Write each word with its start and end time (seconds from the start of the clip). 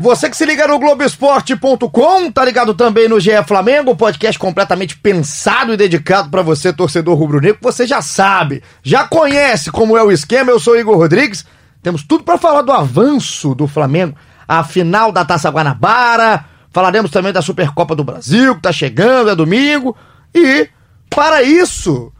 Você 0.00 0.30
que 0.30 0.36
se 0.36 0.46
liga 0.46 0.64
no 0.68 0.78
Globoesporte.com, 0.78 2.30
tá 2.30 2.44
ligado 2.44 2.72
também 2.72 3.08
no 3.08 3.18
GE 3.18 3.42
Flamengo, 3.44 3.96
podcast 3.96 4.38
completamente 4.38 4.96
pensado 4.96 5.74
e 5.74 5.76
dedicado 5.76 6.30
para 6.30 6.40
você, 6.40 6.72
torcedor 6.72 7.18
rubro-negro, 7.18 7.58
você 7.60 7.84
já 7.84 8.00
sabe, 8.00 8.62
já 8.80 9.08
conhece 9.08 9.72
como 9.72 9.96
é 9.96 10.02
o 10.02 10.12
esquema. 10.12 10.52
Eu 10.52 10.60
sou 10.60 10.78
Igor 10.78 10.96
Rodrigues. 10.96 11.44
Temos 11.82 12.04
tudo 12.04 12.22
para 12.22 12.38
falar 12.38 12.62
do 12.62 12.70
avanço 12.70 13.56
do 13.56 13.66
Flamengo, 13.66 14.14
a 14.46 14.62
final 14.62 15.10
da 15.10 15.24
Taça 15.24 15.50
Guanabara. 15.50 16.44
Falaremos 16.70 17.10
também 17.10 17.32
da 17.32 17.42
Supercopa 17.42 17.96
do 17.96 18.04
Brasil, 18.04 18.54
que 18.54 18.62
tá 18.62 18.70
chegando, 18.70 19.30
é 19.30 19.34
domingo. 19.34 19.96
E 20.32 20.68
para 21.10 21.42
isso, 21.42 22.12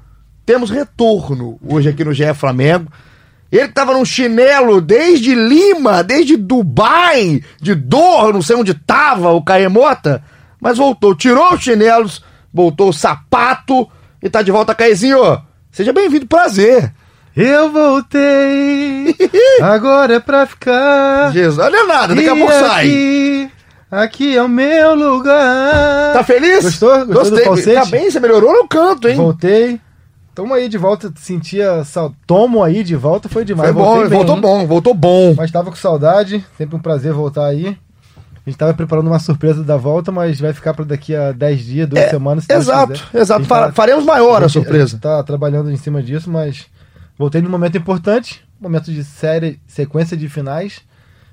temos 0.44 0.68
retorno 0.68 1.60
hoje 1.64 1.90
aqui 1.90 2.04
no 2.04 2.12
GE 2.12 2.34
Flamengo. 2.34 2.90
Ele 3.50 3.68
que 3.68 3.74
tava 3.74 3.94
num 3.94 4.04
chinelo 4.04 4.80
desde 4.80 5.34
Lima, 5.34 6.04
desde 6.04 6.36
Dubai, 6.36 7.42
de 7.60 7.74
Doha, 7.74 8.32
não 8.32 8.42
sei 8.42 8.56
onde 8.56 8.74
tava 8.74 9.30
o 9.32 9.42
Caemota, 9.42 10.22
mas 10.60 10.76
voltou, 10.76 11.14
tirou 11.14 11.54
os 11.54 11.62
chinelos, 11.62 12.22
voltou 12.52 12.90
o 12.90 12.92
sapato 12.92 13.88
e 14.22 14.28
tá 14.28 14.42
de 14.42 14.50
volta, 14.50 14.74
Caezinho. 14.74 15.40
Seja 15.72 15.92
bem-vindo, 15.94 16.26
prazer. 16.26 16.92
Eu 17.34 17.70
voltei, 17.70 19.14
agora 19.62 20.16
é 20.16 20.20
pra 20.20 20.44
ficar. 20.44 21.32
Jesus, 21.32 21.58
olha 21.58 21.86
nada, 21.86 22.14
daqui 22.14 22.28
a 22.28 22.36
pouco 22.36 22.52
sai. 22.52 22.86
Aqui, 22.86 23.50
aqui 23.90 24.36
é 24.36 24.42
o 24.42 24.48
meu 24.48 24.94
lugar. 24.94 26.12
Tá 26.12 26.24
feliz? 26.24 26.64
Gostou? 26.64 27.06
Gostou 27.06 27.14
Gostei. 27.14 27.38
do 27.38 27.44
falsete? 27.44 27.74
Tá 27.74 27.86
bem, 27.86 28.10
você 28.10 28.18
melhorou 28.20 28.52
no 28.52 28.66
canto, 28.68 29.08
hein? 29.08 29.16
Voltei. 29.16 29.80
Tamo 30.38 30.54
aí 30.54 30.68
de 30.68 30.78
volta, 30.78 31.12
sentia 31.16 31.82
sal... 31.82 32.14
Tomo 32.24 32.62
aí 32.62 32.84
de 32.84 32.94
volta, 32.94 33.28
foi 33.28 33.44
demais. 33.44 33.72
Foi 33.72 33.82
bom, 33.82 33.98
bem, 34.02 34.08
voltou 34.08 34.34
hein? 34.36 34.40
bom, 34.40 34.66
voltou 34.68 34.94
bom. 34.94 35.34
Mas 35.36 35.50
tava 35.50 35.68
com 35.68 35.76
saudade, 35.76 36.44
sempre 36.56 36.76
um 36.76 36.78
prazer 36.78 37.12
voltar 37.12 37.46
aí. 37.46 37.76
A 38.46 38.48
gente 38.48 38.56
tava 38.56 38.72
preparando 38.72 39.08
uma 39.08 39.18
surpresa 39.18 39.64
da 39.64 39.76
volta, 39.76 40.12
mas 40.12 40.38
vai 40.40 40.52
ficar 40.52 40.74
pra 40.74 40.84
daqui 40.84 41.12
a 41.12 41.32
10 41.32 41.64
dias, 41.64 41.88
duas 41.88 42.04
É, 42.04 42.08
semanas. 42.10 42.46
exato. 42.48 43.04
A 43.12 43.18
exato. 43.18 43.46
tá- 43.46 43.72
Faremos 43.72 44.04
maior 44.04 44.36
a 44.36 44.46
gente- 44.46 44.52
surpresa. 44.52 44.86
gente 44.92 45.00
tá 45.00 45.20
trabalhando 45.24 45.72
em 45.72 45.76
cima 45.76 46.00
disso, 46.00 46.30
mas 46.30 46.66
voltei 47.18 47.42
num 47.42 47.50
momento 47.50 47.76
importante, 47.76 48.40
momento 48.60 48.92
de 48.92 49.02
série, 49.02 49.60
sequência 49.66 50.16
de 50.16 50.28
finais. 50.28 50.82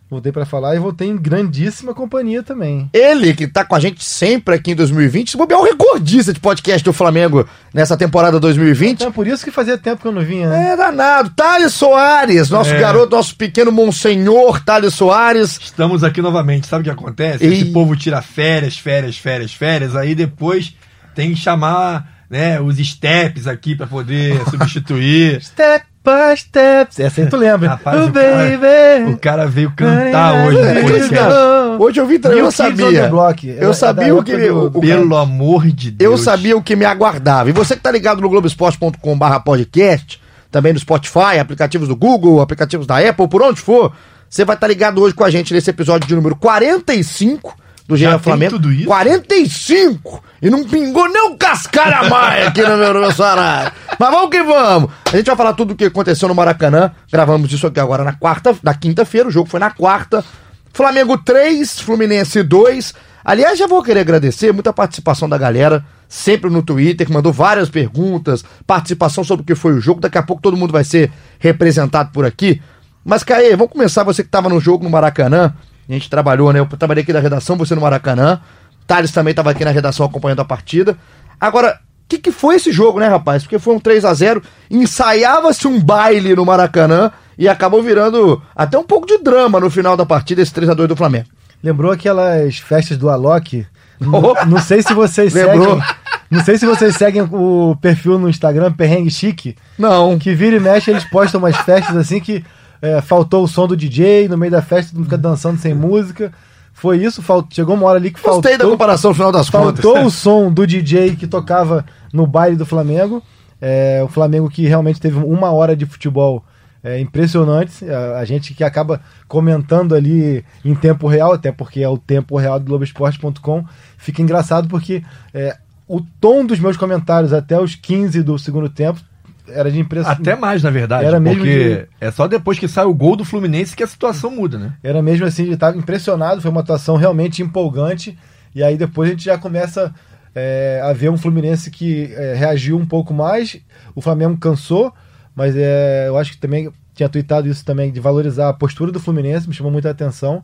Voltei 0.08 0.32
pra 0.32 0.46
falar 0.46 0.76
e 0.76 0.80
voltei 0.80 1.08
em 1.10 1.18
grandíssima 1.18 1.92
companhia 1.92 2.44
também. 2.44 2.88
Ele, 2.94 3.34
que 3.34 3.48
tá 3.48 3.66
com 3.66 3.74
a 3.74 3.80
gente 3.80 4.04
sempre 4.04 4.54
aqui 4.54 4.72
em 4.72 4.76
2020, 4.76 5.32
se 5.32 5.36
bobear 5.38 5.60
é 5.60 5.64
o 5.64 5.66
recordista 5.66 6.32
de 6.32 6.40
podcast 6.40 6.84
do 6.86 6.94
Flamengo 6.94 7.48
nessa 7.74 7.98
temporada 7.98 8.40
2020. 8.40 8.94
Então 8.98 9.08
é 9.08 9.12
por 9.12 9.26
isso 9.26 9.44
que 9.44 9.50
fazia 9.50 9.80
tempo 9.80 10.04
que 10.04 10.08
eu 10.08 10.12
não 10.12 10.22
vinha, 10.22 10.48
né? 10.48 10.74
É 10.74 10.78
danado. 10.78 11.32
Thales 11.36 11.74
Soares, 11.74 12.52
nosso 12.52 12.70
É. 12.70 12.80
garoto, 12.80 13.16
nosso 13.16 13.36
pequeno 13.36 13.72
monsenhor 13.72 14.64
Thales 14.64 14.94
Soares. 14.94 15.60
Estamos 15.60 16.04
aqui 16.04 16.22
novamente. 16.22 16.68
Sabe 16.68 16.82
o 16.82 16.84
que 16.84 16.92
acontece? 16.92 17.44
Ei. 17.44 17.54
Esse 17.54 17.66
povo 17.72 17.96
tira 17.96 18.22
férias, 18.22 18.78
férias, 18.78 19.18
férias, 19.18 19.54
férias, 19.56 19.96
aí 19.96 20.14
depois 20.14 20.76
tem 21.16 21.32
que 21.32 21.36
chamar 21.36 22.14
né, 22.30 22.62
os 22.62 22.78
steps 22.78 23.48
aqui 23.48 23.76
pra 23.76 23.88
poder 23.88 24.40
substituir. 24.52 25.42
Step 25.42 25.84
by 26.06 26.38
step. 26.38 27.02
Essa 27.02 27.22
aí 27.22 27.28
tu 27.28 27.36
lembra. 27.36 27.70
Rapaz, 27.70 28.02
oh, 28.02 28.06
o 28.10 28.14
cara- 28.14 28.58
baby. 28.58 29.12
O 29.14 29.18
cara 29.18 29.48
veio 29.48 29.72
cantar 29.76 30.46
hoje 30.48 30.58
no 30.62 30.82
podcast. 30.82 31.34
Hoje 31.80 32.00
eu 32.00 32.06
vi 32.06 32.20
também, 32.20 32.40
eu 32.40 32.52
sabia. 32.52 33.08
Block. 33.10 33.48
Eu 33.50 33.72
É 33.72 33.74
sabia 33.74 34.08
da 34.08 34.16
o 34.16 34.24
que 34.24 34.38
do- 34.38 34.68
o- 34.68 34.82
Pelo 34.82 35.16
amor 35.18 35.68
de 35.68 35.92
Deus. 35.92 36.12
Eu 36.12 36.18
sabia 36.18 36.56
o 36.56 36.62
que 36.62 36.76
me 36.76 36.86
aguardava. 36.86 37.50
E 37.50 37.54
você 37.54 37.76
que 37.76 37.82
tá 37.82 37.92
ligado 37.92 38.22
no 38.22 38.30
globesport.com.br 38.30 39.40
podcast, 39.44 40.22
também 40.52 40.72
no 40.72 40.80
Spotify, 40.80 41.40
aplicativos 41.40 41.88
do 41.88 41.96
Google, 41.96 42.40
aplicativos 42.42 42.88
da 42.88 42.98
Apple, 43.00 43.28
por 43.28 43.42
onde 43.42 43.60
for, 43.60 43.92
você 44.30 44.46
vai 44.46 44.56
estar 44.56 44.68
ligado 44.68 45.02
hoje 45.02 45.14
com 45.14 45.24
a 45.24 45.30
gente 45.30 45.54
nesse 45.54 45.70
episódio 45.70 46.08
de 46.08 46.16
número 46.16 46.36
45 46.36 47.56
do 47.88 47.96
tem 47.96 48.20
Flamengo. 48.20 48.52
tudo 48.54 48.72
isso? 48.72 48.86
45! 48.86 50.24
E 50.42 50.50
não 50.50 50.64
pingou 50.64 51.08
nem 51.08 51.30
um 51.30 51.38
cascara 51.38 52.08
mais 52.10 52.48
aqui 52.48 52.62
no 52.62 52.78
meu, 52.78 52.94
no 52.94 53.00
meu. 53.02 53.10
Mas 53.10 54.12
vamos 54.12 54.30
que 54.30 54.44
vamos. 54.44 54.90
A 55.06 55.18
gente 55.18 55.28
vai 55.28 55.36
falar 55.36 55.54
tudo 55.54 55.74
o 55.74 55.76
que 55.76 55.86
aconteceu 55.86 56.28
no 56.28 56.34
Maracanã. 56.34 56.92
Gravamos 57.12 57.52
isso 57.52 57.68
aqui 57.68 57.80
agora 57.80 58.04
na 58.04 58.14
quarta, 58.14 58.56
na 58.64 58.74
quinta-feira. 58.74 59.28
O 59.30 59.32
jogo 59.32 59.48
foi 59.50 59.60
na 59.60 59.70
quarta. 59.70 60.26
Flamengo 60.74 61.18
3, 61.18 61.80
Fluminense 61.80 62.42
2. 62.42 62.94
Aliás, 63.24 63.58
já 63.58 63.68
vou 63.68 63.82
querer 63.84 64.02
agradecer 64.02 64.52
muita 64.52 64.74
participação 64.74 65.30
da 65.30 65.38
galera, 65.38 65.84
sempre 66.08 66.50
no 66.50 66.62
Twitter, 66.62 67.08
que 67.08 67.14
mandou 67.14 67.32
várias 67.32 67.70
perguntas, 67.70 68.44
participação 68.68 69.24
sobre 69.24 69.44
o 69.44 69.46
que 69.46 69.56
foi 69.56 69.74
o 69.74 69.82
jogo. 69.82 70.02
Daqui 70.02 70.18
a 70.18 70.24
pouco 70.24 70.42
todo 70.42 70.58
mundo 70.58 70.72
vai 70.72 70.84
ser 70.84 71.12
representado 71.40 72.12
por 72.12 72.26
aqui. 72.26 72.62
Mas, 73.04 73.24
Caê, 73.24 73.56
vamos 73.56 73.72
começar. 73.72 74.04
Você 74.04 74.24
que 74.24 74.28
estava 74.28 74.50
no 74.50 74.60
jogo 74.60 74.84
no 74.84 74.90
Maracanã. 74.90 75.54
A 75.88 75.94
gente 75.94 76.10
trabalhou, 76.10 76.52
né? 76.52 76.60
Eu 76.60 76.66
trabalhei 76.66 77.04
aqui 77.04 77.14
da 77.14 77.20
redação, 77.20 77.58
você 77.58 77.76
no 77.76 77.82
Maracanã. 77.82 78.40
Thales 78.88 79.12
também 79.12 79.32
estava 79.32 79.52
aqui 79.52 79.64
na 79.66 79.72
redação 79.72 80.06
acompanhando 80.06 80.42
a 80.42 80.46
partida. 80.46 80.98
Agora, 81.40 81.80
o 82.06 82.08
que, 82.08 82.20
que 82.20 82.32
foi 82.32 82.56
esse 82.56 82.72
jogo, 82.72 83.00
né, 83.00 83.08
rapaz? 83.08 83.44
Porque 83.44 83.58
foi 83.60 83.76
um 83.76 83.80
3 83.80 84.06
a 84.06 84.14
0 84.14 84.42
ensaiava-se 84.70 85.68
um 85.68 85.80
baile 85.80 86.36
no 86.36 86.46
Maracanã 86.46 87.12
e 87.38 87.48
acabou 87.50 87.82
virando 87.82 88.42
até 88.56 88.78
um 88.78 88.84
pouco 88.84 89.08
de 89.08 89.18
drama 89.18 89.60
no 89.60 89.70
final 89.70 89.98
da 89.98 90.06
partida, 90.06 90.42
esse 90.42 90.54
3 90.54 90.70
a 90.70 90.74
2 90.74 90.90
do 90.90 90.96
Flamengo. 90.96 91.28
Lembrou 91.64 91.92
aquelas 91.92 92.58
festas 92.58 92.98
do 92.98 93.10
Alok? 93.10 93.66
Não, 93.98 94.36
não 94.48 94.60
sei 94.60 94.82
se 94.82 94.94
vocês 94.94 95.34
Lembrou. 95.34 95.80
seguem. 95.80 95.96
Não 96.30 96.44
sei 96.44 96.58
se 96.58 96.66
vocês 96.66 96.98
seguem 96.98 97.22
o 97.22 97.78
perfil 97.80 98.20
no 98.20 98.30
Instagram, 98.30 98.74
Perrengue 98.74 99.10
Chique. 99.10 99.56
Não. 99.80 100.20
Que 100.20 100.36
vira 100.36 100.58
e 100.58 100.60
mexe, 100.60 100.92
eles 100.92 101.06
postam 101.06 101.40
umas 101.40 101.56
festas 101.56 101.96
assim 101.96 102.20
que 102.20 102.44
é, 102.86 103.02
faltou 103.02 103.44
o 103.44 103.48
som 103.48 103.68
do 103.68 103.76
DJ, 103.76 104.28
no 104.28 104.38
meio 104.38 104.52
da 104.52 104.62
festa 104.62 104.92
todo 104.92 104.98
mundo 105.00 105.06
fica 105.06 105.18
dançando 105.18 105.58
sem 105.60 105.74
música. 105.74 106.32
Foi 106.74 106.98
isso, 106.98 107.22
fal- 107.22 107.48
chegou 107.50 107.76
uma 107.76 107.86
hora 107.88 107.98
ali 108.00 108.12
que 108.12 108.22
Gostei 108.22 108.54
da 108.54 108.58
faltou, 108.60 108.72
comparação 108.72 109.12
no 109.12 109.16
final 109.16 109.32
das 109.32 109.50
contas. 109.50 109.84
faltou 109.84 110.06
o 110.06 110.12
som 110.12 110.52
do 110.52 110.68
DJ 110.68 111.16
que 111.16 111.26
tocava 111.26 111.86
no 112.12 112.28
baile 112.28 112.56
do 112.58 112.66
Flamengo. 112.66 113.24
É, 113.62 114.02
o 114.04 114.08
Flamengo 114.10 114.50
que 114.50 114.68
realmente 114.68 115.00
teve 115.00 115.18
uma 115.18 115.52
hora 115.52 115.76
de 115.76 115.86
futebol 115.86 116.44
é, 116.84 117.00
impressionante. 117.00 117.90
A, 117.90 118.20
a 118.20 118.26
gente 118.26 118.54
que 118.54 118.64
acaba 118.64 119.00
comentando 119.28 119.96
ali 119.96 120.44
em 120.66 120.76
tempo 120.76 121.08
real, 121.08 121.32
até 121.34 121.52
porque 121.52 121.82
é 121.82 121.88
o 121.90 121.98
tempo 121.98 122.38
real 122.38 122.60
do 122.60 122.66
Globoesporte.com, 122.66 123.64
fica 123.98 124.22
engraçado 124.22 124.68
porque 124.68 125.02
é, 125.34 125.56
o 125.88 126.02
tom 126.20 126.46
dos 126.46 126.60
meus 126.60 126.76
comentários 126.76 127.32
até 127.32 127.60
os 127.60 127.74
15 127.74 128.22
do 128.22 128.38
segundo 128.38 128.68
tempo 128.70 129.00
era 129.48 129.72
de 129.72 129.80
impressão. 129.80 130.12
Até 130.12 130.36
mais, 130.36 130.64
na 130.64 130.70
verdade. 130.70 131.06
Era 131.06 131.20
mesmo 131.20 131.40
porque 131.40 131.88
é 132.00 132.12
só 132.12 132.28
depois 132.28 132.58
que 132.58 132.68
sai 132.68 132.86
o 132.86 132.94
gol 132.94 133.16
do 133.16 133.26
Fluminense 133.26 133.76
que 133.76 133.84
a 133.84 133.88
situação 133.88 134.32
muda, 134.32 134.58
né? 134.58 134.74
Era 134.84 135.02
mesmo 135.02 135.26
assim, 135.26 135.44
ele 135.44 135.54
estava 135.54 135.78
impressionado, 135.78 136.42
foi 136.42 136.52
uma 136.52 136.62
atuação 136.62 136.96
realmente 136.96 137.42
empolgante. 137.42 138.18
E 138.54 138.64
aí 138.64 138.78
depois 138.78 139.10
a 139.10 139.12
gente 139.12 139.26
já 139.26 139.38
começa 139.38 139.94
é, 140.34 140.82
a 140.84 140.94
ver 140.94 141.10
um 141.10 141.18
Fluminense 141.18 141.70
que 141.72 142.14
é, 142.14 142.34
reagiu 142.34 142.78
um 142.78 142.86
pouco 142.86 143.14
mais. 143.14 143.58
O 143.94 144.02
Flamengo 144.02 144.38
cansou, 144.38 144.94
mas 145.36 145.56
é, 145.56 146.08
eu 146.08 146.18
acho 146.18 146.32
que 146.32 146.38
também 146.38 146.72
tinha 146.94 147.10
tweetado 147.10 147.48
isso 147.48 147.64
também, 147.66 147.92
de 147.92 148.00
valorizar 148.00 148.50
a 148.50 148.54
postura 148.54 148.92
do 148.92 149.00
Fluminense, 149.00 149.48
me 149.48 149.54
chamou 149.54 149.72
muita 149.72 149.90
atenção. 149.90 150.44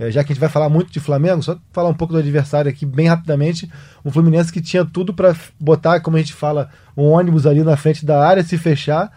É, 0.00 0.10
já 0.10 0.24
que 0.24 0.32
a 0.32 0.34
gente 0.34 0.40
vai 0.40 0.48
falar 0.48 0.70
muito 0.70 0.90
de 0.90 0.98
Flamengo, 0.98 1.42
só 1.42 1.58
falar 1.70 1.90
um 1.90 1.94
pouco 1.94 2.14
do 2.14 2.18
adversário 2.18 2.70
aqui 2.70 2.86
bem 2.86 3.06
rapidamente. 3.06 3.70
Um 4.02 4.10
Fluminense 4.10 4.50
que 4.50 4.62
tinha 4.62 4.82
tudo 4.82 5.12
para 5.12 5.36
botar, 5.60 6.00
como 6.00 6.16
a 6.16 6.20
gente 6.20 6.32
fala, 6.32 6.70
um 6.96 7.04
ônibus 7.04 7.46
ali 7.46 7.62
na 7.62 7.76
frente 7.76 8.06
da 8.06 8.26
área, 8.26 8.42
se 8.42 8.56
fechar 8.56 9.12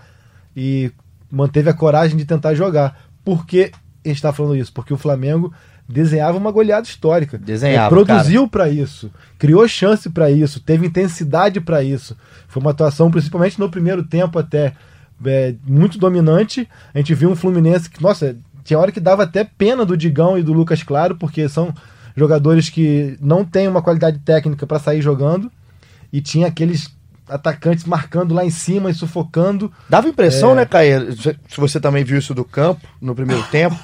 e 0.53 0.91
manteve 1.31 1.69
a 1.69 1.73
coragem 1.73 2.17
de 2.17 2.25
tentar 2.25 2.53
jogar. 2.53 2.99
Por 3.23 3.45
que 3.45 3.71
a 4.03 4.09
gente 4.09 4.17
está 4.17 4.33
falando 4.33 4.57
isso? 4.57 4.73
Porque 4.73 4.93
o 4.93 4.97
Flamengo 4.97 5.53
desenhava 5.87 6.37
uma 6.37 6.51
goleada 6.51 6.85
histórica. 6.85 7.37
Desenhava, 7.37 7.87
É, 7.87 7.89
produziu 7.89 8.45
para 8.49 8.67
isso, 8.67 9.09
criou 9.39 9.65
chance 9.69 10.09
para 10.09 10.29
isso, 10.29 10.59
teve 10.59 10.85
intensidade 10.85 11.61
para 11.61 11.81
isso. 11.81 12.17
Foi 12.49 12.61
uma 12.61 12.71
atuação, 12.71 13.09
principalmente 13.09 13.57
no 13.57 13.69
primeiro 13.69 14.03
tempo, 14.03 14.37
até 14.37 14.73
é, 15.25 15.55
muito 15.65 15.97
dominante. 15.97 16.67
A 16.93 16.97
gente 16.97 17.13
viu 17.13 17.29
um 17.29 17.37
Fluminense 17.37 17.89
que, 17.89 18.03
nossa, 18.03 18.35
tinha 18.63 18.79
hora 18.79 18.91
que 18.91 18.99
dava 18.99 19.23
até 19.23 19.43
pena 19.43 19.85
do 19.85 19.97
Digão 19.97 20.37
e 20.37 20.43
do 20.43 20.53
Lucas 20.53 20.81
Claro, 20.83 21.15
porque 21.15 21.47
são 21.49 21.73
jogadores 22.15 22.69
que 22.69 23.17
não 23.21 23.43
têm 23.43 23.67
uma 23.67 23.81
qualidade 23.81 24.19
técnica 24.19 24.65
para 24.67 24.79
sair 24.79 25.01
jogando. 25.01 25.51
E 26.11 26.21
tinha 26.21 26.47
aqueles 26.47 26.89
atacantes 27.27 27.85
marcando 27.85 28.33
lá 28.33 28.45
em 28.45 28.49
cima 28.49 28.91
e 28.91 28.93
sufocando. 28.93 29.71
Dava 29.89 30.07
impressão, 30.07 30.51
É. 30.51 30.55
né, 30.55 30.65
Caê? 30.65 31.11
Se 31.13 31.35
se 31.47 31.59
você 31.59 31.79
também 31.79 32.03
viu 32.03 32.17
isso 32.19 32.33
do 32.33 32.43
campo 32.45 32.81
no 33.01 33.15
primeiro 33.15 33.41
tempo, 33.43 33.75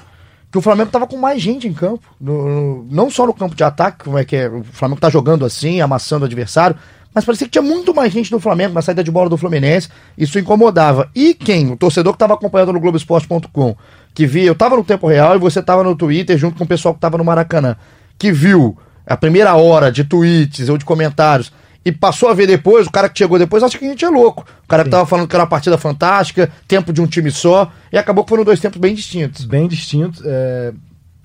que 0.51 0.57
o 0.57 0.61
Flamengo 0.61 0.91
tava 0.91 1.07
com 1.07 1.17
mais 1.17 1.41
gente 1.41 1.67
em 1.67 1.73
campo. 1.73 2.03
No- 2.19 2.47
no- 2.47 2.87
não 2.91 3.09
só 3.09 3.25
no 3.25 3.33
campo 3.33 3.55
de 3.55 3.63
ataque, 3.63 4.03
como 4.03 4.17
é 4.17 4.23
que 4.25 4.35
é. 4.35 4.47
O 4.49 4.63
Flamengo 4.63 5.01
tá 5.01 5.09
jogando 5.09 5.45
assim, 5.45 5.81
amassando 5.81 6.23
o 6.23 6.25
adversário, 6.25 6.75
mas 7.15 7.25
parecia 7.25 7.47
que 7.47 7.51
tinha 7.51 7.61
muito 7.63 7.95
mais 7.95 8.11
gente 8.13 8.29
do 8.29 8.39
Flamengo 8.39 8.73
na 8.75 8.81
saída 8.81 9.03
de 9.03 9.09
bola 9.09 9.29
do 9.29 9.37
Fluminense. 9.37 9.89
Isso 10.17 10.37
incomodava. 10.37 11.09
E 11.15 11.33
quem? 11.33 11.71
O 11.71 11.77
torcedor 11.77 12.13
que 12.13 12.17
estava 12.17 12.33
acompanhando 12.35 12.73
no 12.73 12.79
Globoesporte.com, 12.79 13.75
que 14.13 14.25
via, 14.25 14.45
eu 14.45 14.53
estava 14.53 14.75
no 14.75 14.83
tempo 14.83 15.07
real 15.07 15.35
e 15.35 15.39
você 15.39 15.59
estava 15.59 15.83
no 15.83 15.95
Twitter 15.95 16.37
junto 16.37 16.57
com 16.57 16.63
o 16.63 16.67
pessoal 16.67 16.93
que 16.93 16.97
estava 16.97 17.17
no 17.17 17.23
Maracanã, 17.23 17.75
que 18.17 18.31
viu 18.31 18.77
a 19.05 19.17
primeira 19.17 19.55
hora 19.55 19.91
de 19.91 20.03
tweets 20.03 20.69
ou 20.69 20.77
de 20.77 20.85
comentários 20.85 21.51
e 21.83 21.91
passou 21.91 22.29
a 22.29 22.33
ver 22.33 22.45
depois, 22.45 22.87
o 22.87 22.91
cara 22.91 23.09
que 23.09 23.17
chegou 23.17 23.39
depois, 23.39 23.63
acha 23.63 23.77
que 23.77 23.85
a 23.85 23.89
gente 23.89 24.03
é 24.03 24.09
louco. 24.09 24.45
O 24.63 24.67
cara 24.67 24.83
que 24.83 24.89
tava 24.89 25.05
falando 25.05 25.27
que 25.27 25.35
era 25.35 25.43
uma 25.43 25.49
partida 25.49 25.77
fantástica, 25.77 26.51
tempo 26.67 26.91
de 26.91 27.01
um 27.01 27.07
time 27.07 27.31
só, 27.31 27.71
e 27.91 27.97
acabou 27.97 28.23
que 28.23 28.29
foram 28.29 28.43
dois 28.43 28.59
tempos 28.59 28.79
bem 28.79 28.93
distintos. 28.93 29.45
Bem 29.45 29.67
distintos. 29.67 30.21
É, 30.25 30.73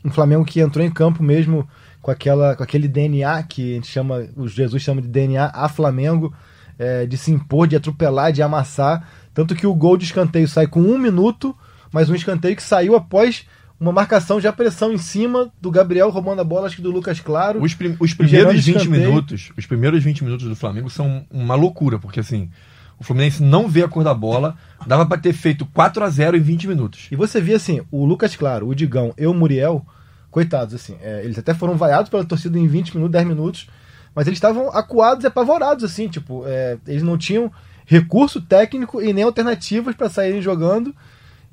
um 0.05 0.11
Flamengo 0.11 0.45
que 0.45 0.61
entrou 0.61 0.85
em 0.85 0.91
campo 0.91 1.23
mesmo 1.23 1.69
com, 2.01 2.11
aquela, 2.11 2.55
com 2.55 2.63
aquele 2.63 2.87
DNA 2.87 3.43
que 3.45 3.73
a 3.73 3.75
gente 3.75 3.89
chama, 3.89 4.27
o 4.37 4.47
Jesus 4.47 4.83
chama 4.83 5.03
de 5.03 5.09
DNA 5.09 5.51
a 5.53 5.69
Flamengo, 5.69 6.33
é, 6.79 7.05
de 7.05 7.19
se 7.19 7.33
impor, 7.33 7.67
de 7.67 7.77
atropelar, 7.77 8.33
de 8.33 8.43
amassar. 8.43 9.09
Tanto 9.35 9.55
que 9.55 9.67
o 9.67 9.75
gol 9.75 9.97
de 9.97 10.05
escanteio 10.05 10.47
sai 10.47 10.67
com 10.69 10.81
um 10.81 10.97
minuto, 10.97 11.55
mas 11.95 12.11
um 12.11 12.15
escanteio 12.17 12.57
que 12.57 12.63
saiu 12.63 12.97
após 12.97 13.47
uma 13.79 13.93
marcação 13.93 14.41
já 14.41 14.53
pressão 14.53 14.93
em 14.93 14.99
cima 14.99 15.53
do 15.61 15.71
Gabriel 15.71 16.11
roubando 16.11 16.41
a 16.41 16.45
bola, 16.45 16.67
acho 16.67 16.75
que 16.75 16.83
do 16.83 16.91
Lucas 16.91 17.21
Claro. 17.21 17.63
Os, 17.63 17.73
prim 17.73 17.97
os 18.01 18.13
primeiros 18.13 18.65
20 18.65 18.89
minutos, 18.89 19.53
os 19.57 19.65
primeiros 19.65 20.03
20 20.03 20.25
minutos 20.25 20.49
do 20.49 20.57
Flamengo 20.57 20.91
são 20.91 21.25
uma 21.31 21.55
loucura, 21.55 21.97
porque 21.97 22.19
assim, 22.19 22.51
o 22.99 23.05
Fluminense 23.05 23.41
não 23.41 23.69
vê 23.69 23.85
a 23.85 23.89
cor 23.89 24.03
da 24.03 24.13
bola, 24.13 24.57
dava 24.85 25.07
para 25.07 25.19
ter 25.19 25.33
feito 25.33 25.65
4 25.67 26.03
a 26.03 26.11
0 26.11 26.37
em 26.37 26.41
20 26.41 26.67
minutos. 26.67 27.07
E 27.13 27.15
você 27.15 27.41
via 27.41 27.55
assim, 27.55 27.81
o 27.93 28.05
Lucas 28.05 28.35
Claro, 28.35 28.67
o 28.67 28.75
Digão 28.75 29.15
e 29.17 29.25
o 29.25 29.33
Muriel, 29.33 29.87
coitados 30.33 30.75
assim, 30.75 30.97
é, 31.01 31.23
eles 31.23 31.39
até 31.39 31.55
foram 31.55 31.77
vaiados 31.77 32.11
pela 32.11 32.25
torcida 32.25 32.59
em 32.59 32.67
20 32.67 32.97
minutos, 32.97 33.13
10 33.13 33.25
minutos, 33.25 33.69
mas 34.13 34.27
eles 34.27 34.39
estavam 34.39 34.69
acuados 34.71 35.23
e 35.23 35.29
apavorados 35.29 35.85
assim, 35.85 36.09
tipo, 36.09 36.43
é, 36.45 36.77
eles 36.89 37.05
não 37.05 37.17
tinham 37.17 37.53
recurso 37.87 38.41
técnico 38.41 39.01
e 39.01 39.13
nem 39.13 39.23
alternativas 39.23 39.95
para 39.95 40.11
saírem 40.11 40.43
jogando 40.43 40.93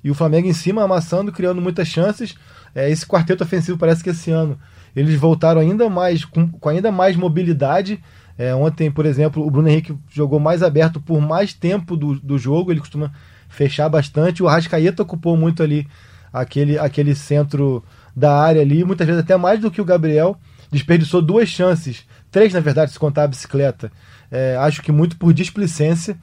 e 0.04 0.10
o 0.10 0.16
Flamengo 0.16 0.48
em 0.48 0.54
cima 0.54 0.84
amassando, 0.84 1.32
criando 1.32 1.62
muitas 1.62 1.88
chances. 1.88 2.36
É, 2.74 2.90
esse 2.90 3.06
quarteto 3.06 3.44
ofensivo 3.44 3.78
parece 3.78 4.04
que 4.04 4.10
esse 4.10 4.32
ano 4.32 4.58
eles 4.96 5.16
voltaram 5.20 5.62
ainda 5.62 5.90
mais 5.90 6.26
com, 6.26 6.50
com 6.50 6.70
ainda 6.70 6.92
mais 6.92 7.16
mobilidade. 7.16 8.02
É, 8.38 8.56
ontem, 8.56 8.90
por 8.90 9.06
exemplo, 9.06 9.46
o 9.46 9.52
Bruno 9.52 9.70
Henrique 9.70 9.98
jogou 10.10 10.40
mais 10.40 10.64
aberto 10.64 11.00
por 11.00 11.22
mais 11.22 11.54
tempo 11.54 11.96
do, 11.96 12.20
do 12.20 12.38
jogo, 12.38 12.72
ele 12.72 12.80
costuma 12.80 13.12
fechar 13.50 13.88
bastante. 13.90 14.42
O 14.42 14.48
Arrascaeta 14.48 15.04
ocupou 15.04 15.38
muito 15.38 15.62
ali 15.62 15.88
aquele, 16.32 16.78
aquele 16.80 17.14
centro 17.14 17.84
da 18.16 18.36
área 18.36 18.62
ali, 18.62 18.84
muitas 18.84 19.06
vezes 19.06 19.22
até 19.22 19.38
mais 19.38 19.60
do 19.60 19.72
que 19.72 19.82
o 19.82 19.86
Gabriel. 19.86 20.38
Desperdiçou 20.72 21.22
duas 21.22 21.50
chances, 21.50 22.06
três 22.32 22.54
na 22.54 22.62
verdade, 22.62 22.92
se 22.92 23.00
contar 23.00 23.24
a 23.24 23.28
bicicleta. 23.28 23.92
É, 24.32 24.56
acho 24.58 24.82
que 24.82 24.92
muito 24.92 25.18
por 25.18 25.34
displicência, 25.34 26.18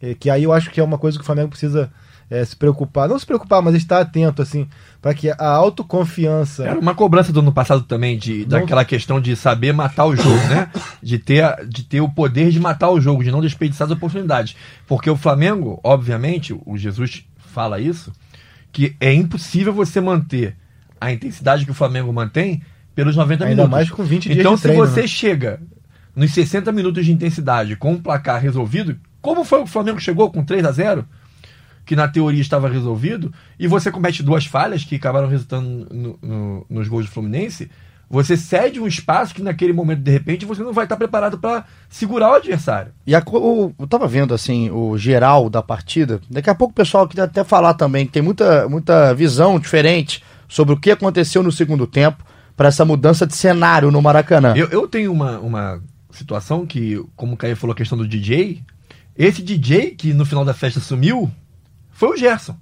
é, 0.00 0.14
que 0.14 0.30
aí 0.30 0.44
eu 0.44 0.52
acho 0.52 0.70
que 0.70 0.80
é 0.80 0.82
uma 0.82 0.96
coisa 0.96 1.18
que 1.18 1.22
o 1.22 1.26
Flamengo 1.26 1.50
precisa 1.50 1.92
é, 2.30 2.44
se 2.44 2.54
preocupar, 2.54 3.08
não 3.08 3.18
se 3.18 3.26
preocupar, 3.26 3.60
mas 3.60 3.74
estar 3.74 4.00
atento, 4.00 4.40
assim, 4.40 4.68
para 5.02 5.12
que 5.12 5.30
a 5.30 5.46
autoconfiança. 5.48 6.64
Era 6.64 6.78
uma 6.78 6.94
cobrança 6.94 7.32
do 7.32 7.40
ano 7.40 7.52
passado 7.52 7.82
também, 7.82 8.16
de, 8.16 8.42
não... 8.42 8.60
daquela 8.60 8.84
questão 8.84 9.20
de 9.20 9.34
saber 9.34 9.72
matar 9.72 10.06
o 10.06 10.14
jogo, 10.14 10.38
né? 10.48 10.70
De 11.02 11.18
ter, 11.18 11.66
de 11.66 11.82
ter 11.82 12.00
o 12.00 12.08
poder 12.08 12.50
de 12.50 12.60
matar 12.60 12.90
o 12.90 13.00
jogo, 13.00 13.24
de 13.24 13.32
não 13.32 13.40
desperdiçar 13.40 13.86
as 13.86 13.92
oportunidades. 13.92 14.54
Porque 14.86 15.10
o 15.10 15.16
Flamengo, 15.16 15.80
obviamente, 15.82 16.56
o 16.64 16.78
Jesus 16.78 17.24
fala 17.38 17.80
isso, 17.80 18.12
que 18.70 18.94
é 19.00 19.12
impossível 19.12 19.72
você 19.72 20.00
manter 20.00 20.56
a 21.00 21.10
intensidade 21.10 21.64
que 21.64 21.70
o 21.72 21.74
Flamengo 21.74 22.12
mantém 22.12 22.62
pelos 22.94 23.16
90 23.16 23.44
Ainda 23.44 23.56
minutos. 23.56 23.70
mais 23.70 23.90
com 23.90 24.04
20 24.04 24.24
dias 24.28 24.38
Então, 24.38 24.56
se 24.56 24.64
treino, 24.64 24.86
você 24.86 25.02
né? 25.02 25.06
chega 25.08 25.60
nos 26.14 26.32
60 26.32 26.70
minutos 26.70 27.04
de 27.04 27.12
intensidade 27.12 27.74
com 27.74 27.94
o 27.94 28.00
placar 28.00 28.40
resolvido, 28.40 28.96
como 29.20 29.44
foi 29.44 29.62
o 29.62 29.66
Flamengo 29.66 29.98
chegou 29.98 30.30
com 30.30 30.44
3 30.44 30.64
a 30.64 30.70
0 30.70 31.04
que 31.84 31.96
na 31.96 32.08
teoria 32.08 32.40
estava 32.40 32.68
resolvido, 32.68 33.32
e 33.58 33.66
você 33.66 33.90
comete 33.90 34.22
duas 34.22 34.46
falhas 34.46 34.84
que 34.84 34.96
acabaram 34.96 35.28
resultando 35.28 35.86
no, 35.90 36.18
no, 36.22 36.66
nos 36.68 36.88
gols 36.88 37.06
do 37.06 37.10
Fluminense, 37.10 37.70
você 38.10 38.36
cede 38.36 38.80
um 38.80 38.88
espaço 38.88 39.32
que 39.32 39.40
naquele 39.40 39.72
momento, 39.72 40.00
de 40.00 40.10
repente, 40.10 40.44
você 40.44 40.64
não 40.64 40.72
vai 40.72 40.84
estar 40.84 40.96
preparado 40.96 41.38
para 41.38 41.64
segurar 41.88 42.30
o 42.30 42.34
adversário. 42.34 42.92
E 43.06 43.14
a, 43.14 43.22
o, 43.24 43.72
eu 43.78 43.86
tava 43.86 44.08
vendo 44.08 44.34
assim 44.34 44.68
o 44.68 44.98
geral 44.98 45.48
da 45.48 45.62
partida. 45.62 46.20
Daqui 46.28 46.50
a 46.50 46.54
pouco 46.54 46.72
o 46.72 46.74
pessoal 46.74 47.06
queria 47.06 47.24
até 47.24 47.44
falar 47.44 47.74
também 47.74 48.06
que 48.06 48.12
tem 48.12 48.20
muita, 48.20 48.68
muita 48.68 49.14
visão 49.14 49.60
diferente 49.60 50.24
sobre 50.48 50.74
o 50.74 50.76
que 50.76 50.90
aconteceu 50.90 51.40
no 51.40 51.52
segundo 51.52 51.86
tempo 51.86 52.24
para 52.56 52.68
essa 52.68 52.84
mudança 52.84 53.24
de 53.24 53.36
cenário 53.36 53.92
no 53.92 54.02
Maracanã. 54.02 54.54
Eu, 54.56 54.68
eu 54.70 54.88
tenho 54.88 55.12
uma, 55.12 55.38
uma 55.38 55.80
situação 56.10 56.66
que, 56.66 57.00
como 57.14 57.34
o 57.34 57.36
Caio 57.36 57.56
falou, 57.56 57.72
a 57.72 57.76
questão 57.76 57.96
do 57.96 58.08
DJ. 58.08 58.60
Esse 59.16 59.40
DJ 59.40 59.92
que 59.92 60.12
no 60.12 60.26
final 60.26 60.44
da 60.44 60.52
festa 60.52 60.80
sumiu, 60.80 61.30
foi 62.00 62.08
o 62.08 62.16
Gerson. 62.16 62.56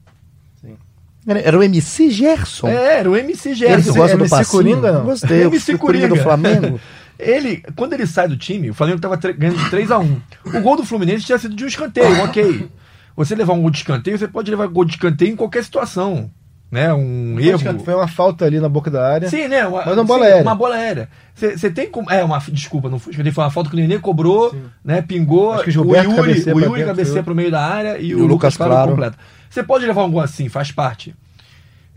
Era 1.25 1.57
o 1.57 1.63
MC 1.63 2.11
Gerson. 2.11 2.67
É, 2.67 2.99
era 2.99 3.09
o 3.09 3.17
MC 3.17 3.51
Ele 3.51 3.55
Gerson. 3.55 3.93
que 3.93 3.99
gosta 3.99 4.17
do 4.17 4.23
MC 4.23 4.31
passinho. 4.37 4.51
Coringa, 4.51 4.93
não? 4.93 5.05
Gostei. 5.05 5.43
MC 5.43 5.75
o 5.75 5.79
Coringa 5.79 6.09
do. 6.09 6.17
Flamengo. 6.17 6.81
Ele, 7.17 7.63
quando 7.75 7.93
ele 7.95 8.07
sai 8.07 8.29
do 8.29 8.37
time, 8.37 8.71
o 8.71 8.75
Flamengo 8.75 8.99
estava 8.99 9.17
ganhando 9.17 9.59
de 9.59 9.71
3 9.71 9.91
a 9.91 9.99
1 9.99 10.21
O 10.55 10.61
gol 10.61 10.77
do 10.77 10.85
Fluminense 10.85 11.27
tinha 11.27 11.37
sido 11.37 11.57
de 11.57 11.65
um 11.65 11.67
escanteio, 11.67 12.23
ok. 12.23 12.69
Você 13.17 13.35
levar 13.35 13.55
um 13.55 13.61
gol 13.61 13.71
de 13.71 13.79
escanteio, 13.79 14.17
você 14.17 14.29
pode 14.29 14.49
levar 14.49 14.69
gol 14.69 14.85
de 14.85 14.93
escanteio 14.93 15.33
em 15.33 15.37
qualquer 15.37 15.65
situação. 15.65 16.31
Né? 16.71 16.93
Um 16.93 17.41
erro. 17.41 17.81
Foi 17.81 17.95
uma 17.95 18.07
falta 18.07 18.45
ali 18.45 18.61
na 18.61 18.69
boca 18.69 18.91
da 18.91 19.07
área. 19.07 19.29
Sim, 19.31 19.49
né? 19.49 19.67
Uma, 19.67 19.87
Mas 19.87 19.95
uma 19.95 20.05
bola 20.05 20.25
sim, 20.25 20.31
aérea. 20.33 20.43
Uma 20.43 20.55
bola 20.55 20.75
aérea. 20.75 21.09
Você 21.35 21.71
tem 21.71 21.91
como. 21.91 22.11
É, 22.11 22.23
uma. 22.23 22.39
Desculpa, 22.39 22.91
não 22.91 22.99
foi 22.99 23.13
foi 23.15 23.45
uma 23.45 23.51
falta 23.51 23.71
que 23.71 23.77
o 23.77 23.79
Nenê 23.79 23.99
cobrou, 23.99 24.55
né? 24.85 25.01
Pingou. 25.01 25.53
Acho 25.53 25.65
que 25.65 25.71
o 25.71 25.71
o 25.71 25.73
Gilberto 25.73 26.11
Yuri, 26.11 26.17
cabeceia 26.23 26.57
o 26.57 26.61
Yuri 26.61 26.85
cabeceia 26.85 27.23
pro 27.23 27.35
meio 27.35 27.51
da 27.51 27.65
área 27.65 27.99
e, 27.99 28.09
E 28.09 28.15
o 28.15 28.19
o 28.19 28.21
Lucas 28.23 28.33
Lucas 28.33 28.57
Claro 28.59 28.73
Claro. 28.73 28.91
completa. 28.91 29.19
Você 29.49 29.63
pode 29.63 29.87
levar 29.87 30.05
um 30.05 30.11
gol 30.11 30.21
assim, 30.21 30.49
faz 30.51 30.71
parte. 30.71 31.15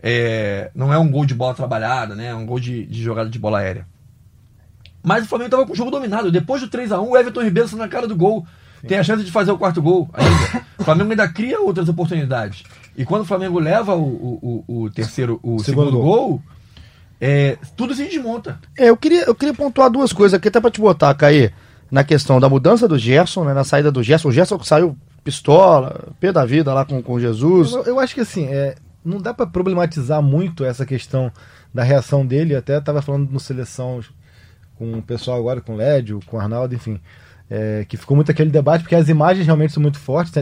É, 0.02 0.70
não 0.74 0.92
é 0.92 0.98
um 0.98 1.10
gol 1.10 1.26
de 1.26 1.34
bola 1.34 1.54
trabalhada, 1.54 2.14
né? 2.14 2.28
É 2.28 2.34
um 2.34 2.46
gol 2.46 2.58
de, 2.58 2.86
de 2.86 3.02
jogada 3.02 3.28
de 3.28 3.38
bola 3.38 3.58
aérea. 3.58 3.86
Mas 5.02 5.24
o 5.24 5.28
Flamengo 5.28 5.48
estava 5.48 5.66
com 5.66 5.72
o 5.72 5.76
jogo 5.76 5.90
dominado. 5.90 6.32
Depois 6.32 6.62
do 6.62 6.68
3x1, 6.68 7.08
o 7.08 7.16
Everton 7.16 7.42
Ribeiro 7.42 7.66
está 7.66 7.76
na 7.76 7.88
cara 7.88 8.06
do 8.08 8.16
gol. 8.16 8.46
Tem 8.86 8.98
a 8.98 9.04
chance 9.04 9.22
de 9.24 9.30
fazer 9.30 9.52
o 9.52 9.58
quarto 9.58 9.80
gol 9.82 10.08
ainda. 10.12 10.66
o 10.78 10.84
Flamengo 10.84 11.10
ainda 11.10 11.28
cria 11.28 11.60
outras 11.60 11.88
oportunidades. 11.88 12.64
E 12.96 13.04
quando 13.04 13.22
o 13.22 13.24
Flamengo 13.24 13.58
leva 13.58 13.94
o, 13.94 14.02
o, 14.02 14.64
o- 14.84 14.90
terceiro, 14.90 15.40
o 15.42 15.58
segundo, 15.60 15.86
Segundo 15.86 16.02
gol, 16.02 16.42
é, 17.20 17.56
tudo 17.76 17.94
se 17.94 18.04
desmonta. 18.04 18.58
É, 18.76 18.90
eu 18.90 18.96
queria, 18.96 19.22
eu 19.24 19.34
queria 19.34 19.54
pontuar 19.54 19.90
duas 19.90 20.12
coisas 20.12 20.34
aqui, 20.36 20.48
até 20.48 20.60
pra 20.60 20.70
te 20.70 20.80
botar, 20.80 21.14
Caí, 21.14 21.50
na 21.90 22.02
questão 22.04 22.38
da 22.40 22.48
mudança 22.48 22.86
do 22.88 22.98
Gerson, 22.98 23.44
né, 23.44 23.54
na 23.54 23.64
saída 23.64 23.90
do 23.92 24.02
Gerson. 24.02 24.28
O 24.28 24.32
Gerson 24.32 24.58
saiu 24.62 24.96
pistola, 25.24 26.08
pé 26.20 26.32
da 26.32 26.44
vida 26.44 26.72
lá 26.74 26.84
com, 26.84 27.00
com 27.02 27.18
Jesus. 27.20 27.72
Eu, 27.72 27.82
eu 27.84 28.00
acho 28.00 28.14
que 28.14 28.20
assim, 28.20 28.46
é, 28.46 28.74
não 29.04 29.18
dá 29.18 29.32
pra 29.32 29.46
problematizar 29.46 30.20
muito 30.20 30.64
essa 30.64 30.84
questão 30.84 31.30
da 31.72 31.82
reação 31.82 32.26
dele. 32.26 32.54
Eu 32.54 32.58
até 32.58 32.80
tava 32.80 33.00
falando 33.00 33.30
no 33.30 33.38
seleção 33.40 34.00
com 34.76 34.94
o 34.98 35.02
pessoal 35.02 35.38
agora, 35.38 35.60
com 35.60 35.74
o 35.74 35.76
Lédio, 35.76 36.20
com 36.26 36.36
o 36.36 36.40
Arnaldo, 36.40 36.74
enfim. 36.74 36.98
é, 37.48 37.84
que 37.88 37.96
ficou 37.96 38.16
muito 38.16 38.30
aquele 38.30 38.50
debate, 38.50 38.82
porque 38.82 38.94
as 38.96 39.08
imagens 39.08 39.46
realmente 39.46 39.72
são 39.72 39.82
muito 39.82 39.98
fortes. 39.98 40.32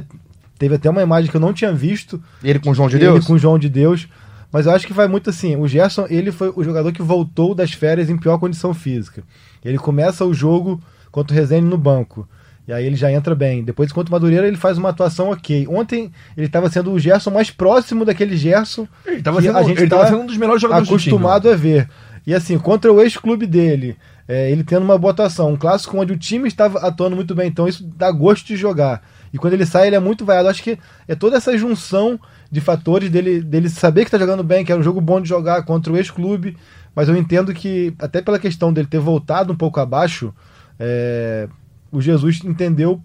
Teve 0.61 0.75
até 0.75 0.91
uma 0.91 1.01
imagem 1.01 1.31
que 1.31 1.37
eu 1.39 1.41
não 1.41 1.55
tinha 1.55 1.73
visto. 1.73 2.23
Ele 2.45 2.59
com 2.59 2.71
o 2.71 2.75
João 2.75 2.87
de 2.87 2.97
ele 2.97 3.07
Deus. 3.07 3.27
com 3.27 3.33
o 3.33 3.39
João 3.39 3.59
de 3.59 3.71
Deus. 3.71 4.07
Mas 4.53 4.67
eu 4.67 4.73
acho 4.73 4.87
que 4.87 4.93
vai 4.93 5.09
muito 5.09 5.31
assim. 5.31 5.57
O 5.57 5.67
Gerson, 5.67 6.05
ele 6.11 6.31
foi 6.31 6.53
o 6.55 6.63
jogador 6.63 6.93
que 6.93 7.01
voltou 7.01 7.55
das 7.55 7.73
férias 7.73 8.11
em 8.11 8.19
pior 8.19 8.37
condição 8.37 8.75
física. 8.75 9.23
Ele 9.65 9.79
começa 9.79 10.23
o 10.23 10.35
jogo 10.35 10.79
contra 11.11 11.35
o 11.35 11.39
Rezende 11.39 11.65
no 11.65 11.79
banco. 11.79 12.29
E 12.69 12.75
aí 12.75 12.85
ele 12.85 12.95
já 12.95 13.11
entra 13.11 13.35
bem. 13.35 13.65
Depois, 13.65 13.91
contra 13.91 14.11
o 14.11 14.13
Madureira, 14.13 14.47
ele 14.47 14.59
faz 14.59 14.77
uma 14.77 14.91
atuação 14.91 15.31
ok. 15.31 15.67
Ontem, 15.67 16.13
ele 16.37 16.47
estava 16.47 16.69
sendo 16.69 16.93
o 16.93 16.99
Gerson 16.99 17.31
mais 17.31 17.51
próximo 17.51 18.05
daquele 18.05 18.37
Gerson 18.37 18.87
Ele 19.07 19.17
estava 19.17 19.39
que 19.39 19.47
sendo, 19.47 19.57
a 19.57 19.63
gente 19.63 19.81
ele 19.81 19.89
tava 19.89 20.03
tá 20.03 20.09
sendo 20.11 20.21
um 20.21 20.27
dos 20.27 20.37
melhores 20.37 20.61
jogadores 20.61 20.91
acostumado 20.91 21.45
do 21.45 21.55
time. 21.55 21.55
a 21.55 21.57
ver. 21.57 21.89
E 22.27 22.35
assim, 22.35 22.59
contra 22.59 22.93
o 22.93 23.01
ex-clube 23.01 23.47
dele, 23.47 23.97
é, 24.29 24.51
ele 24.51 24.63
tendo 24.63 24.85
uma 24.85 24.99
boa 24.99 25.13
atuação, 25.13 25.53
um 25.53 25.57
clássico 25.57 25.97
onde 25.97 26.13
o 26.13 26.19
time 26.19 26.47
estava 26.49 26.81
atuando 26.81 27.17
muito 27.17 27.35
bem, 27.35 27.49
então 27.49 27.67
isso 27.67 27.83
dá 27.97 28.11
gosto 28.13 28.47
de 28.47 28.57
jogar. 28.57 29.03
E 29.33 29.39
quando 29.39 29.55
ele 29.55 29.67
sai, 29.67 29.87
ele 29.87 29.97
é 29.97 30.01
muito 30.01 30.25
vaiado. 30.25 30.49
Acho 30.49 30.63
que 30.63 30.79
é 31.07 31.15
toda 31.15 31.37
essa 31.37 31.57
junção 31.57 32.19
de 32.51 32.61
fatores 32.61 33.11
dele, 33.11 33.41
dele 33.41 33.69
saber 33.69 34.03
que 34.03 34.09
está 34.09 34.19
jogando 34.19 34.43
bem, 34.43 34.65
que 34.65 34.73
era 34.73 34.81
um 34.81 34.85
jogo 34.85 35.01
bom 35.01 35.21
de 35.21 35.29
jogar 35.29 35.63
contra 35.63 35.93
o 35.93 35.97
ex-clube, 35.97 36.57
mas 36.95 37.09
eu 37.09 37.17
entendo 37.17 37.55
que, 37.55 37.95
até 37.99 38.21
pela 38.21 38.39
questão 38.39 38.73
dele 38.73 38.89
ter 38.89 38.99
voltado 38.99 39.53
um 39.53 39.57
pouco 39.57 39.79
abaixo, 39.79 40.35
é, 40.79 41.49
o 41.93 42.01
Jesus 42.01 42.41
entendeu 42.45 43.01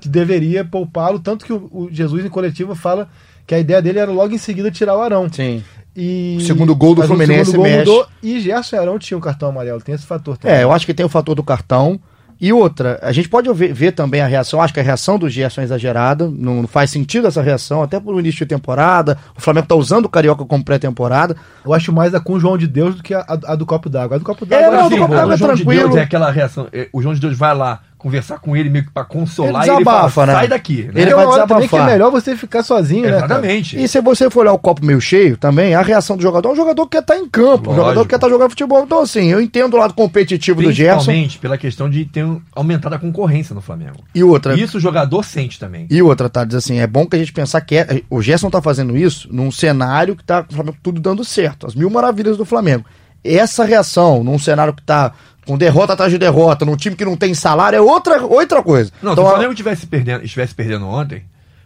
que 0.00 0.08
deveria 0.08 0.64
poupá-lo, 0.64 1.18
tanto 1.18 1.44
que 1.44 1.52
o, 1.52 1.68
o 1.70 1.88
Jesus 1.90 2.24
em 2.24 2.28
coletiva 2.28 2.74
fala 2.74 3.08
que 3.46 3.54
a 3.54 3.58
ideia 3.58 3.82
dele 3.82 3.98
era 3.98 4.10
logo 4.10 4.34
em 4.34 4.38
seguida 4.38 4.70
tirar 4.70 4.96
o 4.96 5.02
Arão. 5.02 5.28
Sim. 5.30 5.62
E... 5.96 6.36
O 6.38 6.42
segundo 6.42 6.76
gol 6.76 6.94
do 6.94 7.02
Fluminense 7.02 7.42
O 7.42 7.44
segundo 7.46 7.62
gol 7.62 7.64
mexe. 7.64 7.90
mudou 7.90 8.06
e 8.22 8.40
Gerson 8.40 8.76
e 8.76 8.78
Arão 8.78 8.98
tinham 8.98 9.20
cartão 9.20 9.48
amarelo. 9.48 9.80
Tem 9.80 9.94
esse 9.94 10.06
fator 10.06 10.36
também. 10.36 10.56
É, 10.56 10.62
eu 10.62 10.70
acho 10.70 10.86
que 10.86 10.94
tem 10.94 11.04
o 11.04 11.08
fator 11.08 11.34
do 11.34 11.42
cartão. 11.42 11.98
E 12.40 12.52
outra, 12.52 12.98
a 13.02 13.10
gente 13.10 13.28
pode 13.28 13.52
ver, 13.52 13.72
ver 13.72 13.92
também 13.92 14.20
a 14.20 14.26
reação, 14.26 14.62
acho 14.62 14.72
que 14.72 14.78
a 14.78 14.82
reação 14.82 15.18
do 15.18 15.28
Gerson 15.28 15.60
é 15.60 15.64
exagerada, 15.64 16.30
não, 16.30 16.62
não 16.62 16.68
faz 16.68 16.90
sentido 16.90 17.26
essa 17.26 17.42
reação, 17.42 17.82
até 17.82 17.98
por 17.98 18.18
início 18.20 18.38
de 18.38 18.46
temporada, 18.46 19.18
o 19.36 19.40
Flamengo 19.40 19.66
tá 19.66 19.74
usando 19.74 20.04
o 20.04 20.08
Carioca 20.08 20.44
como 20.44 20.64
pré-temporada, 20.64 21.34
Eu 21.64 21.74
acho 21.74 21.92
mais 21.92 22.14
a 22.14 22.20
com 22.20 22.34
o 22.34 22.40
João 22.40 22.56
de 22.56 22.66
Deus 22.68 22.94
do 22.94 23.02
que 23.02 23.12
a, 23.12 23.20
a- 23.20 23.52
a 23.52 23.54
do 23.56 23.66
Copo 23.66 23.88
d'Água. 23.90 24.16
A 24.16 24.18
do 24.18 24.24
Copo 24.24 24.44
É, 24.44 24.48
d'Água 24.48 24.70
não, 24.70 24.78
assim, 24.80 24.88
do 24.88 24.94
Sim, 24.94 25.00
Copa 25.00 25.08
pô, 25.08 25.14
d'Água 25.16 25.34
o 25.34 25.36
João 25.36 25.54
de 25.54 25.62
tranquilo. 25.62 25.82
Deus 25.88 25.96
é 25.96 26.02
aquela 26.02 26.30
reação. 26.30 26.68
é, 26.72 26.88
O 26.92 27.02
João 27.02 27.14
de 27.14 27.20
Deus 27.20 27.36
vai 27.36 27.54
lá 27.54 27.80
conversar 27.98 28.38
com 28.38 28.56
ele 28.56 28.70
meio 28.70 28.84
que 28.86 28.90
pra 28.92 29.04
consolar 29.04 29.62
Ele 29.64 29.72
ele, 29.72 29.78
desabafa, 29.78 30.08
fala, 30.10 30.26
né? 30.28 30.32
sai 30.34 30.48
daqui. 30.48 30.84
Né? 30.84 30.90
Ele 30.94 31.00
Ele 31.02 31.14
vai 31.14 31.24
uma 31.26 31.32
hora 31.34 31.46
também 31.46 31.68
que 31.68 31.76
é 31.76 31.84
melhor 31.84 32.10
você 32.10 32.36
ficar 32.36 32.62
sozinho, 32.62 33.02
né? 33.02 33.10
cara? 33.12 33.26
Exatamente. 33.26 33.78
E 33.82 33.88
se 33.88 34.00
você 34.00 34.30
for 34.30 34.40
olhar 34.40 34.52
o 34.52 34.58
copo 34.58 34.84
meio 34.84 35.00
cheio, 35.00 35.36
também, 35.36 35.74
a 35.74 35.82
reação 35.82 36.16
do 36.16 36.22
jogador 36.22 36.50
é 36.50 36.52
um 36.52 36.56
jogador 36.56 36.84
que 36.86 36.90
quer 36.92 37.00
estar 37.00 37.16
em 37.16 37.28
campo, 37.28 37.70
um 37.70 37.74
Lógico. 37.74 37.76
jogador 37.76 38.02
que 38.04 38.08
quer 38.08 38.14
estar 38.16 38.28
jogando 38.28 38.50
futebol. 38.50 38.82
Então, 38.84 39.00
assim, 39.00 39.26
eu 39.30 39.40
entendo 39.40 39.74
o 39.74 39.76
lado 39.78 39.94
competitivo 39.94 40.62
do 40.62 40.70
Gerson. 40.72 40.96
Principalmente 40.96 41.38
pela 41.38 41.58
questão 41.58 41.90
de 41.90 42.04
ter 42.04 42.24
um- 42.24 42.40
aumentado 42.54 42.94
a 42.94 42.98
concorrência 42.98 43.54
no 43.54 43.60
Flamengo. 43.60 44.04
E 44.14 44.22
outra, 44.22 44.54
Isso 44.54 44.78
o 44.78 44.80
jogador 44.80 45.24
sente 45.24 45.58
também. 45.58 45.86
E 45.90 46.00
outra, 46.00 46.28
tá? 46.28 46.44
Diz 46.44 46.54
assim, 46.56 46.78
é 46.78 46.86
bom 46.86 47.04
que 47.06 47.16
a 47.16 47.18
gente 47.18 47.32
pensar 47.32 47.60
que 47.60 47.76
é- 47.76 48.02
o 48.08 48.22
Gerson 48.22 48.48
tá 48.50 48.62
fazendo 48.62 48.96
isso 48.96 49.28
num 49.32 49.50
cenário 49.50 50.14
que 50.16 50.24
tá 50.24 50.44
tudo 50.82 51.00
dando 51.00 51.24
certo. 51.24 51.66
As 51.66 51.74
mil 51.74 51.90
maravilhas 51.90 52.36
do 52.36 52.44
Flamengo. 52.44 52.84
Essa 53.24 53.64
reação, 53.64 54.22
num 54.22 54.38
cenário 54.38 54.72
que 54.72 54.82
tá 54.82 55.12
com 55.46 55.56
derrota 55.56 55.94
atrás 55.94 56.12
de 56.12 56.18
derrota, 56.18 56.64
num 56.64 56.76
time 56.76 56.94
que 56.94 57.04
não 57.04 57.16
tem 57.16 57.32
salário, 57.34 57.76
é 57.76 57.80
outra, 57.80 58.22
outra 58.22 58.62
coisa. 58.62 58.92
Não, 59.02 59.12
então, 59.12 59.24
se 59.24 59.28
o 59.28 59.32
Flamengo 59.32 59.52
estivesse 59.52 59.86
perdendo, 59.86 60.24
estivesse 60.24 60.54
perdendo 60.54 60.86
ontem 60.86 61.24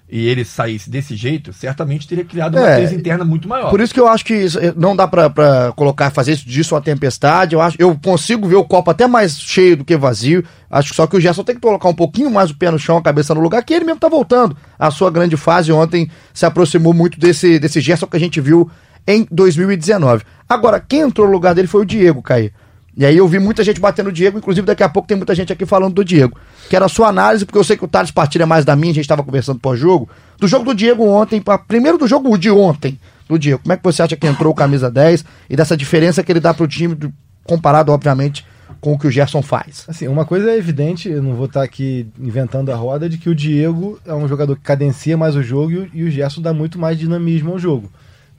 e 0.09 0.29
ele 0.29 0.45
saísse 0.45 0.91
desse 0.91 1.17
jeito, 1.17 1.55
certamente 1.55 2.07
teria 2.07 2.23
criado 2.23 2.59
uma 2.59 2.69
É, 2.69 2.77
crise 2.77 2.95
interna 2.95 3.25
muito 3.25 3.49
maior. 3.49 3.71
Por 3.71 3.81
isso 3.81 3.95
que 3.95 3.99
eu 3.99 4.07
acho 4.07 4.25
que 4.27 4.35
eh, 4.35 4.75
não 4.77 4.95
dá 4.95 5.09
pra 5.09 5.73
colocar, 5.75 6.11
fazer 6.11 6.33
isso 6.33 6.47
disso 6.47 6.75
uma 6.75 6.83
tempestade. 6.83 7.55
Eu 7.55 7.63
acho, 7.63 7.77
eu 7.81 7.99
consigo 7.99 8.47
ver 8.47 8.57
o 8.57 8.65
copo 8.65 8.91
até 8.91 9.07
mais 9.07 9.41
cheio 9.41 9.75
do 9.75 9.85
que 9.87 9.97
vazio. 9.97 10.45
Acho 10.71 10.91
que 10.91 10.97
só 10.97 11.07
que 11.07 11.17
o 11.17 11.21
Gerson 11.21 11.43
tem 11.43 11.55
que 11.55 11.63
colocar 11.63 11.89
um 11.89 11.95
pouquinho 11.95 12.31
mais 12.31 12.51
o 12.51 12.55
pé 12.57 12.71
no 12.71 12.79
chão, 12.79 12.99
a 12.99 13.03
cabeça 13.03 13.35
no 13.35 13.41
lugar, 13.41 13.65
que 13.65 13.73
ele 13.73 13.87
mesmo 13.87 14.01
tá 14.01 14.09
voltando. 14.09 14.55
A 14.79 14.91
sua 14.91 15.11
grande 15.11 15.35
fase 15.37 15.73
ontem 15.73 16.11
se 16.35 16.45
aproximou 16.45 16.93
muito 16.93 17.19
desse, 17.19 17.59
desse 17.59 17.81
Gerson 17.81 18.07
que 18.07 18.17
a 18.17 18.21
gente 18.21 18.39
viu 18.39 18.71
em 19.07 19.27
2019. 19.31 20.23
Agora, 20.49 20.81
quem 20.81 21.01
entrou 21.01 21.27
no 21.27 21.33
lugar 21.33 21.55
dele 21.55 21.69
foi 21.69 21.83
o 21.83 21.85
Diego, 21.85 22.23
Caí. 22.23 22.53
E 22.95 23.07
aí 23.07 23.17
eu 23.17 23.27
vi 23.27 23.39
muita 23.39 23.65
gente 23.65 23.81
batendo 23.81 24.09
o 24.11 24.13
Diego, 24.13 24.37
inclusive 24.37 24.67
daqui 24.67 24.83
a 24.83 24.89
pouco 24.89 25.09
tem 25.09 25.17
muita 25.17 25.35
gente 25.35 25.51
aqui 25.51 25.65
falando 25.65 25.95
do 25.95 26.05
Diego. 26.05 26.39
Quero 26.69 26.85
a 26.85 26.89
sua 26.89 27.09
análise, 27.09 27.47
porque 27.47 27.57
eu 27.59 27.65
sei 27.65 27.75
que 27.75 27.85
o 27.85 27.89
Thales 27.89 28.11
partilha 28.11 28.45
mais 28.47 28.67
da 28.67 28.77
minha, 28.77 28.91
a 28.91 28.95
gente 28.95 29.05
estava 29.05 29.23
conversando 29.23 29.59
pós-jogo. 29.59 30.11
Do 30.39 30.47
jogo 30.47 30.67
do 30.67 30.75
Diego 30.75 31.03
ontem, 31.07 31.41
pra- 31.41 31.57
primeiro 31.57 31.97
do 31.97 32.07
jogo 32.07 32.37
de 32.37 32.51
ontem, 32.51 33.01
do 33.27 33.39
Diego. 33.39 33.63
Como 33.63 33.73
é 33.73 33.77
que 33.79 33.83
você 33.85 34.03
acha 34.03 34.15
que 34.15 34.27
entrou 34.27 34.53
o 34.53 34.55
camisa 34.55 34.91
10 34.91 35.25
e 35.49 35.57
dessa 35.57 35.75
diferença 35.75 36.23
que 36.23 36.31
ele 36.31 36.41
dá 36.41 36.53
pro 36.53 36.69
time, 36.69 36.95
do- 36.95 37.11
comparado, 37.45 37.91
obviamente, 37.93 38.45
com 38.79 38.93
o 38.93 38.99
que 38.99 39.07
o 39.07 39.11
Gerson 39.11 39.41
faz? 39.41 39.85
Assim, 39.89 40.07
uma 40.07 40.27
coisa 40.27 40.51
é 40.51 40.59
evidente, 40.59 41.09
eu 41.09 41.23
não 41.23 41.35
vou 41.35 41.47
estar 41.47 41.63
aqui 41.63 42.07
inventando 42.21 42.71
a 42.71 42.77
roda, 42.77 43.09
de 43.09 43.17
que 43.17 43.31
o 43.31 43.35
Diego 43.35 43.99
é 44.05 44.13
um 44.13 44.29
jogador 44.29 44.55
que 44.55 44.63
cadencia 44.63 45.17
mais 45.17 45.35
o 45.35 45.43
jogo 45.43 45.73
o, 45.73 45.89
e 45.95 46.05
o 46.05 46.11
Gerson 46.11 46.43
dá 46.43 46.53
muito 46.53 46.79
mais 46.79 46.99
dinamismo 46.99 47.53
ao 47.53 47.59
jogo. 47.59 47.91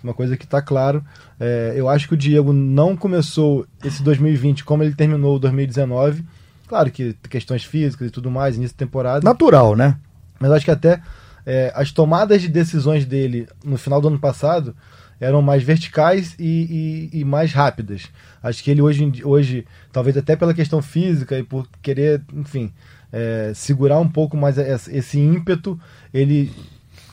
Uma 0.04 0.14
coisa 0.14 0.36
que 0.36 0.44
está 0.44 0.62
claro. 0.62 1.04
É, 1.40 1.74
eu 1.76 1.88
acho 1.88 2.08
que 2.08 2.14
o 2.14 2.18
Diego 2.18 2.52
não 2.52 2.96
começou 2.96 3.66
esse 3.84 4.04
2020 4.04 4.64
como 4.66 4.84
ele 4.84 4.94
terminou 4.94 5.36
o 5.38 5.40
2019. 5.40 6.24
Claro 6.68 6.92
que 6.92 7.16
questões 7.30 7.64
físicas 7.64 8.08
e 8.08 8.12
tudo 8.12 8.30
mais, 8.30 8.56
início 8.58 8.74
de 8.74 8.78
temporada. 8.80 9.24
Natural, 9.24 9.76
né? 9.76 9.98
Mas 10.40 10.52
acho 10.52 10.66
que 10.66 10.72
até 10.72 11.02
é, 11.46 11.72
as 11.76 11.92
tomadas 11.92 12.42
de 12.42 12.48
decisões 12.50 13.06
dele 13.06 13.48
no 13.64 13.78
final 13.78 14.02
do 14.02 14.08
ano 14.10 14.20
passado 14.20 14.76
eram 15.22 15.42
mais 15.42 15.64
verticais 15.64 16.36
e, 16.38 17.10
e- 17.14 17.20
e 17.22 17.24
mais 17.24 17.54
rápidas. 17.54 18.10
Acho 18.42 18.62
que 18.62 18.70
ele 18.72 18.82
hoje, 18.82 19.22
hoje, 19.24 19.66
talvez 19.92 20.18
até 20.18 20.36
pela 20.36 20.54
questão 20.54 20.82
física 20.82 21.38
e 21.40 21.44
por 21.44 21.66
querer, 21.82 22.22
enfim, 22.34 22.74
é, 23.12 23.54
segurar 23.56 24.00
um 24.00 24.10
pouco 24.10 24.36
mais 24.36 24.58
esse 24.58 25.20
ímpeto, 25.20 25.80
ele 26.14 26.52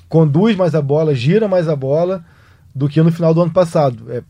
conduz 0.09 0.57
mais 0.57 0.75
a 0.75 0.83
bola, 0.83 1.15
gira 1.15 1.47
mais 1.47 1.69
a 1.69 1.77
bola 1.77 2.25
do 2.75 2.89
que 2.89 3.03
no 3.03 3.13
final 3.13 3.35
do 3.35 3.43
ano 3.43 3.51
passado. 3.51 4.11
É, 4.11 4.23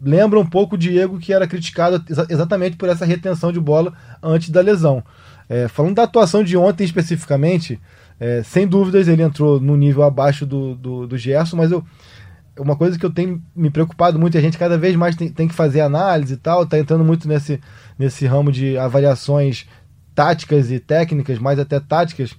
lembra 0.00 0.38
um 0.38 0.46
pouco 0.46 0.74
o 0.74 0.78
Diego 0.78 1.18
que 1.18 1.32
era 1.32 1.46
criticado 1.46 2.02
exa- 2.08 2.26
exatamente 2.28 2.76
por 2.76 2.88
essa 2.88 3.04
retenção 3.04 3.52
de 3.52 3.60
bola 3.60 3.92
antes 4.22 4.50
da 4.50 4.60
lesão. 4.60 5.02
É, 5.48 5.66
falando 5.66 5.96
da 5.96 6.02
atuação 6.02 6.44
de 6.44 6.56
ontem 6.56 6.84
especificamente, 6.84 7.80
é, 8.20 8.42
sem 8.42 8.66
dúvidas 8.66 9.08
ele 9.08 9.22
entrou 9.22 9.58
no 9.60 9.76
nível 9.76 10.02
abaixo 10.02 10.44
do, 10.44 10.74
do, 10.74 11.06
do 11.06 11.16
Gerson, 11.16 11.56
mas 11.56 11.72
eu, 11.72 11.82
uma 12.58 12.76
coisa 12.76 12.98
que 12.98 13.06
eu 13.06 13.10
tenho 13.10 13.42
me 13.54 13.70
preocupado 13.70 14.18
muito, 14.18 14.36
a 14.36 14.40
gente 14.40 14.58
cada 14.58 14.76
vez 14.76 14.94
mais 14.96 15.16
tem, 15.16 15.30
tem 15.30 15.48
que 15.48 15.54
fazer 15.54 15.80
análise 15.80 16.34
e 16.34 16.36
tal, 16.36 16.66
tá 16.66 16.78
entrando 16.78 17.04
muito 17.04 17.26
nesse, 17.26 17.60
nesse 17.98 18.26
ramo 18.26 18.52
de 18.52 18.76
avaliações 18.76 19.66
táticas 20.14 20.70
e 20.70 20.80
técnicas, 20.80 21.38
mais 21.38 21.58
até 21.58 21.78
táticas, 21.78 22.34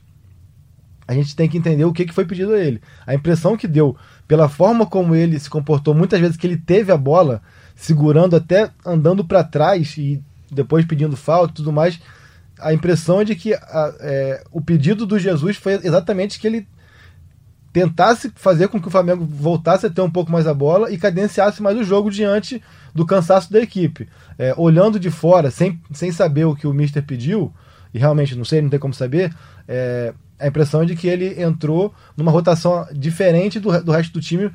a 1.08 1.14
gente 1.14 1.36
tem 1.36 1.50
que 1.50 1.58
entender 1.58 1.86
o 1.86 1.94
que, 1.94 2.06
que 2.06 2.14
foi 2.14 2.26
pedido 2.26 2.54
a 2.54 2.60
ele. 2.60 2.82
A 3.08 3.16
impressão 3.16 3.58
que 3.58 3.68
deu, 3.68 3.96
pela 4.30 4.48
forma 4.48 4.86
como 4.86 5.16
ele 5.16 5.40
se 5.40 5.50
comportou, 5.50 5.96
muitas 5.96 6.20
vezes 6.20 6.38
que 6.38 6.46
ele 6.46 6.56
teve 6.56 6.92
a 6.92 6.98
bola, 6.98 7.42
segurando 7.76 8.36
até 8.36 8.70
andando 8.86 9.26
para 9.26 9.44
trás 9.44 9.98
e 9.98 10.24
depois 10.52 10.86
pedindo 10.86 11.18
falta 11.18 11.52
e 11.52 11.56
tudo 11.56 11.74
mais, 11.74 12.00
a 12.60 12.72
impressão 12.72 13.22
é 13.22 13.26
de 13.26 13.36
que 13.36 13.56
a- 13.56 13.96
é, 14.00 14.44
o 14.52 14.62
pedido 14.62 15.08
do 15.08 15.18
Jesus 15.18 15.58
foi 15.58 15.74
exatamente 15.84 16.40
que 16.40 16.46
ele 16.46 16.68
tentasse 17.74 18.32
fazer 18.36 18.68
com 18.68 18.80
que 18.80 18.88
o 18.88 18.92
Flamengo 18.92 19.26
voltasse 19.26 19.88
a 19.88 19.90
ter 19.90 20.02
um 20.02 20.12
pouco 20.12 20.32
mais 20.32 20.46
a 20.46 20.54
bola 20.54 20.92
e 20.92 20.98
cadenciasse 20.98 21.62
mais 21.64 21.76
o 21.76 21.84
jogo 21.84 22.12
diante 22.12 22.62
do 22.94 23.08
cansaço 23.08 23.52
da 23.52 23.60
equipe. 23.60 24.08
É, 24.38 24.54
olhando 24.58 25.00
de 25.00 25.10
fora, 25.10 25.50
sem, 25.50 25.82
sem 25.92 26.12
saber 26.12 26.46
o 26.46 26.56
que 26.56 26.68
o 26.68 26.74
Mister 26.74 27.04
pediu, 27.04 27.52
e 27.92 27.98
realmente 27.98 28.36
não 28.36 28.46
sei, 28.46 28.62
não 28.62 28.70
tem 28.70 28.80
como 28.80 28.94
saber, 28.94 29.34
é, 29.68 30.14
a 30.40 30.48
impressão 30.48 30.82
é 30.84 30.86
de 30.86 30.96
que 30.96 31.08
ele 31.08 31.42
entrou 31.42 31.94
numa 32.16 32.32
rotação 32.32 32.88
diferente 32.94 33.60
do, 33.60 33.84
do 33.84 33.92
resto 33.92 34.14
do 34.14 34.22
time 34.22 34.50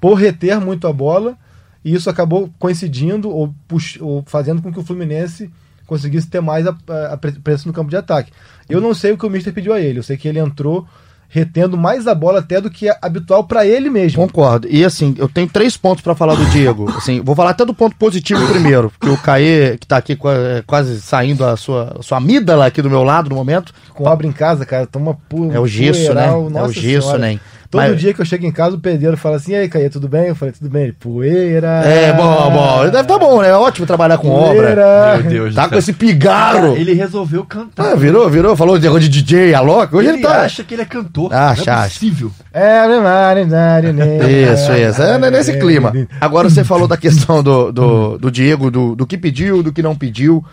por 0.00 0.14
reter 0.14 0.60
muito 0.60 0.86
a 0.86 0.92
bola, 0.92 1.36
e 1.84 1.94
isso 1.94 2.10
acabou 2.10 2.50
coincidindo 2.58 3.30
ou, 3.30 3.54
ou 4.00 4.22
fazendo 4.26 4.60
com 4.60 4.72
que 4.72 4.78
o 4.78 4.84
Fluminense 4.84 5.50
conseguisse 5.86 6.28
ter 6.28 6.40
mais 6.40 6.66
a, 6.66 6.76
a, 6.88 7.14
a 7.14 7.16
pre- 7.16 7.32
presença 7.32 7.68
no 7.68 7.72
campo 7.74 7.90
de 7.90 7.96
ataque. 7.96 8.32
Eu 8.68 8.80
não 8.80 8.94
sei 8.94 9.12
o 9.12 9.18
que 9.18 9.26
o 9.26 9.30
Mister 9.30 9.52
pediu 9.52 9.72
a 9.72 9.80
ele, 9.80 9.98
eu 9.98 10.02
sei 10.02 10.16
que 10.16 10.28
ele 10.28 10.38
entrou 10.38 10.86
retendo 11.32 11.78
mais 11.78 12.06
a 12.08 12.14
bola 12.14 12.40
até 12.40 12.60
do 12.60 12.68
que 12.68 12.88
é 12.88 12.98
habitual 13.00 13.44
para 13.44 13.64
ele 13.64 13.88
mesmo. 13.88 14.20
Concordo. 14.26 14.66
E 14.68 14.84
assim, 14.84 15.14
eu 15.16 15.28
tenho 15.28 15.48
três 15.48 15.76
pontos 15.76 16.02
pra 16.02 16.14
falar 16.14 16.34
do 16.34 16.44
Diego. 16.46 16.90
Assim, 16.98 17.20
vou 17.20 17.36
falar 17.36 17.50
até 17.50 17.64
do 17.64 17.72
ponto 17.72 17.94
positivo 17.96 18.44
primeiro, 18.48 18.90
porque 18.98 19.14
o 19.14 19.16
Caê, 19.16 19.78
que 19.78 19.86
tá 19.86 19.96
aqui 19.96 20.16
qua- 20.16 20.34
quase 20.66 21.00
saindo 21.00 21.44
a 21.44 21.56
sua, 21.56 21.96
a 22.00 22.02
sua 22.02 22.18
amígdala 22.18 22.66
aqui 22.66 22.82
do 22.82 22.90
meu 22.90 23.04
lado 23.04 23.30
no 23.30 23.36
momento, 23.36 23.72
Com 23.94 24.04
obra 24.04 24.26
em 24.26 24.32
casa, 24.32 24.66
cara, 24.66 24.86
toma 24.86 25.14
pu 25.28 25.50
É 25.52 25.60
o 25.60 25.66
gesso, 25.66 26.12
né? 26.12 26.26
É 26.26 26.50
nossa 26.50 26.66
o 26.68 26.72
gesso, 26.72 27.06
senhora. 27.06 27.18
né? 27.18 27.40
Todo 27.70 27.82
Mas- 27.82 28.00
dia 28.00 28.12
que 28.12 28.20
eu 28.20 28.24
chego 28.24 28.44
em 28.44 28.50
casa, 28.50 28.74
o 28.74 28.80
pedreiro 28.80 29.16
fala 29.16 29.36
assim: 29.36 29.52
e 29.52 29.54
aí, 29.54 29.68
Caê, 29.68 29.88
tudo 29.88 30.08
bem? 30.08 30.26
Eu 30.26 30.34
falei: 30.34 30.52
tudo 30.52 30.68
bem. 30.68 30.82
Ele, 30.82 30.92
poeira. 30.92 31.68
É, 31.84 32.12
bom, 32.12 32.50
bom. 32.50 32.90
Deve 32.90 33.04
tá 33.04 33.16
bom, 33.16 33.40
né? 33.40 33.50
É 33.50 33.54
ótimo 33.54 33.86
trabalhar 33.86 34.18
com 34.18 34.28
obra. 34.28 34.62
Poeira. 34.62 35.18
Meu 35.22 35.30
Deus 35.30 35.54
Tá 35.54 35.68
com 35.68 35.76
esse 35.76 35.92
pigarro. 35.92 36.76
Ele 36.76 36.94
resolveu 36.94 37.44
cantar. 37.44 37.92
Ah, 37.92 37.94
virou, 37.94 38.28
virou. 38.28 38.56
Falou 38.56 38.76
de 38.76 38.82
negócio 38.82 39.08
de 39.08 39.22
DJ, 39.22 39.54
a 39.54 39.60
Loki. 39.60 39.94
Hoje 39.94 40.08
ele, 40.08 40.16
ele 40.16 40.26
tá. 40.26 40.40
acha 40.40 40.64
que 40.64 40.74
ele 40.74 40.82
é 40.82 40.84
cantor. 40.84 41.32
Acha, 41.32 41.64
não 41.64 41.72
é 41.72 41.76
acha. 41.76 41.94
possível. 41.94 42.32
É, 42.52 42.88
né, 42.88 43.80
Isso, 44.52 44.72
isso. 44.72 45.02
É 45.02 45.30
nesse 45.30 45.56
clima. 45.56 45.92
Agora 46.20 46.50
você 46.50 46.64
falou 46.64 46.88
da 46.88 46.96
questão 46.96 47.40
do, 47.40 47.70
do, 47.70 48.18
do 48.18 48.30
Diego, 48.32 48.68
do, 48.68 48.96
do 48.96 49.06
que 49.06 49.16
pediu, 49.16 49.62
do 49.62 49.72
que 49.72 49.80
não 49.80 49.94
pediu. 49.94 50.44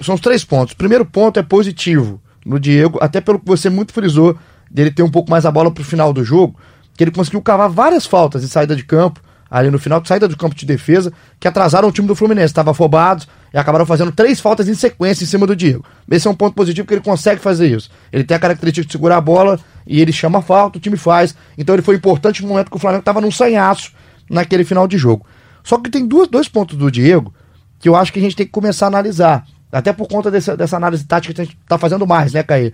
São 0.00 0.14
os 0.14 0.20
três 0.22 0.42
pontos. 0.44 0.72
O 0.72 0.76
primeiro 0.78 1.04
ponto 1.04 1.38
é 1.38 1.42
positivo 1.42 2.18
no 2.44 2.58
Diego, 2.58 2.98
até 3.02 3.20
pelo 3.20 3.38
que 3.38 3.46
você 3.46 3.68
muito 3.70 3.92
frisou, 3.92 4.36
dele 4.74 4.90
ter 4.90 5.04
um 5.04 5.10
pouco 5.10 5.30
mais 5.30 5.46
a 5.46 5.52
bola 5.52 5.70
pro 5.70 5.84
final 5.84 6.12
do 6.12 6.24
jogo, 6.24 6.56
que 6.96 7.04
ele 7.04 7.12
conseguiu 7.12 7.40
cavar 7.40 7.70
várias 7.70 8.04
faltas 8.04 8.42
de 8.42 8.48
saída 8.48 8.74
de 8.74 8.84
campo, 8.84 9.20
ali 9.48 9.70
no 9.70 9.78
final, 9.78 10.04
saída 10.04 10.26
do 10.26 10.36
campo 10.36 10.54
de 10.56 10.66
defesa, 10.66 11.12
que 11.38 11.46
atrasaram 11.46 11.88
o 11.88 11.92
time 11.92 12.08
do 12.08 12.16
Fluminense. 12.16 12.46
Estava 12.46 12.72
afobado 12.72 13.24
e 13.52 13.58
acabaram 13.58 13.86
fazendo 13.86 14.10
três 14.10 14.40
faltas 14.40 14.68
em 14.68 14.74
sequência 14.74 15.22
em 15.22 15.28
cima 15.28 15.46
do 15.46 15.54
Diego. 15.54 15.84
Esse 16.10 16.26
é 16.26 16.30
um 16.30 16.34
ponto 16.34 16.54
positivo 16.54 16.88
que 16.88 16.94
ele 16.94 17.00
consegue 17.00 17.40
fazer 17.40 17.68
isso. 17.68 17.88
Ele 18.12 18.24
tem 18.24 18.36
a 18.36 18.40
característica 18.40 18.84
de 18.84 18.90
segurar 18.90 19.18
a 19.18 19.20
bola 19.20 19.60
e 19.86 20.00
ele 20.00 20.12
chama 20.12 20.40
a 20.40 20.42
falta, 20.42 20.78
o 20.78 20.80
time 20.80 20.96
faz. 20.96 21.36
Então 21.56 21.72
ele 21.72 21.82
foi 21.82 21.94
importante 21.94 22.42
no 22.42 22.48
momento 22.48 22.68
que 22.68 22.76
o 22.76 22.80
Flamengo 22.80 23.02
estava 23.02 23.20
num 23.20 23.30
sanhaço 23.30 23.92
naquele 24.28 24.64
final 24.64 24.88
de 24.88 24.98
jogo. 24.98 25.24
Só 25.62 25.78
que 25.78 25.88
tem 25.88 26.04
duas, 26.04 26.26
dois 26.26 26.48
pontos 26.48 26.76
do 26.76 26.90
Diego 26.90 27.32
que 27.78 27.88
eu 27.88 27.94
acho 27.94 28.12
que 28.12 28.18
a 28.18 28.22
gente 28.22 28.34
tem 28.34 28.46
que 28.46 28.52
começar 28.52 28.86
a 28.86 28.88
analisar. 28.88 29.46
Até 29.70 29.92
por 29.92 30.08
conta 30.08 30.30
dessa, 30.30 30.56
dessa 30.56 30.76
análise 30.76 31.04
tática 31.04 31.34
que 31.34 31.40
a 31.40 31.44
gente 31.44 31.58
tá 31.68 31.76
fazendo 31.76 32.06
mais, 32.06 32.32
né, 32.32 32.42
Caí? 32.42 32.72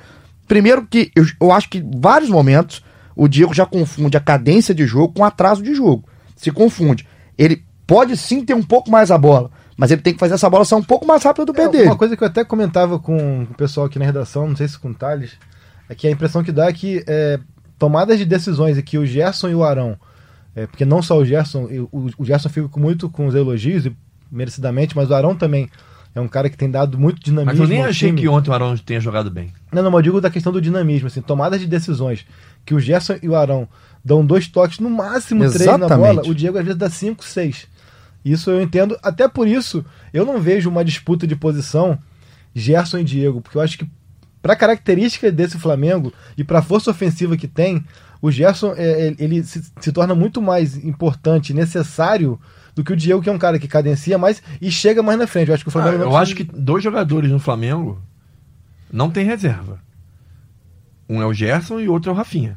Primeiro 0.50 0.84
que 0.84 1.12
eu, 1.14 1.24
eu 1.40 1.52
acho 1.52 1.70
que 1.70 1.78
em 1.78 1.90
vários 2.00 2.28
momentos 2.28 2.82
o 3.14 3.28
Diego 3.28 3.54
já 3.54 3.64
confunde 3.64 4.16
a 4.16 4.20
cadência 4.20 4.74
de 4.74 4.84
jogo 4.84 5.14
com 5.14 5.22
o 5.22 5.24
atraso 5.24 5.62
de 5.62 5.72
jogo. 5.76 6.08
Se 6.34 6.50
confunde. 6.50 7.06
Ele 7.38 7.62
pode 7.86 8.16
sim 8.16 8.44
ter 8.44 8.54
um 8.54 8.62
pouco 8.62 8.90
mais 8.90 9.12
a 9.12 9.16
bola, 9.16 9.52
mas 9.76 9.92
ele 9.92 10.02
tem 10.02 10.12
que 10.12 10.18
fazer 10.18 10.34
essa 10.34 10.50
bola 10.50 10.64
ser 10.64 10.74
um 10.74 10.82
pouco 10.82 11.06
mais 11.06 11.22
rápida 11.22 11.46
do 11.46 11.54
pé 11.54 11.66
É, 11.66 11.68
dele. 11.68 11.84
Uma 11.84 11.96
coisa 11.96 12.16
que 12.16 12.24
eu 12.24 12.26
até 12.26 12.42
comentava 12.42 12.98
com 12.98 13.42
o 13.44 13.54
pessoal 13.54 13.86
aqui 13.86 13.96
na 13.96 14.04
redação, 14.04 14.48
não 14.48 14.56
sei 14.56 14.66
se 14.66 14.76
com 14.76 14.90
o 14.90 14.94
Thales, 14.94 15.38
é 15.88 15.94
que 15.94 16.08
a 16.08 16.10
impressão 16.10 16.42
que 16.42 16.50
dá 16.50 16.66
é 16.66 16.72
que 16.72 17.04
é, 17.06 17.38
tomadas 17.78 18.18
de 18.18 18.24
decisões 18.24 18.76
e 18.76 18.82
que 18.82 18.98
o 18.98 19.06
Gerson 19.06 19.50
e 19.50 19.54
o 19.54 19.62
Arão, 19.62 19.96
é, 20.56 20.66
porque 20.66 20.84
não 20.84 21.00
só 21.00 21.16
o 21.16 21.24
Gerson, 21.24 21.68
o, 21.92 22.10
o 22.18 22.24
Gerson 22.24 22.48
fica 22.48 22.68
muito 22.76 23.08
com 23.08 23.24
os 23.28 23.36
elogios, 23.36 23.86
e 23.86 23.96
merecidamente, 24.32 24.96
mas 24.96 25.10
o 25.10 25.14
Arão 25.14 25.36
também 25.36 25.70
é 26.14 26.20
um 26.20 26.28
cara 26.28 26.50
que 26.50 26.56
tem 26.56 26.70
dado 26.70 26.98
muito 26.98 27.20
dinamismo. 27.20 27.60
Mas 27.60 27.70
eu 27.70 27.74
nem 27.74 27.84
achei 27.84 28.08
time. 28.08 28.20
que 28.20 28.28
ontem 28.28 28.50
o 28.50 28.52
Arão 28.52 28.76
tenha 28.76 29.00
jogado 29.00 29.30
bem. 29.30 29.52
Não, 29.72 29.82
não, 29.82 29.90
mas 29.90 29.98
eu 29.98 30.02
digo 30.02 30.20
da 30.20 30.30
questão 30.30 30.52
do 30.52 30.60
dinamismo, 30.60 31.06
assim, 31.06 31.22
tomadas 31.22 31.60
de 31.60 31.66
decisões. 31.66 32.26
Que 32.64 32.74
o 32.74 32.80
Gerson 32.80 33.16
e 33.22 33.28
o 33.28 33.36
Arão 33.36 33.68
dão 34.04 34.24
dois 34.24 34.48
toques, 34.48 34.78
no 34.78 34.90
máximo 34.90 35.40
três 35.40 35.66
na 35.66 35.76
Exatamente. 35.76 36.16
bola, 36.16 36.28
o 36.28 36.34
Diego 36.34 36.58
às 36.58 36.64
vezes 36.64 36.78
dá 36.78 36.90
cinco, 36.90 37.24
seis. 37.24 37.66
Isso 38.24 38.50
eu 38.50 38.60
entendo. 38.60 38.98
Até 39.02 39.28
por 39.28 39.46
isso, 39.46 39.84
eu 40.12 40.26
não 40.26 40.40
vejo 40.40 40.68
uma 40.68 40.84
disputa 40.84 41.26
de 41.26 41.36
posição 41.36 41.98
Gerson 42.54 42.98
e 42.98 43.04
Diego, 43.04 43.40
porque 43.40 43.56
eu 43.56 43.62
acho 43.62 43.78
que 43.78 43.88
pra 44.42 44.56
característica 44.56 45.30
desse 45.30 45.58
Flamengo 45.58 46.12
e 46.36 46.42
pra 46.42 46.62
força 46.62 46.90
ofensiva 46.90 47.36
que 47.36 47.46
tem, 47.46 47.84
o 48.20 48.30
Gerson 48.30 48.74
é, 48.76 49.14
ele 49.18 49.42
se, 49.44 49.62
se 49.80 49.92
torna 49.92 50.14
muito 50.14 50.42
mais 50.42 50.76
importante, 50.82 51.54
necessário 51.54 52.38
do 52.74 52.82
que 52.84 52.92
o 52.92 52.96
Diego, 52.96 53.20
que 53.22 53.28
é 53.28 53.32
um 53.32 53.38
cara 53.38 53.58
que 53.58 53.68
cadencia 53.68 54.16
mais 54.18 54.42
e 54.60 54.70
chega 54.70 55.02
mais 55.02 55.18
na 55.18 55.26
frente. 55.26 55.48
Eu 55.48 55.54
acho 55.54 55.64
que 55.64 55.68
o 55.68 55.70
Ah, 55.70 55.82
Flamengo 55.82 55.98
não 56.04 56.10
eu 56.12 56.16
acho 56.16 56.34
precisa- 56.34 56.52
que 56.54 56.60
dois 56.60 56.82
jogadores 56.82 57.30
no 57.30 57.38
Flamengo 57.38 58.00
não 58.92 59.10
tem 59.10 59.24
reserva. 59.24 59.78
Um 61.08 61.20
é 61.20 61.26
o 61.26 61.32
Gerson 61.34 61.80
e 61.80 61.88
outro 61.88 62.10
é 62.10 62.14
o 62.14 62.16
Rafinha. 62.16 62.56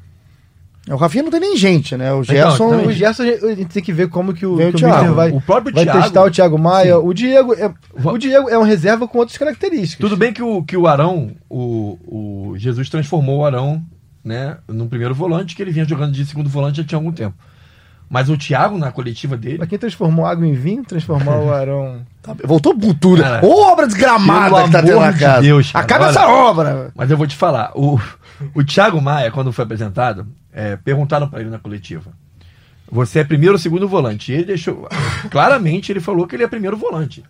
O 0.89 0.95
Rafinha 0.97 1.23
não 1.23 1.31
tem 1.31 1.39
nem 1.39 1.55
gente, 1.55 1.95
né? 1.95 2.11
O 2.13 2.23
Gerson. 2.23 2.69
também. 2.71 2.87
O 2.87 2.91
Gerson, 2.91 3.23
a 3.23 3.55
gente 3.55 3.67
tem 3.67 3.81
que 3.81 3.93
ver 3.93 4.09
como 4.09 4.33
que 4.33 4.45
o, 4.45 4.57
Vem 4.57 4.67
o 4.69 4.73
que 4.73 4.83
o 4.85 5.13
vai, 5.13 5.31
O 5.31 5.39
próprio 5.39 5.73
vai 5.73 5.85
Thiago- 5.85 6.01
testar 6.01 6.23
o 6.25 6.29
Thiago 6.29 6.59
Maia. 6.59 6.95
Sim. 6.95 7.01
O 7.07 7.13
Diego, 7.13 7.53
é, 7.53 7.73
o 8.03 8.17
Diego 8.17 8.49
é 8.49 8.59
um 8.59 8.63
reserva 8.63 9.07
com 9.07 9.17
outras 9.17 9.37
características. 9.37 9.97
Tudo 10.03 10.17
bem 10.17 10.33
que 10.33 10.43
o, 10.43 10.61
que 10.61 10.75
o 10.75 10.85
Arão, 10.85 11.31
o, 11.49 12.51
o 12.51 12.57
Jesus 12.57 12.89
transformou 12.89 13.39
o 13.39 13.45
Arão 13.45 13.81
né, 14.23 14.57
num 14.67 14.87
primeiro 14.89 15.15
volante, 15.15 15.55
que 15.55 15.61
ele 15.61 15.71
vinha 15.71 15.85
jogando 15.85 16.11
de 16.11 16.25
segundo 16.25 16.49
volante 16.49 16.77
já 16.77 16.83
tinha 16.83 16.97
algum 16.99 17.11
tempo. 17.13 17.35
Mas 18.13 18.29
o 18.29 18.37
Thiago, 18.37 18.77
na 18.77 18.91
coletiva 18.91 19.35
dele, 19.35 19.57
Pra 19.57 19.65
quem 19.65 19.79
transformou 19.79 20.23
água 20.23 20.45
em 20.45 20.53
vinho, 20.53 20.83
transformar 20.83 21.39
o 21.39 21.51
Arão. 21.51 22.05
Tá, 22.21 22.35
Voltou. 22.45 22.77
Cara, 23.17 23.43
Ô, 23.43 23.63
obra 23.71 23.87
desgramada 23.87 24.65
que 24.65 24.69
tá 24.71 24.83
tendo 24.83 24.99
na 24.99 25.09
de 25.09 25.19
casa. 25.19 25.41
Deus, 25.41 25.71
cara, 25.71 25.83
Acaba 25.83 26.03
olha. 26.05 26.11
essa 26.11 26.27
obra. 26.27 26.91
Mas 26.95 27.09
eu 27.09 27.17
vou 27.17 27.25
te 27.25 27.35
falar, 27.35 27.71
o, 27.73 27.99
o 28.53 28.63
Thiago 28.63 29.01
Maia, 29.01 29.31
quando 29.31 29.51
foi 29.51 29.65
apresentado, 29.65 30.27
é, 30.51 30.75
perguntaram 30.75 31.27
para 31.27 31.41
ele 31.41 31.49
na 31.49 31.57
coletiva: 31.57 32.11
Você 32.91 33.17
é 33.17 33.23
primeiro 33.23 33.53
ou 33.53 33.59
segundo 33.59 33.87
volante? 33.87 34.31
E 34.31 34.35
ele 34.35 34.45
deixou. 34.45 34.87
Claramente 35.31 35.91
ele 35.91 35.99
falou 35.99 36.27
que 36.27 36.35
ele 36.35 36.43
é 36.43 36.47
primeiro 36.47 36.77
volante. 36.77 37.23